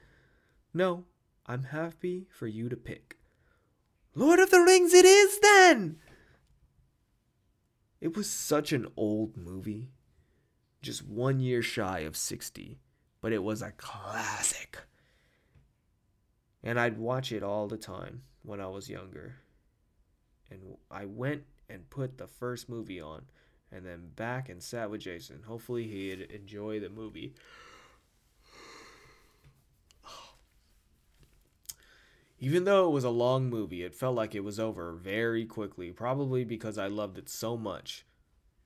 No, 0.72 1.04
I'm 1.46 1.64
happy 1.64 2.26
for 2.30 2.46
you 2.46 2.68
to 2.68 2.76
pick. 2.76 3.18
Lord 4.14 4.38
of 4.40 4.50
the 4.50 4.60
Rings 4.60 4.92
it 4.92 5.04
is 5.04 5.38
then! 5.40 5.98
It 8.00 8.16
was 8.16 8.30
such 8.30 8.72
an 8.72 8.86
old 8.96 9.36
movie. 9.36 9.90
Just 10.82 11.06
one 11.06 11.40
year 11.40 11.62
shy 11.62 12.00
of 12.00 12.16
60, 12.16 12.78
but 13.20 13.32
it 13.32 13.42
was 13.42 13.62
a 13.62 13.72
classic. 13.72 14.78
And 16.62 16.78
I'd 16.78 16.98
watch 16.98 17.32
it 17.32 17.42
all 17.42 17.66
the 17.68 17.76
time 17.76 18.22
when 18.42 18.60
I 18.60 18.66
was 18.68 18.88
younger. 18.88 19.36
And 20.50 20.76
I 20.90 21.04
went 21.04 21.44
and 21.68 21.88
put 21.90 22.18
the 22.18 22.26
first 22.26 22.68
movie 22.68 23.00
on 23.00 23.22
and 23.72 23.86
then 23.86 24.10
back 24.16 24.48
and 24.48 24.62
sat 24.62 24.90
with 24.90 25.02
Jason. 25.02 25.44
Hopefully, 25.46 25.84
he'd 25.84 26.22
enjoy 26.22 26.80
the 26.80 26.88
movie. 26.88 27.34
Even 32.40 32.64
though 32.64 32.88
it 32.88 32.92
was 32.92 33.04
a 33.04 33.10
long 33.10 33.48
movie, 33.48 33.84
it 33.84 33.94
felt 33.94 34.16
like 34.16 34.34
it 34.34 34.42
was 34.44 34.58
over 34.58 34.92
very 34.92 35.44
quickly, 35.44 35.92
probably 35.92 36.42
because 36.44 36.78
I 36.78 36.88
loved 36.88 37.18
it 37.18 37.28
so 37.28 37.56
much. 37.56 38.04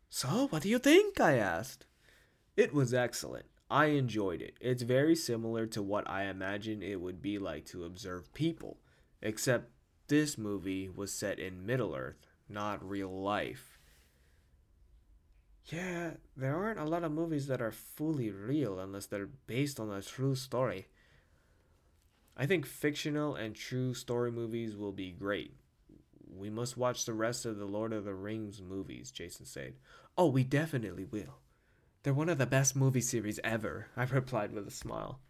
So, 0.09 0.47
what 0.49 0.63
do 0.63 0.69
you 0.69 0.79
think? 0.79 1.21
I 1.21 1.37
asked. 1.37 1.87
It 2.57 2.73
was 2.73 2.95
excellent. 2.95 3.47
I 3.71 3.87
enjoyed 3.87 4.41
it. 4.41 4.57
It's 4.61 4.83
very 4.83 5.17
similar 5.17 5.67
to 5.67 5.83
what 5.83 6.09
I 6.09 6.25
imagine 6.25 6.83
it 6.83 7.01
would 7.01 7.21
be 7.21 7.39
like 7.39 7.65
to 7.67 7.85
observe 7.85 8.33
people, 8.35 8.79
except 9.21 9.71
this 10.09 10.39
movie 10.39 10.89
was 10.89 11.13
set 11.13 11.39
in 11.39 11.67
Middle 11.67 11.95
Earth, 11.97 12.27
not 12.49 12.89
real 12.89 13.11
life. 13.11 13.79
Yeah, 15.67 16.13
there 16.37 16.55
aren't 16.57 16.79
a 16.79 16.85
lot 16.85 17.05
of 17.05 17.13
movies 17.13 17.47
that 17.47 17.63
are 17.63 17.73
fully 17.73 18.31
real 18.31 18.79
unless 18.79 19.07
they're 19.07 19.31
based 19.47 19.81
on 19.81 19.91
a 19.91 20.03
true 20.03 20.35
story. 20.35 20.87
I 22.37 22.47
think 22.47 22.67
fictional 22.67 23.35
and 23.35 23.55
true 23.55 23.95
story 23.95 24.31
movies 24.31 24.77
will 24.77 24.93
be 24.93 25.11
great. 25.11 25.57
We 26.29 26.51
must 26.51 26.77
watch 26.77 27.05
the 27.07 27.15
rest 27.15 27.47
of 27.47 27.59
the 27.59 27.65
Lord 27.65 27.93
of 27.93 28.05
the 28.05 28.15
Rings 28.15 28.61
movies, 28.61 29.11
Jason 29.11 29.47
said. 29.47 29.75
Oh, 30.19 30.27
we 30.27 30.45
definitely 30.45 31.05
will. 31.05 31.39
They're 32.05 32.13
one 32.13 32.29
of 32.29 32.37
the 32.37 32.45
best 32.45 32.77
movie 32.77 33.01
series 33.01 33.41
ever, 33.43 33.87
I 33.97 34.05
replied 34.05 34.53
with 34.53 34.69
a 34.69 34.71
smile. 34.71 35.21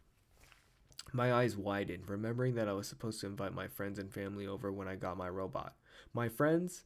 My 1.12 1.32
eyes 1.32 1.56
widened, 1.56 2.08
remembering 2.08 2.56
that 2.56 2.68
I 2.68 2.72
was 2.72 2.88
supposed 2.88 3.20
to 3.20 3.28
invite 3.28 3.54
my 3.54 3.68
friends 3.68 4.00
and 4.00 4.12
family 4.12 4.48
over 4.48 4.72
when 4.72 4.88
I 4.88 4.96
got 4.96 5.16
my 5.16 5.28
robot. 5.28 5.76
My 6.12 6.28
friends, 6.28 6.82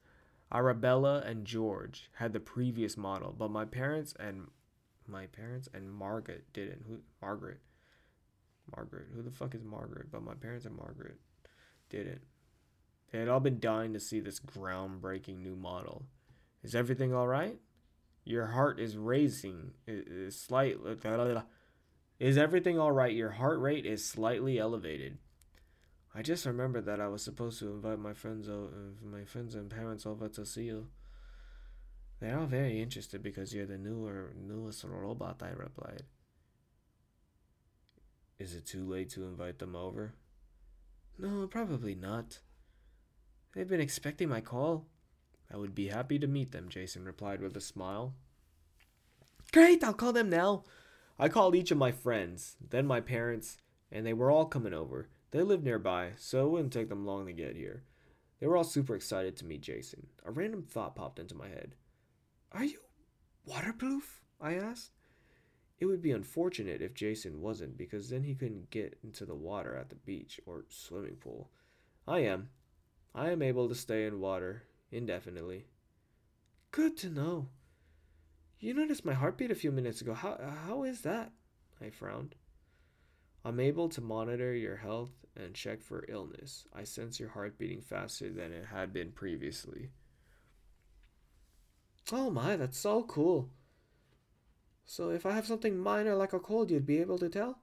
Arabella 0.53 1.23
and 1.25 1.47
George 1.47 2.11
had 2.17 2.35
the 2.35 2.41
previous 2.41 2.99
model, 2.99 3.35
but 3.37 3.51
my 3.51 3.65
parents 3.65 4.15
and 4.21 4.49
my 5.07 5.25
parents 5.25 5.71
and 5.73 5.91
Margaret 5.91 6.45
didn't. 6.53 6.85
Who 6.87 6.99
Margaret? 7.23 7.61
Margaret. 8.77 9.07
Who 9.15 9.23
the 9.23 9.31
fuck 9.31 9.55
is 9.55 9.65
Margaret? 9.65 10.13
But 10.13 10.23
my 10.23 10.35
parents 10.35 10.67
and 10.67 10.77
Margaret 10.77 11.17
didn't. 11.89 12.21
They 13.11 13.21
had 13.21 13.29
all 13.29 13.41
been 13.41 13.59
dying 13.59 13.95
to 13.95 14.01
see 14.01 14.21
this 14.21 14.39
groundbreaking 14.39 15.39
new 15.39 15.57
model. 15.57 16.03
Is 16.63 16.75
everything 16.75 17.15
all 17.15 17.27
right? 17.27 17.59
Your 18.29 18.49
heart 18.49 18.79
is 18.79 18.99
racing. 18.99 19.71
Is 19.87 20.39
slightly. 20.39 20.99
Is 22.21 22.37
everything 22.37 22.79
all 22.79 22.93
right? 22.93 23.15
Your 23.15 23.31
heart 23.31 23.59
rate 23.59 23.87
is 23.87 24.05
slightly 24.05 24.59
elevated. 24.59 25.17
I 26.15 26.21
just 26.21 26.45
remembered 26.45 26.85
that 26.85 27.01
I 27.01 27.09
was 27.09 27.23
supposed 27.23 27.59
to 27.61 27.71
invite 27.71 27.99
my 27.99 28.13
friends 28.13 28.47
over, 28.47 28.93
my 29.03 29.25
friends 29.25 29.55
and 29.55 29.71
parents 29.71 30.05
over 30.05 30.29
to 30.29 30.45
see 30.45 30.65
you. 30.65 30.89
They 32.21 32.31
are 32.31 32.45
very 32.45 32.83
interested 32.83 33.23
because 33.23 33.55
you're 33.55 33.65
the 33.65 33.79
newer, 33.79 34.35
newest 34.39 34.85
robot, 34.85 35.43
I 35.43 35.49
replied. 35.49 36.03
Is 38.39 38.55
it 38.55 38.67
too 38.67 38.85
late 38.85 39.09
to 39.11 39.25
invite 39.25 39.59
them 39.59 39.75
over? 39.75 40.13
No, 41.19 41.47
probably 41.47 41.95
not. 41.95 42.41
They've 43.55 43.67
been 43.67 43.81
expecting 43.81 44.29
my 44.29 44.43
call. 44.43 44.85
I 45.53 45.57
would 45.57 45.75
be 45.75 45.89
happy 45.89 46.19
to 46.19 46.27
meet 46.27 46.53
them, 46.53 46.69
Jason 46.69 47.05
replied 47.05 47.41
with 47.41 47.57
a 47.57 47.61
smile. 47.61 48.15
Great, 49.53 49.83
I'll 49.83 49.95
call 49.95 50.13
them 50.13 50.29
now. 50.29 50.65
I 51.19 51.29
called 51.29 51.57
each 51.57 51.71
of 51.71 51.79
my 51.79 51.91
friends, 51.91 52.57
then 52.61 52.87
my 52.87 53.01
parents, 53.01 53.57
and 53.91 54.07
they 54.07 54.13
were 54.13 54.31
all 54.31 54.45
coming 54.45 54.75
over. 54.75 55.09
They 55.31 55.43
live 55.43 55.63
nearby, 55.63 56.13
so 56.17 56.47
it 56.47 56.51
wouldn't 56.51 56.73
take 56.73 56.91
them 56.91 57.07
long 57.07 57.27
to 57.27 57.33
get 57.33 57.57
here. 57.57 57.85
They 58.41 58.47
were 58.47 58.57
all 58.57 58.65
super 58.65 58.95
excited 58.95 59.37
to 59.39 59.47
meet 59.47 59.63
Jason. 59.63 60.07
A 60.25 60.31
random 60.31 60.63
thought 60.63 60.95
popped 60.95 61.19
into 61.19 61.35
my 61.35 61.49
head. 61.49 61.75
Are 62.53 62.65
you 62.65 62.79
waterproof? 63.45 64.21
I 64.41 64.55
asked. 64.55 64.93
It 65.81 65.87
would 65.87 66.03
be 66.03 66.13
unfortunate 66.13 66.83
if 66.83 66.95
Jason 66.95 67.41
wasn't, 67.41 67.79
because 67.79 68.11
then 68.11 68.23
he 68.23 68.35
couldn't 68.35 68.71
get 68.71 68.99
into 69.03 69.25
the 69.25 69.35
water 69.35 69.77
at 69.77 69.89
the 69.89 69.97
beach 69.97 70.41
or 70.45 70.67
swimming 70.69 71.17
pool. 71.17 71.51
I 72.07 72.21
am. 72.21 72.51
I 73.15 73.31
am 73.31 73.43
able 73.43 73.69
to 73.69 73.75
stay 73.75 74.07
in 74.07 74.21
water 74.21 74.65
indefinitely. 74.91 75.67
Good 76.71 76.97
to 76.99 77.11
know. 77.11 77.49
You 78.61 78.75
noticed 78.75 79.05
my 79.05 79.15
heartbeat 79.15 79.51
a 79.51 79.55
few 79.55 79.71
minutes 79.71 80.01
ago. 80.01 80.15
How, 80.15 80.39
how 80.67 80.83
is 80.83 81.03
that? 81.03 81.33
I 81.81 81.91
frowned. 81.91 82.35
I'm 83.45 83.61
able 83.61 83.89
to 83.91 84.01
monitor 84.01 84.53
your 84.53 84.77
health 84.77 85.13
and 85.37 85.55
check 85.55 85.83
for 85.83 86.05
illness. 86.09 86.67
I 86.75 86.83
sense 86.83 87.21
your 87.21 87.29
heart 87.29 87.59
beating 87.59 87.81
faster 87.81 88.31
than 88.31 88.53
it 88.53 88.67
had 88.67 88.93
been 88.93 89.13
previously. 89.13 89.91
Oh 92.11 92.31
my, 92.31 92.57
that's 92.57 92.79
so 92.79 93.05
cool. 93.05 93.51
So 94.87 95.11
if 95.11 95.27
I 95.27 95.33
have 95.33 95.47
something 95.47 95.79
minor 95.79 96.15
like 96.17 96.33
a 96.33 96.41
cold, 96.41 96.71
you'd 96.71 96.87
be 96.87 97.01
able 97.01 97.19
to 97.19 97.29
tell? 97.29 97.61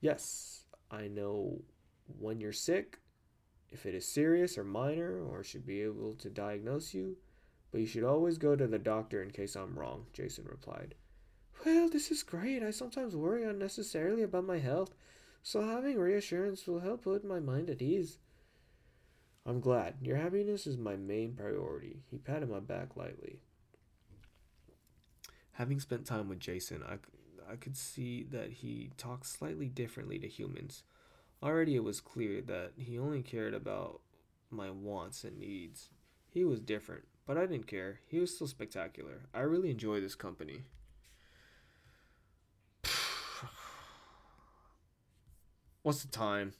Yes, 0.00 0.64
I 0.90 1.06
know 1.06 1.60
when 2.18 2.40
you're 2.40 2.52
sick, 2.52 2.98
if 3.72 3.86
it 3.86 3.94
is 3.94 4.06
serious 4.06 4.58
or 4.58 4.64
minor, 4.64 5.18
or 5.18 5.42
should 5.42 5.66
be 5.66 5.80
able 5.80 6.12
to 6.14 6.28
diagnose 6.28 6.92
you, 6.92 7.16
but 7.70 7.80
you 7.80 7.86
should 7.86 8.04
always 8.04 8.36
go 8.36 8.54
to 8.54 8.66
the 8.66 8.78
doctor 8.78 9.22
in 9.22 9.30
case 9.30 9.56
I'm 9.56 9.78
wrong, 9.78 10.04
Jason 10.12 10.44
replied. 10.44 10.94
Well, 11.64 11.88
this 11.88 12.10
is 12.10 12.22
great. 12.22 12.62
I 12.62 12.70
sometimes 12.70 13.16
worry 13.16 13.44
unnecessarily 13.44 14.22
about 14.22 14.44
my 14.44 14.58
health, 14.58 14.94
so 15.42 15.62
having 15.62 15.98
reassurance 15.98 16.66
will 16.66 16.80
help 16.80 17.04
put 17.04 17.24
my 17.24 17.40
mind 17.40 17.70
at 17.70 17.80
ease. 17.80 18.18
I'm 19.46 19.60
glad. 19.60 19.94
Your 20.02 20.18
happiness 20.18 20.66
is 20.66 20.76
my 20.76 20.96
main 20.96 21.34
priority. 21.34 22.02
He 22.10 22.18
patted 22.18 22.50
my 22.50 22.60
back 22.60 22.96
lightly. 22.96 23.40
Having 25.52 25.80
spent 25.80 26.06
time 26.06 26.28
with 26.28 26.40
Jason, 26.40 26.82
I, 26.86 26.98
I 27.50 27.56
could 27.56 27.76
see 27.76 28.22
that 28.30 28.52
he 28.52 28.90
talks 28.96 29.30
slightly 29.30 29.68
differently 29.68 30.18
to 30.18 30.28
humans. 30.28 30.84
Already 31.42 31.74
it 31.74 31.82
was 31.82 32.00
clear 32.00 32.40
that 32.42 32.72
he 32.76 32.98
only 32.98 33.22
cared 33.22 33.54
about 33.54 34.00
my 34.50 34.70
wants 34.70 35.24
and 35.24 35.38
needs. 35.38 35.90
He 36.30 36.44
was 36.44 36.60
different, 36.60 37.02
but 37.26 37.36
I 37.36 37.46
didn't 37.46 37.66
care. 37.66 37.98
He 38.06 38.20
was 38.20 38.34
still 38.34 38.46
spectacular. 38.46 39.22
I 39.34 39.40
really 39.40 39.70
enjoy 39.70 40.00
this 40.00 40.14
company. 40.14 40.62
What's 45.82 46.02
the 46.02 46.08
time? 46.08 46.52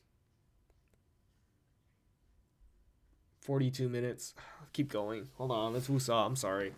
42 3.43 3.89
minutes. 3.89 4.35
Keep 4.72 4.91
going. 4.91 5.28
Hold 5.37 5.51
on. 5.53 5.74
Let's 5.74 5.89
woosah. 5.89 6.26
I'm 6.26 6.37
sorry. 6.37 6.72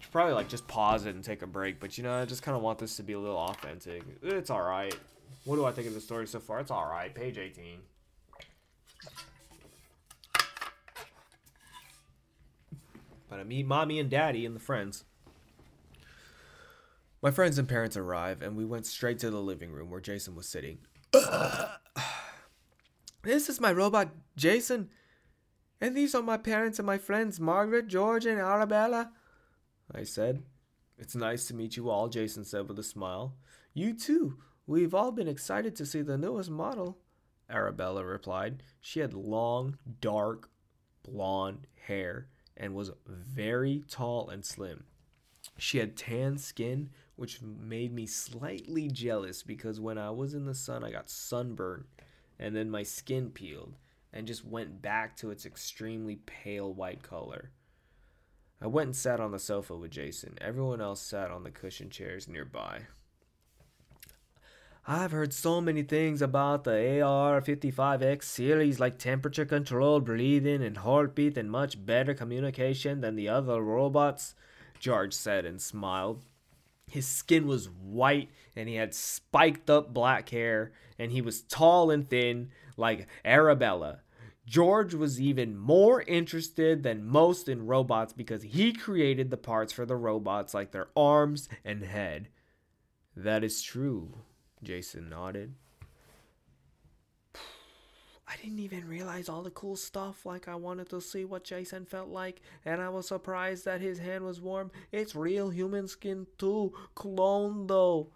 Should 0.00 0.12
probably 0.12 0.34
like 0.34 0.48
just 0.48 0.66
pause 0.66 1.06
it 1.06 1.14
and 1.14 1.22
take 1.22 1.42
a 1.42 1.46
break, 1.46 1.78
but 1.78 1.96
you 1.96 2.04
know, 2.04 2.12
I 2.14 2.24
just 2.24 2.42
kind 2.42 2.56
of 2.56 2.62
want 2.62 2.78
this 2.78 2.96
to 2.96 3.02
be 3.02 3.12
a 3.12 3.18
little 3.18 3.38
authentic. 3.38 4.02
It's 4.22 4.50
all 4.50 4.62
right. 4.62 4.96
What 5.44 5.56
do 5.56 5.64
I 5.64 5.72
think 5.72 5.86
of 5.88 5.94
the 5.94 6.00
story 6.00 6.26
so 6.26 6.40
far? 6.40 6.60
It's 6.60 6.70
all 6.70 6.86
right. 6.86 7.14
Page 7.14 7.38
18. 7.38 7.80
But 13.28 13.38
I 13.38 13.44
meet 13.44 13.66
mommy 13.66 14.00
and 14.00 14.10
daddy 14.10 14.44
and 14.44 14.56
the 14.56 14.60
friends. 14.60 15.04
My 17.22 17.30
friends 17.30 17.58
and 17.58 17.68
parents 17.68 17.96
arrive, 17.96 18.42
and 18.42 18.56
we 18.56 18.64
went 18.64 18.86
straight 18.86 19.18
to 19.20 19.30
the 19.30 19.40
living 19.40 19.70
room 19.70 19.90
where 19.90 20.00
Jason 20.00 20.34
was 20.34 20.48
sitting. 20.48 20.78
this 23.22 23.48
is 23.48 23.60
my 23.60 23.70
robot, 23.70 24.10
Jason. 24.36 24.90
And 25.80 25.96
these 25.96 26.14
are 26.14 26.22
my 26.22 26.38
parents 26.38 26.78
and 26.78 26.86
my 26.86 26.98
friends, 26.98 27.38
Margaret, 27.38 27.88
George, 27.88 28.26
and 28.26 28.40
Arabella. 28.40 29.12
I 29.94 30.04
said. 30.04 30.42
It's 30.98 31.14
nice 31.14 31.46
to 31.46 31.54
meet 31.54 31.76
you 31.76 31.88
all, 31.88 32.08
Jason 32.08 32.44
said 32.44 32.68
with 32.68 32.78
a 32.78 32.82
smile. 32.82 33.36
You 33.72 33.94
too. 33.94 34.36
We've 34.66 34.94
all 34.94 35.10
been 35.10 35.28
excited 35.28 35.74
to 35.76 35.86
see 35.86 36.02
the 36.02 36.18
newest 36.18 36.50
model. 36.50 36.98
Arabella 37.48 38.04
replied. 38.04 38.62
She 38.80 39.00
had 39.00 39.12
long, 39.12 39.78
dark, 40.00 40.48
blonde 41.02 41.66
hair 41.86 42.28
and 42.56 42.74
was 42.74 42.92
very 43.06 43.82
tall 43.88 44.28
and 44.28 44.44
slim. 44.44 44.84
She 45.56 45.78
had 45.78 45.96
tan 45.96 46.38
skin 46.38 46.90
which 47.16 47.42
made 47.42 47.92
me 47.92 48.06
slightly 48.06 48.88
jealous 48.88 49.42
because 49.42 49.80
when 49.80 49.98
I 49.98 50.10
was 50.10 50.32
in 50.32 50.46
the 50.46 50.54
sun, 50.54 50.84
I 50.84 50.90
got 50.90 51.10
sunburned 51.10 51.84
and 52.38 52.54
then 52.54 52.70
my 52.70 52.82
skin 52.82 53.30
peeled 53.30 53.76
and 54.12 54.26
just 54.26 54.44
went 54.44 54.80
back 54.80 55.16
to 55.16 55.30
its 55.30 55.44
extremely 55.44 56.16
pale 56.26 56.72
white 56.72 57.02
color. 57.02 57.50
I 58.60 58.66
went 58.66 58.86
and 58.88 58.96
sat 58.96 59.20
on 59.20 59.32
the 59.32 59.38
sofa 59.38 59.76
with 59.76 59.90
Jason. 59.90 60.36
Everyone 60.40 60.80
else 60.80 61.00
sat 61.00 61.30
on 61.30 61.44
the 61.44 61.50
cushion 61.50 61.90
chairs 61.90 62.28
nearby. 62.28 62.86
I've 64.92 65.12
heard 65.12 65.32
so 65.32 65.60
many 65.60 65.84
things 65.84 66.20
about 66.20 66.64
the 66.64 67.00
AR 67.00 67.40
55X 67.40 68.24
series, 68.24 68.80
like 68.80 68.98
temperature 68.98 69.44
control, 69.44 70.00
breathing, 70.00 70.64
and 70.64 70.78
heartbeat, 70.78 71.38
and 71.38 71.48
much 71.48 71.86
better 71.86 72.12
communication 72.12 73.00
than 73.00 73.14
the 73.14 73.28
other 73.28 73.62
robots, 73.62 74.34
George 74.80 75.12
said 75.12 75.44
and 75.44 75.62
smiled. 75.62 76.24
His 76.90 77.06
skin 77.06 77.46
was 77.46 77.70
white 77.70 78.30
and 78.56 78.68
he 78.68 78.74
had 78.74 78.92
spiked 78.92 79.70
up 79.70 79.94
black 79.94 80.30
hair 80.30 80.72
and 80.98 81.12
he 81.12 81.22
was 81.22 81.42
tall 81.42 81.92
and 81.92 82.10
thin 82.10 82.50
like 82.76 83.06
Arabella. 83.24 84.00
George 84.44 84.92
was 84.92 85.20
even 85.20 85.56
more 85.56 86.02
interested 86.02 86.82
than 86.82 87.06
most 87.06 87.48
in 87.48 87.68
robots 87.68 88.12
because 88.12 88.42
he 88.42 88.72
created 88.72 89.30
the 89.30 89.36
parts 89.36 89.72
for 89.72 89.86
the 89.86 89.94
robots 89.94 90.52
like 90.52 90.72
their 90.72 90.88
arms 90.96 91.48
and 91.64 91.84
head. 91.84 92.26
That 93.14 93.44
is 93.44 93.62
true, 93.62 94.14
Jason 94.62 95.08
nodded. 95.08 95.54
I 98.32 98.36
didn't 98.40 98.60
even 98.60 98.86
realize 98.86 99.28
all 99.28 99.42
the 99.42 99.50
cool 99.50 99.74
stuff. 99.74 100.24
Like, 100.24 100.46
I 100.46 100.54
wanted 100.54 100.88
to 100.90 101.00
see 101.00 101.24
what 101.24 101.42
Jason 101.42 101.84
felt 101.84 102.10
like, 102.10 102.40
and 102.64 102.80
I 102.80 102.88
was 102.88 103.08
surprised 103.08 103.64
that 103.64 103.80
his 103.80 103.98
hand 103.98 104.24
was 104.24 104.40
warm. 104.40 104.70
It's 104.92 105.16
real 105.16 105.50
human 105.50 105.88
skin, 105.88 106.28
too. 106.38 106.72
Clone, 106.94 107.66
though. 107.66 108.12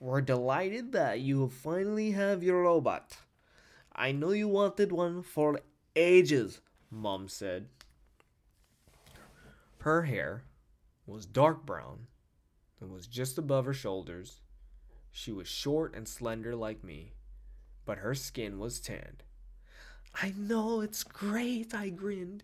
We're 0.00 0.22
delighted 0.22 0.92
that 0.92 1.20
you 1.20 1.48
finally 1.48 2.12
have 2.12 2.42
your 2.42 2.62
robot. 2.62 3.18
I 3.94 4.12
know 4.12 4.30
you 4.30 4.48
wanted 4.48 4.90
one 4.92 5.22
for 5.22 5.60
ages, 5.94 6.60
Mom 6.90 7.28
said. 7.28 7.68
Her 9.78 10.02
hair 10.02 10.44
was 11.06 11.26
dark 11.26 11.64
brown 11.66 12.06
and 12.80 12.90
was 12.90 13.06
just 13.06 13.38
above 13.38 13.66
her 13.66 13.74
shoulders. 13.74 14.40
She 15.18 15.32
was 15.32 15.48
short 15.48 15.94
and 15.94 16.06
slender 16.06 16.54
like 16.54 16.84
me, 16.84 17.14
but 17.86 17.96
her 17.96 18.14
skin 18.14 18.58
was 18.58 18.80
tanned. 18.80 19.22
I 20.14 20.34
know, 20.36 20.82
it's 20.82 21.04
great, 21.04 21.74
I 21.74 21.88
grinned. 21.88 22.42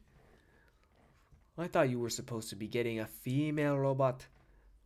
I 1.59 1.67
thought 1.67 1.91
you 1.91 1.99
were 1.99 2.09
supposed 2.09 2.49
to 2.49 2.57
be 2.57 2.67
getting 2.67 2.99
a 2.99 3.05
female 3.05 3.77
robot. 3.77 4.27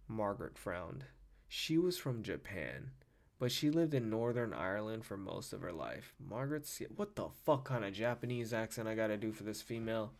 Margaret 0.08 0.58
frowned. 0.58 1.04
She 1.46 1.78
was 1.78 1.96
from 1.96 2.24
Japan, 2.24 2.90
but 3.38 3.52
she 3.52 3.70
lived 3.70 3.94
in 3.94 4.10
Northern 4.10 4.52
Ireland 4.52 5.04
for 5.04 5.16
most 5.16 5.52
of 5.52 5.60
her 5.60 5.72
life. 5.72 6.12
Margaret, 6.18 6.68
What 6.96 7.14
the 7.14 7.28
fuck 7.44 7.66
kind 7.66 7.84
of 7.84 7.92
Japanese 7.92 8.52
accent 8.52 8.88
I 8.88 8.96
gotta 8.96 9.16
do 9.16 9.30
for 9.30 9.44
this 9.44 9.62
female? 9.62 10.12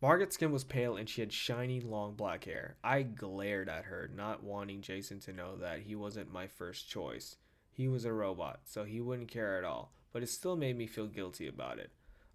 Margaret's 0.00 0.34
skin 0.34 0.52
was 0.52 0.64
pale 0.64 0.96
and 0.96 1.08
she 1.08 1.20
had 1.20 1.32
shiny, 1.32 1.80
long 1.80 2.14
black 2.14 2.44
hair. 2.44 2.76
I 2.84 3.02
glared 3.02 3.68
at 3.68 3.86
her, 3.86 4.10
not 4.14 4.42
wanting 4.42 4.82
Jason 4.82 5.20
to 5.20 5.32
know 5.32 5.56
that 5.56 5.80
he 5.80 5.94
wasn't 5.94 6.32
my 6.32 6.46
first 6.46 6.88
choice. 6.88 7.36
He 7.70 7.88
was 7.88 8.04
a 8.04 8.12
robot, 8.12 8.60
so 8.64 8.84
he 8.84 9.00
wouldn't 9.00 9.28
care 9.28 9.58
at 9.58 9.64
all, 9.64 9.92
but 10.12 10.22
it 10.22 10.28
still 10.28 10.56
made 10.56 10.76
me 10.76 10.86
feel 10.86 11.06
guilty 11.06 11.48
about 11.48 11.78
it. 11.78 11.90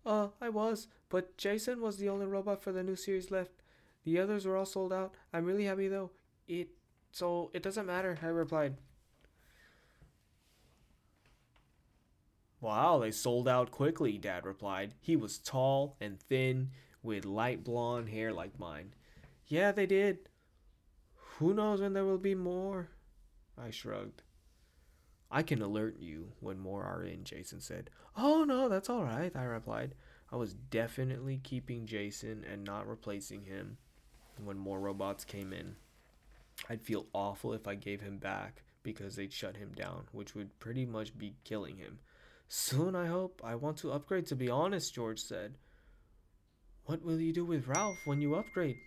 Uh, 0.06 0.30
I 0.42 0.50
was, 0.50 0.88
but 1.10 1.38
Jason 1.38 1.82
was 1.82 1.98
the 1.98 2.10
only 2.10 2.26
robot 2.26 2.62
for 2.62 2.72
the 2.72 2.84
new 2.84 2.96
series 2.96 3.32
left. 3.32 3.52
The 4.04 4.20
others 4.20 4.46
were 4.46 4.58
all 4.58 4.66
sold 4.66 4.92
out. 4.92 5.14
I'm 5.34 5.46
really 5.46 5.66
happy 5.66 5.88
though. 5.88 6.12
It 6.48 6.70
so 7.12 7.52
it 7.54 7.64
doesn't 7.64 7.86
matter, 7.86 8.18
I 8.22 8.28
replied. 8.28 8.76
Wow, 12.62 13.00
they 13.00 13.12
sold 13.12 13.48
out 13.48 13.72
quickly, 13.72 14.18
Dad 14.18 14.46
replied. 14.46 14.94
He 15.00 15.16
was 15.16 15.38
tall 15.38 15.96
and 16.02 16.20
thin, 16.20 16.72
with 17.04 17.26
light 17.26 17.64
blonde 17.64 18.10
hair 18.10 18.34
like 18.34 18.60
mine. 18.60 18.94
Yeah, 19.48 19.72
they 19.72 19.86
did. 19.86 20.20
Who 21.38 21.54
knows 21.54 21.82
when 21.82 21.94
there 21.94 22.06
will 22.06 22.18
be 22.18 22.36
more? 22.36 22.90
I 23.58 23.72
shrugged. 23.72 24.22
I 25.32 25.44
can 25.44 25.62
alert 25.62 25.98
you 26.00 26.32
when 26.40 26.60
more 26.60 26.84
are 26.84 27.04
in, 27.04 27.24
Jason 27.24 27.62
said. 27.62 27.90
Oh, 28.18 28.44
no, 28.44 28.68
that's 28.68 28.90
all 28.90 29.04
right, 29.04 29.36
I 29.36 29.44
replied. 29.44 29.96
I 30.32 30.36
was 30.36 30.54
definitely 30.54 31.40
keeping 31.44 31.86
Jason 31.86 32.46
and 32.52 32.64
not 32.64 32.88
replacing 32.88 33.44
him 33.44 33.78
when 34.44 34.58
more 34.58 34.80
robots 34.80 35.26
came 35.26 35.54
in. 35.54 35.76
I'd 36.70 36.82
feel 36.82 37.08
awful 37.14 37.54
if 37.54 37.68
I 37.68 37.76
gave 37.76 38.02
him 38.02 38.18
back 38.18 38.64
because 38.84 39.16
they'd 39.16 39.34
shut 39.34 39.58
him 39.58 39.72
down, 39.76 40.06
which 40.12 40.36
would 40.36 40.58
pretty 40.60 40.86
much 40.86 41.18
be 41.18 41.36
killing 41.44 41.78
him. 41.78 42.00
Soon, 42.48 42.96
I 42.96 43.08
hope. 43.08 43.42
I 43.44 43.56
want 43.56 43.78
to 43.78 43.92
upgrade, 43.92 44.26
to 44.28 44.36
be 44.36 44.50
honest, 44.50 44.94
George 44.94 45.20
said. 45.20 45.56
What 46.90 47.06
will 47.06 47.22
you 47.22 47.32
do 47.32 47.46
with 47.46 47.68
Ralph 47.68 48.00
when 48.06 48.20
you 48.20 48.34
upgrade? 48.34 48.80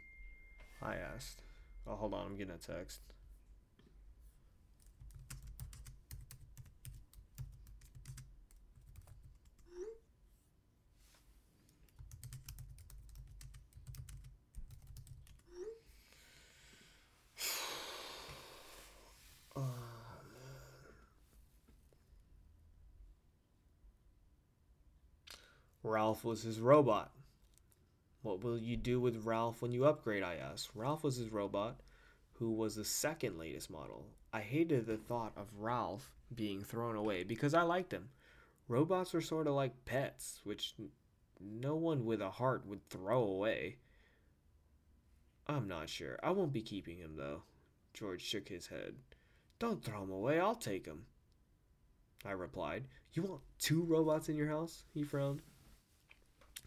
I 0.83 0.97
asked. 0.97 1.41
Oh, 1.87 1.95
hold 1.95 2.15
on, 2.15 2.27
I'm 2.27 2.37
getting 2.37 2.53
a 2.53 2.59
text. 2.59 2.99
Oh, 19.55 19.69
Ralph 25.85 26.25
was 26.25 26.43
his 26.43 26.59
robot. 26.59 27.13
What 28.23 28.45
will 28.45 28.59
you 28.59 28.77
do 28.77 29.01
with 29.01 29.27
Ralph 29.27 29.63
when 29.63 29.73
you 29.73 29.85
upgrade? 29.85 30.23
I 30.23 30.37
asked. 30.37 30.71
Ralph 30.75 31.03
was 31.03 31.17
his 31.17 31.33
robot, 31.33 31.81
who 32.35 32.53
was 32.53 32.77
the 32.77 32.85
second 32.85 33.39
latest 33.39 33.71
model. 33.71 34.07
I 34.33 34.41
hated 34.41 34.87
the 34.87 34.97
thought 34.97 35.33
of 35.37 35.49
Ralph 35.59 36.11
being 36.35 36.63
thrown 36.63 36.97
away 36.97 37.25
because 37.25 37.53
I 37.53 37.63
liked 37.63 37.93
him. 37.93 38.11
Robots 38.69 39.13
were 39.13 39.21
sort 39.21 39.49
of 39.49 39.55
like 39.55 39.85
pets, 39.85 40.41
which 40.45 40.75
no 41.41 41.75
one 41.75 42.05
with 42.05 42.23
a 42.23 42.31
heart 42.31 42.65
would 42.67 42.89
throw 42.89 43.25
away. 43.25 43.79
I'm 45.49 45.67
not 45.67 45.89
sure. 45.89 46.19
I 46.23 46.31
won't 46.31 46.53
be 46.53 46.63
keeping 46.63 46.99
him, 46.99 47.17
though. 47.17 47.43
George 47.93 48.23
shook 48.23 48.49
his 48.49 48.69
head. 48.69 48.95
Don't 49.59 49.85
throw 49.85 50.05
him 50.05 50.11
away. 50.11 50.39
I'll 50.39 50.55
take 50.55 50.87
him. 50.87 51.07
I 52.25 52.31
replied. 52.31 52.85
You 53.15 53.23
want 53.23 53.41
two 53.59 53.83
robots 53.83 54.29
in 54.29 54.37
your 54.37 54.49
house? 54.49 54.85
He 54.95 55.03
frowned. 55.03 55.43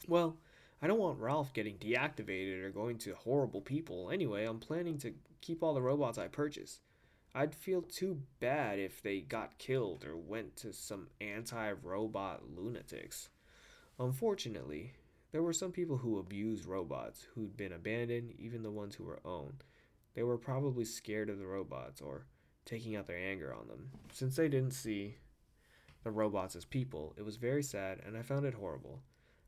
Well, 0.08 0.38
I 0.82 0.88
don't 0.88 1.00
want 1.00 1.20
Ralph 1.20 1.54
getting 1.54 1.78
deactivated 1.78 2.64
or 2.64 2.70
going 2.70 2.98
to 3.00 3.16
horrible 3.16 3.62
people. 3.62 4.12
Anyway, 4.12 4.46
I'm 4.46 4.60
planning 4.60 4.98
to 5.00 5.14
keep 5.42 5.64
all 5.64 5.74
the 5.74 5.82
robots 5.82 6.18
I 6.18 6.28
purchase. 6.28 6.80
I'd 7.34 7.56
feel 7.56 7.82
too 7.82 8.22
bad 8.40 8.80
if 8.80 9.02
they 9.02 9.20
got 9.20 9.58
killed 9.58 10.06
or 10.06 10.16
went 10.16 10.56
to 10.58 10.74
some 10.74 11.08
anti 11.20 11.72
robot 11.72 12.44
lunatics. 12.56 13.30
Unfortunately, 14.00 14.94
there 15.32 15.44
were 15.44 15.54
some 15.54 15.72
people 15.72 15.98
who 15.98 16.18
abused 16.18 16.66
robots 16.66 17.28
who'd 17.34 17.58
been 17.58 17.74
abandoned, 17.74 18.34
even 18.38 18.64
the 18.64 18.72
ones 18.72 18.96
who 18.96 19.04
were 19.04 19.20
owned. 19.26 19.64
They 20.14 20.24
were 20.24 20.38
probably 20.38 20.86
scared 20.86 21.30
of 21.30 21.40
the 21.40 21.46
robots 21.48 22.00
or 22.00 22.26
taking 22.64 22.96
out 22.96 23.08
their 23.08 23.18
anger 23.18 23.54
on 23.54 23.68
them. 23.68 23.90
Since 24.14 24.38
they 24.38 24.48
didn't 24.48 24.72
see 24.72 25.18
the 26.04 26.12
robots 26.12 26.56
as 26.56 26.64
people, 26.64 27.14
it 27.18 27.26
was 27.26 27.36
very 27.36 27.64
sad 27.64 28.00
and 28.06 28.18
I 28.18 28.22
found 28.22 28.46
it 28.46 28.54
horrible. 28.54 29.02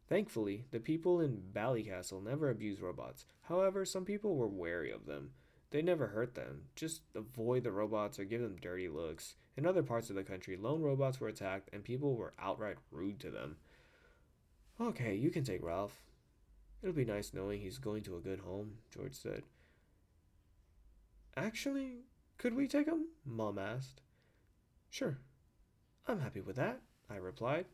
Thankfully, 0.07 0.65
the 0.71 0.79
people 0.79 1.19
in 1.19 1.41
Ballycastle 1.53 2.23
never 2.23 2.49
abused 2.49 2.81
robots. 2.81 3.25
However, 3.43 3.83
some 3.83 4.05
people 4.05 4.35
were 4.35 4.47
wary 4.47 4.89
of 4.89 5.05
them. 5.05 5.31
They 5.71 5.81
never 5.81 6.07
hurt 6.07 6.33
them, 6.33 6.63
just 6.75 7.01
avoid 7.13 7.63
the 7.63 7.73
robots 7.73 8.17
or 8.17 8.23
give 8.23 8.41
them 8.41 8.55
dirty 8.61 8.87
looks. 8.87 9.35
In 9.57 9.65
other 9.65 9.83
parts 9.83 10.09
of 10.09 10.15
the 10.15 10.23
country, 10.23 10.55
lone 10.55 10.81
robots 10.81 11.19
were 11.19 11.27
attacked 11.27 11.69
and 11.73 11.83
people 11.83 12.15
were 12.15 12.33
outright 12.39 12.77
rude 12.89 13.19
to 13.19 13.31
them. 13.31 13.57
Okay, 14.79 15.15
you 15.15 15.29
can 15.29 15.43
take 15.43 15.63
Ralph. 15.63 16.03
It'll 16.81 16.95
be 16.95 17.03
nice 17.03 17.33
knowing 17.33 17.59
he's 17.59 17.79
going 17.79 18.03
to 18.03 18.15
a 18.15 18.21
good 18.21 18.39
home, 18.39 18.77
George 18.93 19.15
said. 19.15 19.43
Actually, 21.35 22.03
could 22.37 22.55
we 22.55 22.67
take 22.67 22.87
him? 22.87 23.07
Mom 23.25 23.57
asked. 23.57 24.01
Sure. 24.89 25.17
I'm 26.07 26.21
happy 26.21 26.39
with 26.39 26.55
that, 26.55 26.79
I 27.09 27.15
replied. 27.15 27.65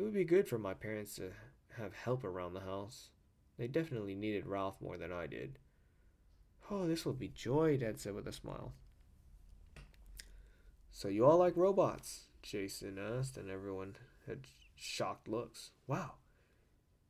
It 0.00 0.04
would 0.04 0.14
be 0.14 0.24
good 0.24 0.48
for 0.48 0.58
my 0.58 0.72
parents 0.72 1.16
to 1.16 1.32
have 1.76 1.92
help 1.92 2.24
around 2.24 2.54
the 2.54 2.60
house. 2.60 3.10
They 3.58 3.66
definitely 3.66 4.14
needed 4.14 4.46
Ralph 4.46 4.80
more 4.80 4.96
than 4.96 5.12
I 5.12 5.26
did. 5.26 5.58
Oh, 6.70 6.88
this 6.88 7.04
will 7.04 7.12
be 7.12 7.28
joy, 7.28 7.76
Dad 7.76 8.00
said 8.00 8.14
with 8.14 8.26
a 8.26 8.32
smile. 8.32 8.72
So 10.90 11.08
you 11.08 11.26
all 11.26 11.36
like 11.36 11.54
robots? 11.54 12.28
Jason 12.40 12.96
asked, 12.98 13.36
and 13.36 13.50
everyone 13.50 13.94
had 14.26 14.46
shocked 14.74 15.28
looks. 15.28 15.72
Wow, 15.86 16.12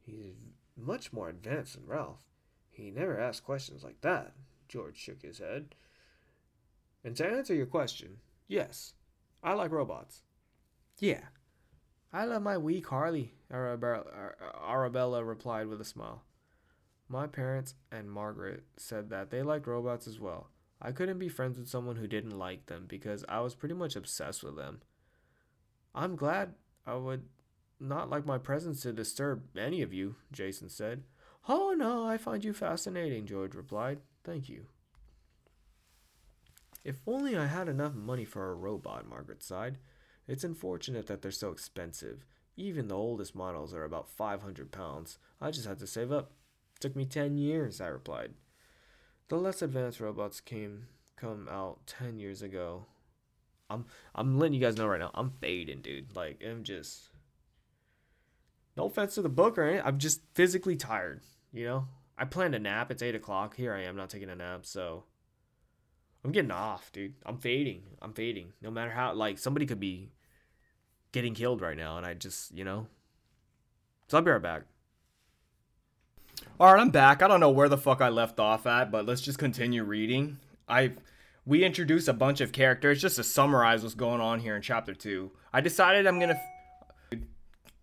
he's 0.01 0.35
much 0.77 1.13
more 1.13 1.29
advanced 1.29 1.75
than 1.75 1.87
Ralph. 1.87 2.25
He 2.73 2.91
never 2.91 3.21
asked 3.21 3.45
questions 3.45 3.85
like 3.85 4.01
that. 4.01 4.33
George 4.67 4.97
shook 4.97 5.23
his 5.23 5.39
head. 5.39 5.77
And 7.05 7.15
to 7.19 7.25
answer 7.25 7.55
your 7.55 7.67
question, 7.67 8.17
yes, 8.49 8.95
I 9.45 9.53
like 9.53 9.71
robots. 9.71 10.23
Yeah, 10.99 11.21
I 12.13 12.25
love 12.25 12.43
my 12.43 12.59
wee 12.59 12.85
Arabella, 13.53 14.05
Arabella 14.69 15.25
replied 15.25 15.69
with 15.69 15.81
a 15.81 15.85
smile. 15.85 16.23
My 17.09 17.27
parents 17.27 17.75
and 17.91 18.11
Margaret 18.11 18.65
said 18.77 19.11
that 19.11 19.31
they 19.31 19.43
liked 19.43 19.67
robots 19.67 20.07
as 20.07 20.21
well. 20.21 20.49
I 20.83 20.93
couldn't 20.93 21.19
be 21.19 21.29
friends 21.29 21.59
with 21.59 21.69
someone 21.69 21.97
who 21.97 22.07
didn't 22.07 22.39
like 22.39 22.67
them 22.67 22.87
because 22.89 23.25
I 23.29 23.41
was 23.41 23.55
pretty 23.55 23.75
much 23.75 23.97
obsessed 23.97 24.43
with 24.43 24.57
them. 24.57 24.81
I'm 25.95 26.17
glad 26.17 26.55
I 26.87 26.95
would 26.95 27.25
not 27.79 28.11
like 28.11 28.27
my 28.27 28.39
presence 28.39 28.83
to 28.83 28.93
disturb 28.93 29.57
any 29.57 29.83
of 29.83 29.93
you, 29.93 30.17
Jason 30.33 30.69
said. 30.69 31.03
Oh, 31.49 31.75
no, 31.77 32.07
I 32.07 32.17
find 32.17 32.45
you 32.45 32.53
fascinating, 32.53 33.27
George 33.27 33.55
replied. 33.55 34.01
Thank 34.25 34.49
you. 34.49 34.67
If 36.85 36.97
only 37.07 37.37
I 37.37 37.47
had 37.47 37.69
enough 37.69 37.95
money 37.95 38.25
for 38.25 38.51
a 38.51 38.55
robot, 38.55 39.09
Margaret 39.09 39.43
sighed. 39.43 39.79
It's 40.31 40.45
unfortunate 40.45 41.09
that 41.09 41.23
they're 41.23 41.33
so 41.33 41.51
expensive. 41.51 42.25
Even 42.57 42.87
the 42.87 42.95
oldest 42.95 43.35
models 43.35 43.75
are 43.75 43.83
about 43.83 44.09
500 44.09 44.71
pounds. 44.71 45.19
I 45.41 45.51
just 45.51 45.67
had 45.67 45.81
to 45.81 45.89
save 45.89 46.13
up. 46.13 46.31
Took 46.79 46.95
me 46.95 47.05
10 47.05 47.37
years, 47.37 47.81
I 47.81 47.89
replied. 47.89 48.35
The 49.27 49.35
less 49.37 49.61
advanced 49.61 49.99
robots 49.99 50.41
came 50.41 50.87
come 51.17 51.49
out 51.51 51.85
10 51.89 52.21
years 52.21 52.43
ago. 52.43 52.87
I'm 53.69 53.87
I'm 54.15 54.39
letting 54.39 54.55
you 54.55 54.61
guys 54.61 54.77
know 54.77 54.87
right 54.87 55.01
now. 55.01 55.11
I'm 55.15 55.33
fading, 55.41 55.81
dude. 55.81 56.15
Like 56.15 56.41
I'm 56.49 56.63
just 56.63 57.09
no 58.77 58.85
offense 58.87 59.17
to 59.17 59.23
the 59.23 59.29
book 59.29 59.59
or 59.59 59.65
anything. 59.65 59.85
I'm 59.85 59.99
just 59.99 60.21
physically 60.35 60.77
tired. 60.77 61.23
You 61.53 61.65
know, 61.65 61.89
I 62.17 62.25
planned 62.25 62.55
a 62.55 62.61
nap. 62.61 62.93
It's 62.93 63.03
eight 63.03 63.17
o'clock. 63.17 63.57
Here 63.57 63.75
I 63.75 63.83
am, 63.83 63.97
not 63.97 64.11
taking 64.11 64.31
a 64.31 64.37
nap. 64.37 64.65
So 64.65 65.05
I'm 66.25 66.31
getting 66.31 66.53
off, 66.53 66.93
dude. 66.93 67.15
I'm 67.27 67.39
fading. 67.39 67.83
I'm 68.01 68.13
fading. 68.13 68.53
No 68.63 68.71
matter 68.71 68.93
how, 68.93 69.13
like 69.13 69.37
somebody 69.37 69.67
could 69.67 69.81
be 69.81 70.11
getting 71.13 71.35
killed 71.35 71.61
right 71.61 71.77
now, 71.77 71.97
and 71.97 72.07
I 72.07 72.15
just, 72.15 72.55
you 72.55 72.65
know. 72.65 72.87
So 74.09 74.19
I'll 74.19 74.25
be 74.25 74.31
right 74.31 74.43
back. 74.43 74.63
All 76.59 76.73
right, 76.73 76.81
I'm 76.81 76.91
back. 76.91 77.23
I 77.23 77.29
don't 77.29 77.41
know 77.41 77.51
where 77.51 77.69
the 77.69 77.79
fuck 77.79 78.01
I 78.01 78.09
left 78.09 78.41
off 78.41 78.67
at, 78.67 78.91
but 78.91 79.07
let's 79.07 79.21
just 79.21 79.39
continue 79.39 79.85
reading. 79.85 80.39
I 80.69 80.93
we 81.47 81.65
introduced 81.65 82.09
a 82.09 82.13
bunch 82.13 82.41
of 82.41 82.53
characters 82.53 83.01
just 83.01 83.17
to 83.17 83.25
summarize 83.25 83.83
what's 83.83 83.95
going 83.95 84.21
on 84.21 84.41
here 84.41 84.57
in 84.57 84.63
chapter 84.63 84.95
2. 84.95 85.31
I 85.53 85.61
decided 85.61 86.07
I'm 86.07 86.19
going 86.19 86.37
to 87.11 87.19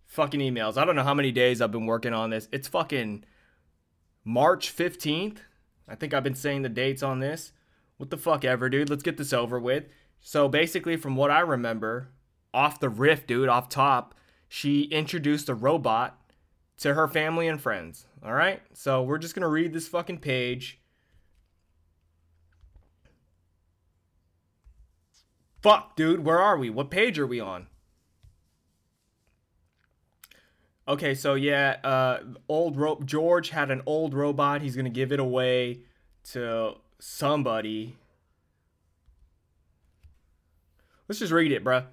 fucking 0.05 0.39
emails. 0.39 0.77
I 0.77 0.85
don't 0.85 0.95
know 0.95 1.03
how 1.03 1.13
many 1.13 1.31
days 1.31 1.59
I've 1.59 1.71
been 1.71 1.85
working 1.85 2.13
on 2.13 2.29
this. 2.29 2.47
It's 2.51 2.67
fucking 2.67 3.23
March 4.23 4.75
15th. 4.75 5.37
I 5.87 5.95
think 5.95 6.13
I've 6.13 6.23
been 6.23 6.35
saying 6.35 6.61
the 6.61 6.69
dates 6.69 7.03
on 7.03 7.19
this. 7.19 7.51
What 7.97 8.09
the 8.09 8.17
fuck 8.17 8.45
ever, 8.45 8.69
dude. 8.69 8.89
Let's 8.89 9.03
get 9.03 9.17
this 9.17 9.33
over 9.33 9.59
with. 9.59 9.85
So 10.21 10.47
basically 10.47 10.95
from 10.95 11.15
what 11.15 11.31
I 11.31 11.39
remember, 11.39 12.09
off 12.57 12.79
the 12.79 12.89
riff, 12.89 13.27
dude, 13.27 13.49
off 13.49 13.69
top, 13.69 14.15
she 14.49 14.83
introduced 14.85 15.47
a 15.47 15.53
robot 15.53 16.19
to 16.77 16.95
her 16.95 17.07
family 17.07 17.47
and 17.47 17.61
friends. 17.61 18.07
All 18.25 18.33
right? 18.33 18.61
So 18.73 19.03
we're 19.03 19.19
just 19.19 19.35
going 19.35 19.43
to 19.43 19.47
read 19.47 19.73
this 19.73 19.87
fucking 19.87 20.17
page. 20.17 20.79
Fuck, 25.61 25.95
dude, 25.95 26.25
where 26.25 26.39
are 26.39 26.57
we? 26.57 26.71
What 26.71 26.89
page 26.89 27.19
are 27.19 27.27
we 27.27 27.39
on? 27.39 27.67
Okay, 30.87 31.13
so 31.13 31.33
yeah, 31.33 31.77
uh, 31.83 32.19
old 32.47 32.77
rope 32.77 33.05
George 33.05 33.49
had 33.49 33.69
an 33.71 33.81
old 33.85 34.13
robot. 34.13 34.61
He's 34.61 34.77
gonna 34.77 34.89
give 34.89 35.11
it 35.11 35.19
away 35.19 35.81
to 36.31 36.75
somebody. 36.99 37.97
Let's 41.09 41.19
just 41.19 41.33
read 41.33 41.51
it, 41.51 41.61
bruh. 41.61 41.87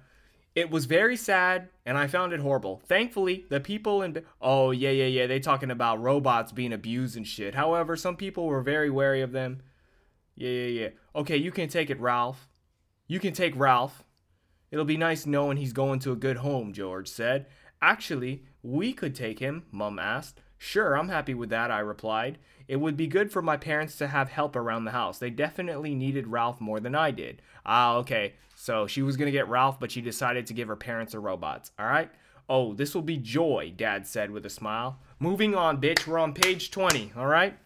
It 0.55 0.71
was 0.71 0.85
very 0.85 1.17
sad 1.17 1.67
and 1.85 1.97
I 1.97 2.07
found 2.07 2.31
it 2.31 2.39
horrible. 2.39 2.81
Thankfully, 2.87 3.45
the 3.49 3.59
people 3.59 4.01
in 4.01 4.23
Oh, 4.41 4.71
yeah, 4.71 4.89
yeah, 4.89 5.05
yeah, 5.05 5.27
they 5.27 5.39
talking 5.39 5.69
about 5.69 6.01
robots 6.01 6.53
being 6.53 6.71
abused 6.71 7.17
and 7.17 7.27
shit. 7.27 7.55
However, 7.55 7.97
some 7.97 8.15
people 8.15 8.45
were 8.45 8.61
very 8.61 8.89
wary 8.89 9.21
of 9.21 9.33
them. 9.33 9.61
Yeah, 10.35 10.49
yeah, 10.49 10.81
yeah. 10.81 10.89
Okay, 11.13 11.37
you 11.37 11.51
can 11.51 11.67
take 11.67 11.89
it, 11.89 11.99
Ralph. 11.99 12.47
You 13.07 13.19
can 13.19 13.33
take 13.33 13.55
Ralph. 13.55 14.03
It'll 14.71 14.85
be 14.85 14.97
nice 14.97 15.25
knowing 15.25 15.57
he's 15.57 15.73
going 15.73 15.99
to 15.99 16.11
a 16.11 16.17
good 16.17 16.37
home, 16.37 16.73
George 16.73 17.07
said. 17.07 17.47
Actually, 17.81 18.43
we 18.63 18.93
could 18.93 19.13
take 19.13 19.39
him, 19.39 19.65
Mum 19.71 19.99
asked. 19.99 20.41
Sure, 20.57 20.97
I'm 20.97 21.09
happy 21.09 21.33
with 21.33 21.49
that, 21.49 21.71
I 21.71 21.79
replied. 21.79 22.37
It 22.67 22.77
would 22.77 22.97
be 22.97 23.07
good 23.07 23.31
for 23.31 23.41
my 23.41 23.57
parents 23.57 23.97
to 23.97 24.07
have 24.07 24.29
help 24.29 24.55
around 24.55 24.85
the 24.85 24.91
house. 24.91 25.19
They 25.19 25.29
definitely 25.29 25.93
needed 25.93 26.27
Ralph 26.27 26.59
more 26.59 26.79
than 26.79 26.95
I 26.95 27.11
did. 27.11 27.41
Ah, 27.65 27.95
okay. 27.95 28.33
So 28.55 28.87
she 28.87 29.01
was 29.01 29.17
gonna 29.17 29.31
get 29.31 29.49
Ralph, 29.49 29.79
but 29.79 29.91
she 29.91 30.01
decided 30.01 30.47
to 30.47 30.53
give 30.53 30.67
her 30.67 30.75
parents 30.75 31.13
a 31.13 31.19
robots. 31.19 31.71
Alright? 31.79 32.09
Oh, 32.47 32.73
this 32.73 32.95
will 32.95 33.01
be 33.01 33.17
joy, 33.17 33.73
Dad 33.75 34.07
said 34.07 34.31
with 34.31 34.45
a 34.45 34.49
smile. 34.49 34.99
Moving 35.19 35.55
on, 35.55 35.81
bitch. 35.81 36.07
We're 36.07 36.19
on 36.19 36.33
page 36.33 36.71
20, 36.71 37.13
alright? 37.17 37.57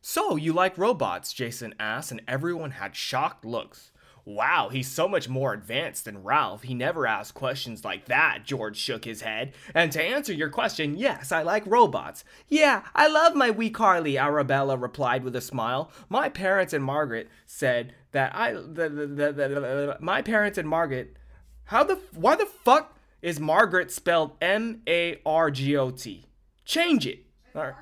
So, 0.00 0.36
you 0.36 0.52
like 0.52 0.76
robots? 0.76 1.32
Jason 1.32 1.74
asked, 1.80 2.10
and 2.10 2.20
everyone 2.28 2.72
had 2.72 2.94
shocked 2.94 3.44
looks. 3.44 3.90
Wow, 4.26 4.70
he's 4.70 4.90
so 4.90 5.06
much 5.06 5.28
more 5.28 5.52
advanced 5.52 6.06
than 6.06 6.22
Ralph. 6.22 6.62
He 6.62 6.72
never 6.72 7.06
asked 7.06 7.34
questions 7.34 7.84
like 7.84 8.06
that, 8.06 8.44
George 8.44 8.78
shook 8.78 9.04
his 9.04 9.20
head. 9.20 9.52
And 9.74 9.92
to 9.92 10.02
answer 10.02 10.32
your 10.32 10.48
question, 10.48 10.96
yes, 10.96 11.30
I 11.30 11.42
like 11.42 11.66
robots. 11.66 12.24
Yeah, 12.48 12.84
I 12.94 13.06
love 13.06 13.34
my 13.34 13.50
wee 13.50 13.68
Carly, 13.68 14.16
Arabella 14.16 14.78
replied 14.78 15.24
with 15.24 15.36
a 15.36 15.42
smile. 15.42 15.90
My 16.08 16.30
parents 16.30 16.72
and 16.72 16.82
Margaret 16.82 17.28
said 17.44 17.94
that 18.12 18.34
I. 18.34 18.52
The, 18.52 18.88
the, 18.88 19.06
the, 19.06 19.32
the, 19.32 19.96
my 20.00 20.22
parents 20.22 20.56
and 20.56 20.68
Margaret. 20.68 21.16
How 21.64 21.84
the. 21.84 21.98
Why 22.14 22.34
the 22.34 22.46
fuck 22.46 22.96
is 23.20 23.38
Margaret 23.38 23.90
spelled 23.90 24.32
M 24.40 24.80
A 24.88 25.20
R 25.26 25.50
G 25.50 25.76
O 25.76 25.90
T? 25.90 26.24
Change 26.64 27.06
it. 27.06 27.26
Margot. 27.54 27.76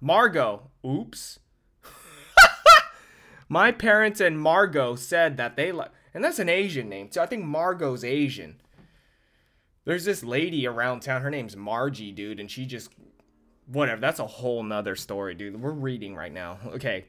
Margot. 0.00 0.70
Oops. 0.84 1.38
My 3.48 3.70
parents 3.70 4.20
and 4.20 4.40
Margot 4.40 4.96
said 4.96 5.36
that 5.36 5.56
they 5.56 5.72
like, 5.72 5.90
and 6.12 6.24
that's 6.24 6.38
an 6.38 6.48
Asian 6.48 6.88
name 6.88 7.08
too. 7.08 7.20
I 7.20 7.26
think 7.26 7.44
Margot's 7.44 8.04
Asian. 8.04 8.60
There's 9.84 10.04
this 10.04 10.24
lady 10.24 10.66
around 10.66 11.00
town. 11.00 11.22
Her 11.22 11.30
name's 11.30 11.56
Margie, 11.56 12.10
dude, 12.10 12.40
and 12.40 12.50
she 12.50 12.66
just, 12.66 12.90
whatever. 13.66 14.00
That's 14.00 14.18
a 14.18 14.26
whole 14.26 14.64
nother 14.64 14.96
story, 14.96 15.34
dude. 15.34 15.60
We're 15.60 15.70
reading 15.70 16.14
right 16.14 16.32
now. 16.32 16.58
Okay. 16.66 17.06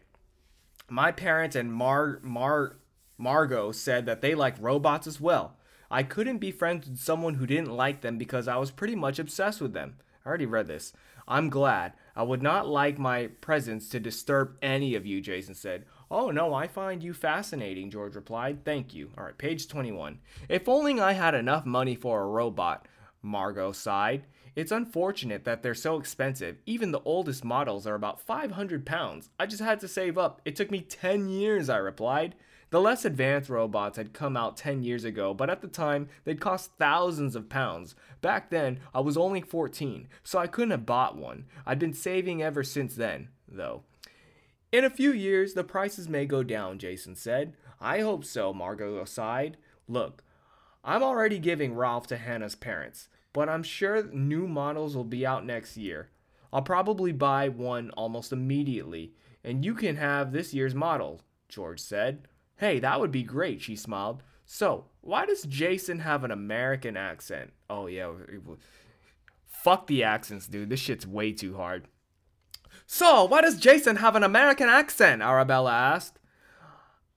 My 0.89 1.11
parents 1.11 1.57
and 1.57 1.73
Mar 1.73 2.19
Mar 2.23 2.77
Margot 3.17 3.73
said 3.73 4.05
that 4.05 4.21
they 4.21 4.35
like 4.35 4.55
robots 4.61 5.05
as 5.05 5.19
well. 5.19 5.57
I 5.91 6.03
couldn't 6.03 6.38
be 6.38 6.51
friends 6.51 6.88
with 6.88 6.99
someone 6.99 7.35
who 7.35 7.45
didn't 7.45 7.71
like 7.75 7.99
them 7.99 8.17
because 8.17 8.47
I 8.47 8.55
was 8.55 8.71
pretty 8.71 8.95
much 8.95 9.19
obsessed 9.19 9.59
with 9.59 9.73
them. 9.73 9.95
I 10.25 10.29
already 10.29 10.45
read 10.45 10.67
this. 10.67 10.93
I'm 11.27 11.49
glad. 11.49 11.93
I 12.15 12.23
would 12.23 12.41
not 12.41 12.67
like 12.67 12.97
my 12.97 13.27
presence 13.27 13.89
to 13.89 13.99
disturb 13.99 14.57
any 14.61 14.95
of 14.95 15.05
you, 15.05 15.19
Jason 15.19 15.55
said. 15.55 15.85
Oh, 16.10 16.32
no, 16.32 16.53
I 16.53 16.68
find 16.68 17.03
you 17.03 17.14
fascinating, 17.14 17.91
George 17.91 18.16
replied. 18.16 18.64
Thank 18.64 18.93
you. 18.93 19.12
All 19.18 19.26
right, 19.26 19.38
page 19.38 19.68
21. 19.68 20.20
If 20.47 20.70
only 20.70 20.99
I 21.01 21.12
had 21.12 21.36
enough 21.36 21.66
money 21.66 21.95
for 21.95 22.22
a 22.22 22.28
robot, 22.28 22.88
Margot 23.22 23.74
sighed. 23.74 24.24
It's 24.55 24.72
unfortunate 24.72 25.43
that 25.43 25.62
they're 25.62 25.76
so 25.76 25.99
expensive. 25.99 26.58
Even 26.66 26.91
the 26.91 27.01
oldest 27.01 27.43
models 27.43 27.86
are 27.86 27.93
about 27.93 28.22
500 28.22 28.86
pounds. 28.86 29.30
I 29.39 29.45
just 29.45 29.62
had 29.62 29.80
to 29.82 29.88
save 29.88 30.18
up. 30.18 30.41
It 30.45 30.55
took 30.55 30.72
me 30.72 30.82
10 30.82 31.30
years, 31.30 31.70
I 31.70 31.78
replied. 31.78 32.36
The 32.70 32.82
less 32.82 33.05
advanced 33.05 33.49
robots 33.49 33.97
had 33.97 34.14
come 34.14 34.36
out 34.36 34.58
10 34.58 34.84
years 34.84 35.03
ago, 35.03 35.34
but 35.34 35.49
at 35.49 35.62
the 35.62 35.68
time, 35.68 36.10
they'd 36.26 36.41
cost 36.41 36.72
thousands 36.78 37.36
of 37.36 37.49
pounds. 37.49 37.95
Back 38.22 38.49
then, 38.49 38.80
I 38.93 38.99
was 38.99 39.16
only 39.16 39.41
14, 39.41 40.08
so 40.24 40.39
I 40.39 40.47
couldn't 40.47 40.72
have 40.72 40.86
bought 40.86 41.18
one. 41.18 41.45
I'd 41.66 41.80
been 41.80 41.93
saving 41.93 42.41
ever 42.41 42.64
since 42.64 42.95
then, 42.95 43.30
though. 43.47 43.84
In 44.78 44.86
a 44.86 44.91
few 44.91 45.11
years, 45.11 45.55
the 45.55 45.63
prices 45.63 46.07
may 46.07 46.28
go 46.28 46.43
down, 46.43 46.78
Jason 46.78 47.15
said. 47.15 47.55
I 47.82 48.01
hope 48.01 48.23
so, 48.23 48.53
Margot 48.53 49.03
sighed. 49.05 49.57
Look, 49.88 50.23
I'm 50.84 51.01
already 51.01 51.39
giving 51.39 51.73
Ralph 51.73 52.05
to 52.09 52.17
Hannah's 52.17 52.53
parents, 52.53 53.09
but 53.34 53.49
I'm 53.49 53.63
sure 53.63 54.03
new 54.03 54.47
models 54.47 54.95
will 54.95 55.03
be 55.03 55.25
out 55.25 55.43
next 55.47 55.78
year. 55.78 56.11
I'll 56.53 56.61
probably 56.61 57.11
buy 57.11 57.49
one 57.49 57.89
almost 57.97 58.32
immediately, 58.32 59.15
and 59.43 59.65
you 59.65 59.73
can 59.73 59.95
have 59.95 60.32
this 60.32 60.53
year's 60.53 60.75
model, 60.75 61.21
George 61.49 61.80
said. 61.80 62.28
Hey, 62.57 62.78
that 62.78 62.99
would 62.99 63.11
be 63.11 63.23
great, 63.23 63.63
she 63.63 63.75
smiled. 63.75 64.21
So, 64.45 64.86
why 65.01 65.25
does 65.25 65.41
Jason 65.41 66.01
have 66.01 66.23
an 66.23 66.30
American 66.30 66.95
accent? 66.95 67.51
Oh, 67.67 67.88
yeah. 67.88 68.11
Fuck 69.47 69.88
the 69.88 70.03
accents, 70.03 70.45
dude. 70.45 70.69
This 70.69 70.80
shit's 70.80 71.07
way 71.07 71.32
too 71.32 71.57
hard. 71.57 71.88
So, 72.89 73.25
why 73.25 73.41
does 73.41 73.57
Jason 73.57 73.97
have 73.97 74.15
an 74.15 74.23
American 74.23 74.69
accent? 74.69 75.21
Arabella 75.21 75.73
asked. 75.73 76.19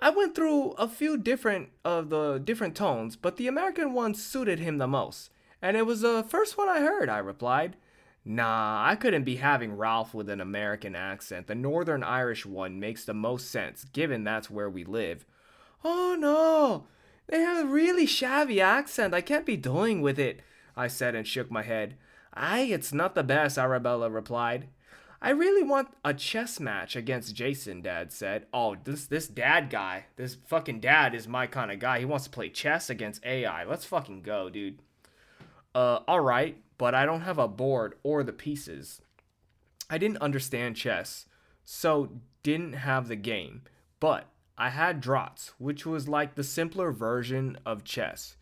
I 0.00 0.10
went 0.10 0.34
through 0.34 0.72
a 0.72 0.88
few 0.88 1.16
different 1.16 1.68
of 1.84 2.10
the 2.10 2.38
different 2.38 2.74
tones, 2.74 3.14
but 3.14 3.36
the 3.36 3.46
American 3.46 3.92
one 3.92 4.14
suited 4.14 4.58
him 4.58 4.78
the 4.78 4.88
most. 4.88 5.30
And 5.62 5.76
it 5.76 5.86
was 5.86 6.00
the 6.00 6.24
first 6.28 6.58
one 6.58 6.68
I 6.68 6.80
heard, 6.80 7.08
I 7.08 7.18
replied. 7.18 7.76
Nah, 8.24 8.84
I 8.84 8.96
couldn't 8.96 9.22
be 9.22 9.36
having 9.36 9.76
Ralph 9.76 10.12
with 10.12 10.28
an 10.28 10.40
American 10.40 10.96
accent. 10.96 11.46
The 11.46 11.54
Northern 11.54 12.02
Irish 12.02 12.44
one 12.44 12.80
makes 12.80 13.04
the 13.04 13.14
most 13.14 13.48
sense, 13.48 13.84
given 13.84 14.24
that's 14.24 14.50
where 14.50 14.68
we 14.68 14.84
live. 14.84 15.24
Oh 15.84 16.16
no, 16.18 16.86
they 17.28 17.40
have 17.40 17.64
a 17.64 17.68
really 17.68 18.06
shabby 18.06 18.60
accent. 18.60 19.14
I 19.14 19.20
can't 19.20 19.46
be 19.46 19.56
doing 19.56 20.00
with 20.02 20.18
it, 20.18 20.40
I 20.76 20.88
said 20.88 21.14
and 21.14 21.26
shook 21.26 21.48
my 21.48 21.62
head. 21.62 21.96
Aye, 22.34 22.68
it's 22.72 22.92
not 22.92 23.14
the 23.14 23.22
best, 23.22 23.56
Arabella 23.56 24.10
replied. 24.10 24.66
I 25.22 25.30
really 25.30 25.62
want 25.62 25.88
a 26.02 26.14
chess 26.14 26.58
match 26.58 26.96
against 26.96 27.34
Jason, 27.34 27.82
Dad 27.82 28.10
said. 28.10 28.46
Oh, 28.54 28.76
this 28.82 29.06
this 29.06 29.28
dad 29.28 29.68
guy, 29.68 30.06
this 30.16 30.38
fucking 30.46 30.80
dad 30.80 31.14
is 31.14 31.28
my 31.28 31.46
kind 31.46 31.70
of 31.70 31.78
guy. 31.78 31.98
He 31.98 32.06
wants 32.06 32.24
to 32.24 32.30
play 32.30 32.48
chess 32.48 32.88
against 32.88 33.24
AI. 33.26 33.64
Let's 33.64 33.84
fucking 33.84 34.22
go, 34.22 34.48
dude. 34.48 34.80
Uh, 35.74 36.00
alright, 36.08 36.56
but 36.78 36.94
I 36.94 37.04
don't 37.04 37.20
have 37.20 37.38
a 37.38 37.46
board 37.46 37.96
or 38.02 38.22
the 38.22 38.32
pieces. 38.32 39.02
I 39.90 39.98
didn't 39.98 40.22
understand 40.22 40.76
chess, 40.76 41.26
so 41.64 42.20
didn't 42.42 42.72
have 42.72 43.08
the 43.08 43.16
game. 43.16 43.62
But 44.00 44.26
I 44.56 44.70
had 44.70 45.00
draughts, 45.02 45.52
which 45.58 45.84
was 45.84 46.08
like 46.08 46.34
the 46.34 46.44
simpler 46.44 46.92
version 46.92 47.58
of 47.66 47.84
chess. 47.84 48.36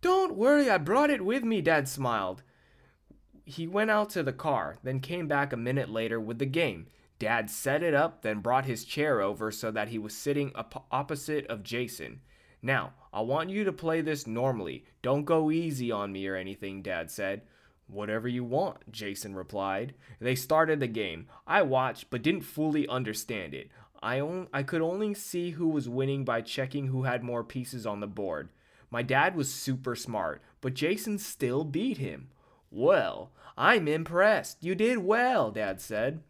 Don't 0.00 0.36
worry, 0.36 0.70
I 0.70 0.78
brought 0.78 1.10
it 1.10 1.24
with 1.24 1.42
me, 1.42 1.60
Dad 1.60 1.88
smiled. 1.88 2.42
He 3.44 3.66
went 3.66 3.90
out 3.90 4.10
to 4.10 4.22
the 4.22 4.32
car, 4.32 4.76
then 4.82 5.00
came 5.00 5.28
back 5.28 5.52
a 5.52 5.56
minute 5.56 5.90
later 5.90 6.18
with 6.18 6.38
the 6.38 6.46
game. 6.46 6.86
Dad 7.18 7.50
set 7.50 7.82
it 7.82 7.94
up, 7.94 8.22
then 8.22 8.40
brought 8.40 8.64
his 8.64 8.84
chair 8.84 9.20
over 9.20 9.50
so 9.50 9.70
that 9.70 9.88
he 9.88 9.98
was 9.98 10.16
sitting 10.16 10.50
op- 10.54 10.86
opposite 10.90 11.46
of 11.46 11.62
Jason. 11.62 12.20
Now, 12.62 12.94
I 13.12 13.20
want 13.20 13.50
you 13.50 13.62
to 13.64 13.72
play 13.72 14.00
this 14.00 14.26
normally. 14.26 14.84
Don't 15.02 15.24
go 15.24 15.50
easy 15.50 15.92
on 15.92 16.12
me 16.12 16.26
or 16.26 16.36
anything, 16.36 16.82
Dad 16.82 17.10
said. 17.10 17.42
Whatever 17.86 18.26
you 18.26 18.42
want, 18.42 18.90
Jason 18.90 19.34
replied. 19.34 19.94
They 20.18 20.34
started 20.34 20.80
the 20.80 20.86
game. 20.86 21.26
I 21.46 21.62
watched 21.62 22.08
but 22.08 22.22
didn't 22.22 22.42
fully 22.42 22.88
understand 22.88 23.52
it. 23.52 23.68
I, 24.02 24.20
on- 24.20 24.48
I 24.52 24.62
could 24.62 24.80
only 24.80 25.12
see 25.14 25.50
who 25.50 25.68
was 25.68 25.88
winning 25.88 26.24
by 26.24 26.40
checking 26.40 26.86
who 26.86 27.02
had 27.02 27.22
more 27.22 27.44
pieces 27.44 27.86
on 27.86 28.00
the 28.00 28.06
board. 28.06 28.48
My 28.90 29.02
dad 29.02 29.36
was 29.36 29.52
super 29.52 29.94
smart, 29.94 30.42
but 30.60 30.74
Jason 30.74 31.18
still 31.18 31.64
beat 31.64 31.98
him. 31.98 32.28
Well, 32.74 33.30
I'm 33.56 33.86
impressed. 33.86 34.64
You 34.64 34.74
did 34.74 34.98
well, 34.98 35.52
Dad 35.52 35.80
said. 35.80 36.24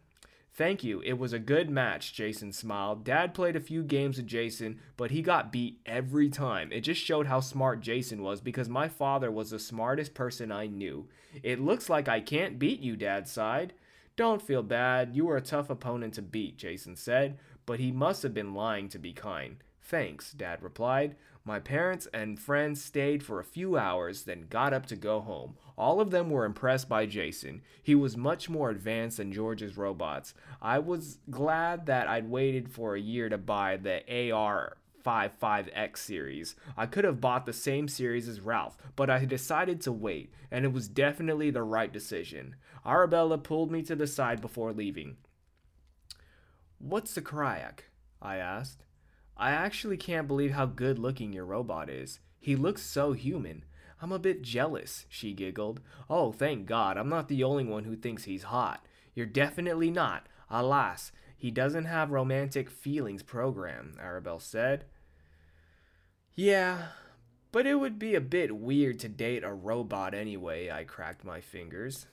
Thank 0.53 0.83
you. 0.83 1.01
It 1.03 1.17
was 1.17 1.33
a 1.33 1.39
good 1.39 1.71
match, 1.71 2.13
Jason 2.13 2.51
smiled. 2.51 3.03
Dad 3.03 3.33
played 3.33 3.55
a 3.55 3.59
few 3.59 3.81
games 3.81 4.17
with 4.17 4.27
Jason, 4.27 4.79
but 4.95 5.09
he 5.09 5.23
got 5.23 5.51
beat 5.51 5.81
every 5.87 6.29
time. 6.29 6.71
It 6.71 6.81
just 6.81 7.01
showed 7.01 7.25
how 7.25 7.39
smart 7.39 7.81
Jason 7.81 8.21
was 8.21 8.41
because 8.41 8.69
my 8.69 8.87
father 8.87 9.31
was 9.31 9.49
the 9.49 9.59
smartest 9.59 10.13
person 10.13 10.51
I 10.51 10.67
knew. 10.67 11.07
It 11.41 11.59
looks 11.59 11.89
like 11.89 12.07
I 12.07 12.21
can't 12.21 12.59
beat 12.59 12.79
you, 12.79 12.95
Dad 12.95 13.27
sighed. 13.27 13.73
Don't 14.15 14.41
feel 14.41 14.63
bad. 14.63 15.15
You 15.15 15.25
were 15.25 15.37
a 15.37 15.41
tough 15.41 15.71
opponent 15.71 16.13
to 16.13 16.21
beat, 16.21 16.57
Jason 16.57 16.95
said, 16.95 17.39
but 17.65 17.79
he 17.79 17.91
must 17.91 18.21
have 18.21 18.35
been 18.35 18.53
lying 18.53 18.87
to 18.89 18.99
be 18.99 19.13
kind. 19.13 19.57
Thanks, 19.81 20.31
Dad 20.31 20.61
replied. 20.61 21.15
My 21.47 21.59
parents 21.59 22.07
and 22.11 22.39
friends 22.39 22.83
stayed 22.83 23.21
for 23.21 23.39
a 23.39 23.43
few 23.43 23.77
hours, 23.77 24.23
then 24.23 24.47
got 24.49 24.73
up 24.73 24.87
to 24.87 24.95
go 24.95 25.21
home. 25.21 25.57
All 25.77 26.01
of 26.01 26.09
them 26.09 26.31
were 26.31 26.43
impressed 26.43 26.89
by 26.89 27.05
Jason. 27.05 27.61
He 27.83 27.93
was 27.93 28.17
much 28.17 28.49
more 28.49 28.71
advanced 28.71 29.17
than 29.17 29.31
George's 29.31 29.77
robots. 29.77 30.33
I 30.59 30.79
was 30.79 31.19
glad 31.29 31.85
that 31.85 32.07
I'd 32.07 32.31
waited 32.31 32.71
for 32.71 32.95
a 32.95 32.99
year 32.99 33.29
to 33.29 33.37
buy 33.37 33.77
the 33.77 34.31
AR 34.31 34.77
55X 35.05 35.97
series. 35.97 36.55
I 36.75 36.87
could 36.87 37.03
have 37.03 37.21
bought 37.21 37.45
the 37.45 37.53
same 37.53 37.87
series 37.87 38.27
as 38.27 38.41
Ralph, 38.41 38.75
but 38.95 39.11
I 39.11 39.23
decided 39.25 39.81
to 39.81 39.91
wait, 39.91 40.33
and 40.49 40.65
it 40.65 40.73
was 40.73 40.87
definitely 40.87 41.51
the 41.51 41.61
right 41.61 41.93
decision. 41.93 42.55
Arabella 42.83 43.37
pulled 43.37 43.71
me 43.71 43.83
to 43.83 43.95
the 43.95 44.07
side 44.07 44.41
before 44.41 44.73
leaving. 44.73 45.17
What's 46.79 47.13
the 47.13 47.21
Cryak? 47.21 47.81
I 48.19 48.37
asked. 48.37 48.84
I 49.37 49.51
actually 49.51 49.97
can't 49.97 50.27
believe 50.27 50.51
how 50.51 50.65
good 50.65 50.97
looking 50.97 51.33
your 51.33 51.45
robot 51.45 51.89
is. 51.89 52.19
He 52.39 52.55
looks 52.55 52.81
so 52.81 53.13
human. 53.13 53.65
I'm 54.01 54.11
a 54.11 54.19
bit 54.19 54.41
jealous, 54.41 55.05
she 55.09 55.33
giggled. 55.33 55.81
Oh, 56.09 56.31
thank 56.31 56.65
God, 56.65 56.97
I'm 56.97 57.09
not 57.09 57.27
the 57.27 57.43
only 57.43 57.63
one 57.63 57.85
who 57.85 57.95
thinks 57.95 58.25
he's 58.25 58.43
hot. 58.43 58.85
You're 59.13 59.25
definitely 59.25 59.89
not. 59.89 60.27
Alas, 60.49 61.11
he 61.37 61.51
doesn't 61.51 61.85
have 61.85 62.11
romantic 62.11 62.69
feelings 62.69 63.23
programmed, 63.23 63.97
Arabelle 63.97 64.41
said. 64.41 64.85
Yeah, 66.33 66.87
But 67.51 67.65
it 67.65 67.75
would 67.75 67.97
be 67.97 68.15
a 68.15 68.21
bit 68.21 68.55
weird 68.55 68.99
to 68.99 69.09
date 69.09 69.43
a 69.43 69.53
robot 69.53 70.13
anyway, 70.13 70.69
I 70.69 70.83
cracked 70.83 71.23
my 71.23 71.39
fingers. 71.39 72.07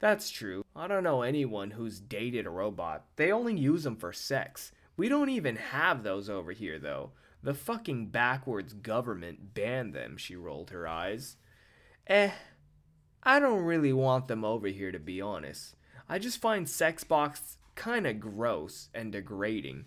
That's 0.00 0.28
true. 0.28 0.64
I 0.76 0.86
don't 0.86 1.04
know 1.04 1.22
anyone 1.22 1.70
who's 1.70 1.98
dated 2.00 2.46
a 2.46 2.50
robot. 2.50 3.06
They 3.16 3.32
only 3.32 3.56
use 3.56 3.84
them 3.84 3.96
for 3.96 4.12
sex. 4.12 4.72
We 4.96 5.08
don't 5.08 5.30
even 5.30 5.56
have 5.56 6.02
those 6.02 6.28
over 6.28 6.52
here, 6.52 6.78
though. 6.78 7.12
The 7.42 7.54
fucking 7.54 8.06
backwards 8.10 8.72
government 8.72 9.54
banned 9.54 9.94
them, 9.94 10.16
she 10.16 10.36
rolled 10.36 10.70
her 10.70 10.86
eyes. 10.86 11.36
Eh, 12.06 12.30
I 13.22 13.38
don't 13.38 13.64
really 13.64 13.92
want 13.92 14.28
them 14.28 14.44
over 14.44 14.68
here, 14.68 14.92
to 14.92 14.98
be 14.98 15.20
honest. 15.20 15.74
I 16.08 16.18
just 16.18 16.40
find 16.40 16.68
sex 16.68 17.04
box 17.04 17.58
kinda 17.74 18.14
gross 18.14 18.90
and 18.94 19.12
degrading. 19.12 19.86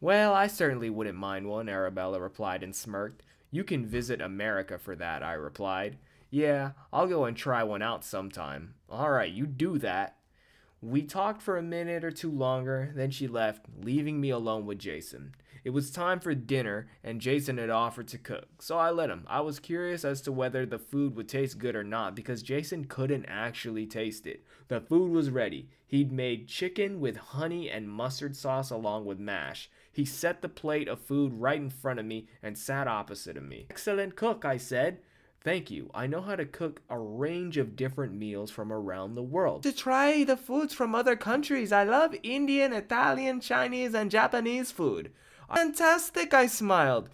Well, 0.00 0.34
I 0.34 0.48
certainly 0.48 0.90
wouldn't 0.90 1.18
mind 1.18 1.48
one, 1.48 1.68
Arabella 1.68 2.20
replied 2.20 2.62
and 2.62 2.74
smirked. 2.74 3.22
You 3.50 3.64
can 3.64 3.86
visit 3.86 4.20
America 4.20 4.78
for 4.78 4.96
that, 4.96 5.22
I 5.22 5.32
replied. 5.34 5.98
Yeah, 6.30 6.72
I'll 6.92 7.06
go 7.06 7.24
and 7.24 7.36
try 7.36 7.62
one 7.62 7.82
out 7.82 8.04
sometime. 8.04 8.74
Alright, 8.90 9.32
you 9.32 9.46
do 9.46 9.78
that. 9.78 10.16
We 10.84 11.02
talked 11.02 11.42
for 11.42 11.56
a 11.56 11.62
minute 11.62 12.02
or 12.02 12.10
two 12.10 12.32
longer, 12.32 12.92
then 12.96 13.12
she 13.12 13.28
left, 13.28 13.66
leaving 13.80 14.20
me 14.20 14.30
alone 14.30 14.66
with 14.66 14.80
Jason. 14.80 15.32
It 15.62 15.70
was 15.70 15.92
time 15.92 16.18
for 16.18 16.34
dinner, 16.34 16.88
and 17.04 17.20
Jason 17.20 17.58
had 17.58 17.70
offered 17.70 18.08
to 18.08 18.18
cook, 18.18 18.48
so 18.60 18.78
I 18.78 18.90
let 18.90 19.08
him. 19.08 19.24
I 19.28 19.42
was 19.42 19.60
curious 19.60 20.04
as 20.04 20.20
to 20.22 20.32
whether 20.32 20.66
the 20.66 20.80
food 20.80 21.14
would 21.14 21.28
taste 21.28 21.60
good 21.60 21.76
or 21.76 21.84
not 21.84 22.16
because 22.16 22.42
Jason 22.42 22.86
couldn't 22.86 23.26
actually 23.26 23.86
taste 23.86 24.26
it. 24.26 24.44
The 24.66 24.80
food 24.80 25.12
was 25.12 25.30
ready. 25.30 25.68
He'd 25.86 26.10
made 26.10 26.48
chicken 26.48 26.98
with 26.98 27.16
honey 27.16 27.70
and 27.70 27.88
mustard 27.88 28.34
sauce 28.34 28.70
along 28.70 29.04
with 29.04 29.20
mash. 29.20 29.70
He 29.92 30.04
set 30.04 30.42
the 30.42 30.48
plate 30.48 30.88
of 30.88 31.00
food 31.00 31.32
right 31.32 31.60
in 31.60 31.70
front 31.70 32.00
of 32.00 32.06
me 32.06 32.26
and 32.42 32.58
sat 32.58 32.88
opposite 32.88 33.36
of 33.36 33.44
me. 33.44 33.66
Excellent 33.70 34.16
cook, 34.16 34.44
I 34.44 34.56
said. 34.56 34.98
Thank 35.44 35.70
you. 35.72 35.90
I 35.92 36.06
know 36.06 36.20
how 36.20 36.36
to 36.36 36.44
cook 36.44 36.82
a 36.88 36.98
range 36.98 37.56
of 37.56 37.74
different 37.74 38.14
meals 38.14 38.50
from 38.50 38.72
around 38.72 39.14
the 39.14 39.22
world. 39.22 39.64
To 39.64 39.72
try 39.72 40.22
the 40.22 40.36
foods 40.36 40.72
from 40.72 40.94
other 40.94 41.16
countries. 41.16 41.72
I 41.72 41.82
love 41.82 42.14
Indian, 42.22 42.72
Italian, 42.72 43.40
Chinese, 43.40 43.92
and 43.94 44.10
Japanese 44.10 44.70
food. 44.70 45.10
Fantastic, 45.52 46.32
I 46.32 46.46
smiled. 46.46 47.08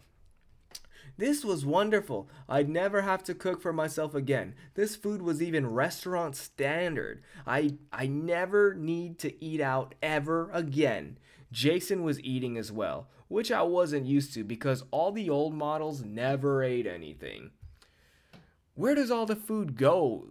This 1.16 1.44
was 1.44 1.66
wonderful. 1.66 2.28
I'd 2.48 2.68
never 2.68 3.02
have 3.02 3.24
to 3.24 3.34
cook 3.34 3.60
for 3.60 3.72
myself 3.72 4.14
again. 4.14 4.54
This 4.74 4.94
food 4.94 5.20
was 5.20 5.42
even 5.42 5.66
restaurant 5.66 6.36
standard. 6.36 7.22
I 7.44 7.74
I 7.90 8.06
never 8.06 8.74
need 8.74 9.18
to 9.20 9.44
eat 9.44 9.60
out 9.60 9.96
ever 10.00 10.48
again. 10.52 11.18
Jason 11.50 12.04
was 12.04 12.20
eating 12.20 12.56
as 12.56 12.70
well, 12.70 13.08
which 13.26 13.50
I 13.50 13.62
wasn't 13.62 14.06
used 14.06 14.32
to 14.34 14.44
because 14.44 14.84
all 14.92 15.10
the 15.10 15.28
old 15.28 15.54
models 15.54 16.04
never 16.04 16.62
ate 16.62 16.86
anything. 16.86 17.50
Where 18.78 18.94
does 18.94 19.10
all 19.10 19.26
the 19.26 19.34
food 19.34 19.76
go? 19.76 20.28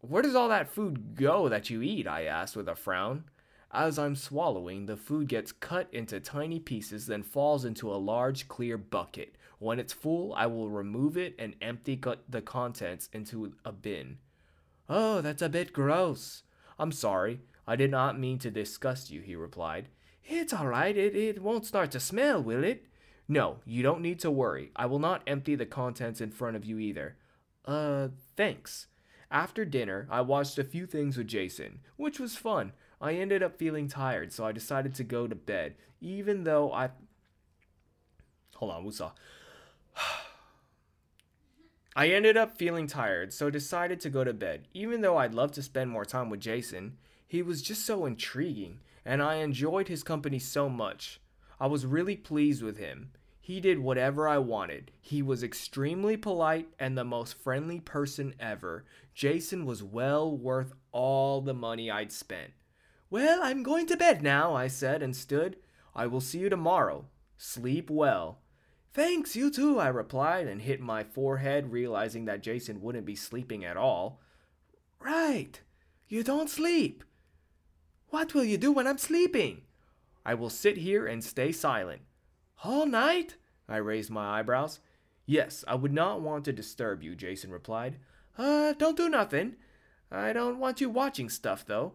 Where 0.00 0.22
does 0.22 0.34
all 0.34 0.48
that 0.48 0.72
food 0.72 1.14
go 1.14 1.50
that 1.50 1.68
you 1.68 1.82
eat? 1.82 2.06
I 2.06 2.24
asked 2.24 2.56
with 2.56 2.70
a 2.70 2.74
frown. 2.74 3.24
As 3.70 3.98
I'm 3.98 4.16
swallowing, 4.16 4.86
the 4.86 4.96
food 4.96 5.28
gets 5.28 5.52
cut 5.52 5.86
into 5.92 6.20
tiny 6.20 6.58
pieces, 6.58 7.06
then 7.06 7.22
falls 7.22 7.66
into 7.66 7.92
a 7.92 8.00
large 8.00 8.48
clear 8.48 8.78
bucket. 8.78 9.36
When 9.58 9.78
it's 9.78 9.92
full, 9.92 10.32
I 10.32 10.46
will 10.46 10.70
remove 10.70 11.18
it 11.18 11.34
and 11.38 11.54
empty 11.60 12.00
the 12.30 12.40
contents 12.40 13.10
into 13.12 13.52
a 13.62 13.72
bin. 13.72 14.16
Oh, 14.88 15.20
that's 15.20 15.42
a 15.42 15.50
bit 15.50 15.74
gross. 15.74 16.44
I'm 16.78 16.92
sorry. 16.92 17.40
I 17.66 17.76
did 17.76 17.90
not 17.90 18.18
mean 18.18 18.38
to 18.38 18.50
disgust 18.50 19.10
you, 19.10 19.20
he 19.20 19.36
replied. 19.36 19.88
It's 20.24 20.54
all 20.54 20.68
right. 20.68 20.96
It, 20.96 21.14
it 21.14 21.42
won't 21.42 21.66
start 21.66 21.90
to 21.90 22.00
smell, 22.00 22.42
will 22.42 22.64
it? 22.64 22.86
No, 23.28 23.58
you 23.66 23.82
don't 23.82 24.00
need 24.00 24.18
to 24.20 24.30
worry. 24.30 24.70
I 24.74 24.86
will 24.86 24.98
not 24.98 25.22
empty 25.26 25.56
the 25.56 25.66
contents 25.66 26.22
in 26.22 26.30
front 26.30 26.56
of 26.56 26.64
you 26.64 26.78
either. 26.78 27.16
Uh, 27.64 28.08
thanks. 28.36 28.86
After 29.30 29.64
dinner, 29.64 30.06
I 30.10 30.20
watched 30.20 30.58
a 30.58 30.64
few 30.64 30.86
things 30.86 31.16
with 31.16 31.26
Jason, 31.26 31.80
which 31.96 32.20
was 32.20 32.36
fun. 32.36 32.72
I 33.00 33.14
ended 33.14 33.42
up 33.42 33.58
feeling 33.58 33.88
tired, 33.88 34.32
so 34.32 34.46
I 34.46 34.52
decided 34.52 34.94
to 34.94 35.04
go 35.04 35.26
to 35.26 35.34
bed, 35.34 35.74
even 36.00 36.44
though 36.44 36.72
I. 36.72 36.90
Hold 38.56 38.72
on, 38.72 38.86
Wusa. 38.86 39.12
I 41.96 42.08
ended 42.08 42.36
up 42.36 42.56
feeling 42.56 42.86
tired, 42.86 43.32
so 43.32 43.50
decided 43.50 44.00
to 44.00 44.10
go 44.10 44.24
to 44.24 44.32
bed, 44.32 44.68
even 44.74 45.00
though 45.00 45.16
I'd 45.16 45.34
love 45.34 45.52
to 45.52 45.62
spend 45.62 45.90
more 45.90 46.04
time 46.04 46.30
with 46.30 46.40
Jason. 46.40 46.96
He 47.26 47.42
was 47.42 47.62
just 47.62 47.84
so 47.84 48.06
intriguing, 48.06 48.80
and 49.04 49.22
I 49.22 49.36
enjoyed 49.36 49.88
his 49.88 50.02
company 50.02 50.38
so 50.38 50.68
much. 50.68 51.20
I 51.60 51.66
was 51.66 51.86
really 51.86 52.16
pleased 52.16 52.62
with 52.62 52.78
him. 52.78 53.10
He 53.44 53.60
did 53.60 53.80
whatever 53.80 54.26
I 54.26 54.38
wanted. 54.38 54.90
He 55.02 55.20
was 55.20 55.42
extremely 55.42 56.16
polite 56.16 56.68
and 56.78 56.96
the 56.96 57.04
most 57.04 57.34
friendly 57.34 57.78
person 57.78 58.34
ever. 58.40 58.86
Jason 59.12 59.66
was 59.66 59.82
well 59.82 60.34
worth 60.34 60.72
all 60.92 61.42
the 61.42 61.52
money 61.52 61.90
I'd 61.90 62.10
spent. 62.10 62.52
Well, 63.10 63.40
I'm 63.42 63.62
going 63.62 63.84
to 63.88 63.98
bed 63.98 64.22
now, 64.22 64.54
I 64.54 64.68
said 64.68 65.02
and 65.02 65.14
stood. 65.14 65.56
I 65.94 66.06
will 66.06 66.22
see 66.22 66.38
you 66.38 66.48
tomorrow. 66.48 67.04
Sleep 67.36 67.90
well. 67.90 68.38
Thanks, 68.94 69.36
you 69.36 69.50
too, 69.50 69.78
I 69.78 69.88
replied 69.88 70.46
and 70.46 70.62
hit 70.62 70.80
my 70.80 71.04
forehead, 71.04 71.70
realizing 71.70 72.24
that 72.24 72.42
Jason 72.42 72.80
wouldn't 72.80 73.04
be 73.04 73.14
sleeping 73.14 73.62
at 73.62 73.76
all. 73.76 74.22
Right. 74.98 75.60
You 76.08 76.22
don't 76.22 76.48
sleep. 76.48 77.04
What 78.08 78.32
will 78.32 78.44
you 78.44 78.56
do 78.56 78.72
when 78.72 78.86
I'm 78.86 78.96
sleeping? 78.96 79.64
I 80.24 80.32
will 80.32 80.48
sit 80.48 80.78
here 80.78 81.06
and 81.06 81.22
stay 81.22 81.52
silent. 81.52 82.00
All 82.62 82.86
night? 82.86 83.36
I 83.68 83.76
raised 83.76 84.10
my 84.10 84.38
eyebrows. 84.38 84.80
Yes, 85.26 85.64
I 85.66 85.74
would 85.74 85.92
not 85.92 86.20
want 86.20 86.44
to 86.44 86.52
disturb 86.52 87.02
you, 87.02 87.14
Jason 87.14 87.50
replied. 87.50 87.96
Uh, 88.36 88.74
don't 88.74 88.96
do 88.96 89.08
nothing. 89.08 89.56
I 90.10 90.32
don't 90.32 90.58
want 90.58 90.80
you 90.80 90.88
watching 90.90 91.28
stuff, 91.28 91.64
though. 91.66 91.94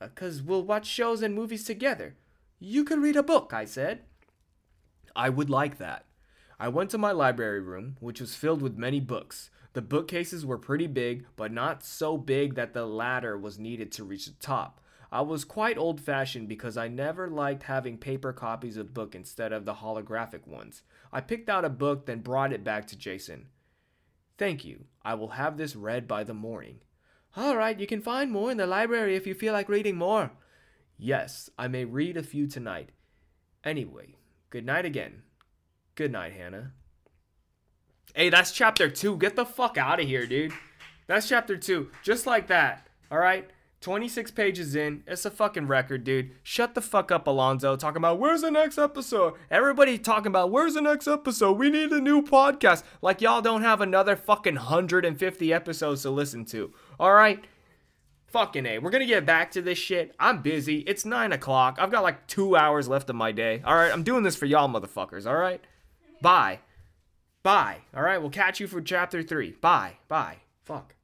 Uh, 0.00 0.08
we'll 0.44 0.64
watch 0.64 0.86
shows 0.86 1.22
and 1.22 1.34
movies 1.34 1.64
together. 1.64 2.16
You 2.58 2.84
could 2.84 2.98
read 2.98 3.16
a 3.16 3.22
book, 3.22 3.52
I 3.52 3.64
said. 3.64 4.00
I 5.14 5.30
would 5.30 5.48
like 5.48 5.78
that. 5.78 6.04
I 6.58 6.68
went 6.68 6.90
to 6.90 6.98
my 6.98 7.12
library 7.12 7.60
room, 7.60 7.96
which 8.00 8.20
was 8.20 8.34
filled 8.34 8.62
with 8.62 8.78
many 8.78 9.00
books. 9.00 9.50
The 9.74 9.82
bookcases 9.82 10.44
were 10.44 10.58
pretty 10.58 10.86
big, 10.86 11.26
but 11.36 11.52
not 11.52 11.84
so 11.84 12.16
big 12.16 12.54
that 12.54 12.72
the 12.72 12.86
ladder 12.86 13.36
was 13.36 13.58
needed 13.58 13.92
to 13.92 14.04
reach 14.04 14.26
the 14.26 14.32
top. 14.32 14.80
I 15.10 15.20
was 15.20 15.44
quite 15.44 15.78
old 15.78 16.00
fashioned 16.00 16.48
because 16.48 16.76
I 16.76 16.88
never 16.88 17.28
liked 17.28 17.64
having 17.64 17.96
paper 17.98 18.32
copies 18.32 18.76
of 18.76 18.94
book 18.94 19.14
instead 19.14 19.52
of 19.52 19.64
the 19.64 19.74
holographic 19.74 20.46
ones. 20.46 20.82
I 21.12 21.20
picked 21.20 21.48
out 21.48 21.64
a 21.64 21.70
book, 21.70 22.06
then 22.06 22.20
brought 22.20 22.52
it 22.52 22.64
back 22.64 22.86
to 22.88 22.96
Jason. 22.96 23.48
Thank 24.38 24.64
you. 24.64 24.84
I 25.02 25.14
will 25.14 25.30
have 25.30 25.56
this 25.56 25.76
read 25.76 26.08
by 26.08 26.24
the 26.24 26.34
morning. 26.34 26.80
All 27.36 27.56
right, 27.56 27.78
you 27.78 27.86
can 27.86 28.00
find 28.00 28.30
more 28.30 28.50
in 28.50 28.56
the 28.56 28.66
library 28.66 29.14
if 29.14 29.26
you 29.26 29.34
feel 29.34 29.52
like 29.52 29.68
reading 29.68 29.96
more. 29.96 30.32
Yes, 30.98 31.50
I 31.58 31.68
may 31.68 31.84
read 31.84 32.16
a 32.16 32.22
few 32.22 32.46
tonight. 32.46 32.90
Anyway, 33.62 34.16
good 34.50 34.64
night 34.64 34.84
again. 34.84 35.22
Good 35.94 36.12
night, 36.12 36.32
Hannah. 36.32 36.72
Hey, 38.14 38.30
that's 38.30 38.52
chapter 38.52 38.88
two. 38.88 39.16
Get 39.18 39.36
the 39.36 39.44
fuck 39.44 39.76
out 39.76 40.00
of 40.00 40.06
here, 40.06 40.26
dude. 40.26 40.52
That's 41.06 41.28
chapter 41.28 41.56
two. 41.56 41.90
Just 42.02 42.26
like 42.26 42.48
that. 42.48 42.86
All 43.10 43.18
right? 43.18 43.50
26 43.86 44.32
pages 44.32 44.74
in. 44.74 45.04
It's 45.06 45.24
a 45.26 45.30
fucking 45.30 45.68
record, 45.68 46.02
dude. 46.02 46.32
Shut 46.42 46.74
the 46.74 46.80
fuck 46.80 47.12
up, 47.12 47.28
Alonzo. 47.28 47.76
Talking 47.76 47.98
about 47.98 48.18
where's 48.18 48.40
the 48.40 48.50
next 48.50 48.78
episode? 48.78 49.34
Everybody 49.48 49.96
talking 49.96 50.26
about 50.26 50.50
where's 50.50 50.74
the 50.74 50.80
next 50.80 51.06
episode? 51.06 51.56
We 51.56 51.70
need 51.70 51.92
a 51.92 52.00
new 52.00 52.20
podcast. 52.20 52.82
Like 53.00 53.20
y'all 53.20 53.40
don't 53.40 53.62
have 53.62 53.80
another 53.80 54.16
fucking 54.16 54.56
150 54.56 55.52
episodes 55.52 56.02
to 56.02 56.10
listen 56.10 56.44
to. 56.46 56.74
All 56.98 57.12
right. 57.12 57.44
Fucking 58.26 58.66
A. 58.66 58.80
We're 58.80 58.90
to 58.90 59.06
get 59.06 59.24
back 59.24 59.52
to 59.52 59.62
this 59.62 59.78
shit. 59.78 60.16
I'm 60.18 60.42
busy. 60.42 60.78
It's 60.78 61.04
9 61.04 61.30
o'clock. 61.30 61.76
I've 61.78 61.92
got 61.92 62.02
like 62.02 62.26
two 62.26 62.56
hours 62.56 62.88
left 62.88 63.08
of 63.08 63.14
my 63.14 63.30
day. 63.30 63.62
All 63.64 63.76
right. 63.76 63.92
I'm 63.92 64.02
doing 64.02 64.24
this 64.24 64.34
for 64.34 64.46
y'all, 64.46 64.68
motherfuckers. 64.68 65.28
All 65.28 65.36
right. 65.36 65.60
Bye. 66.20 66.58
Bye. 67.44 67.82
All 67.94 68.02
right. 68.02 68.18
We'll 68.18 68.30
catch 68.30 68.58
you 68.58 68.66
for 68.66 68.80
chapter 68.80 69.22
3. 69.22 69.52
Bye. 69.60 69.98
Bye. 70.08 70.38
Fuck. 70.64 70.95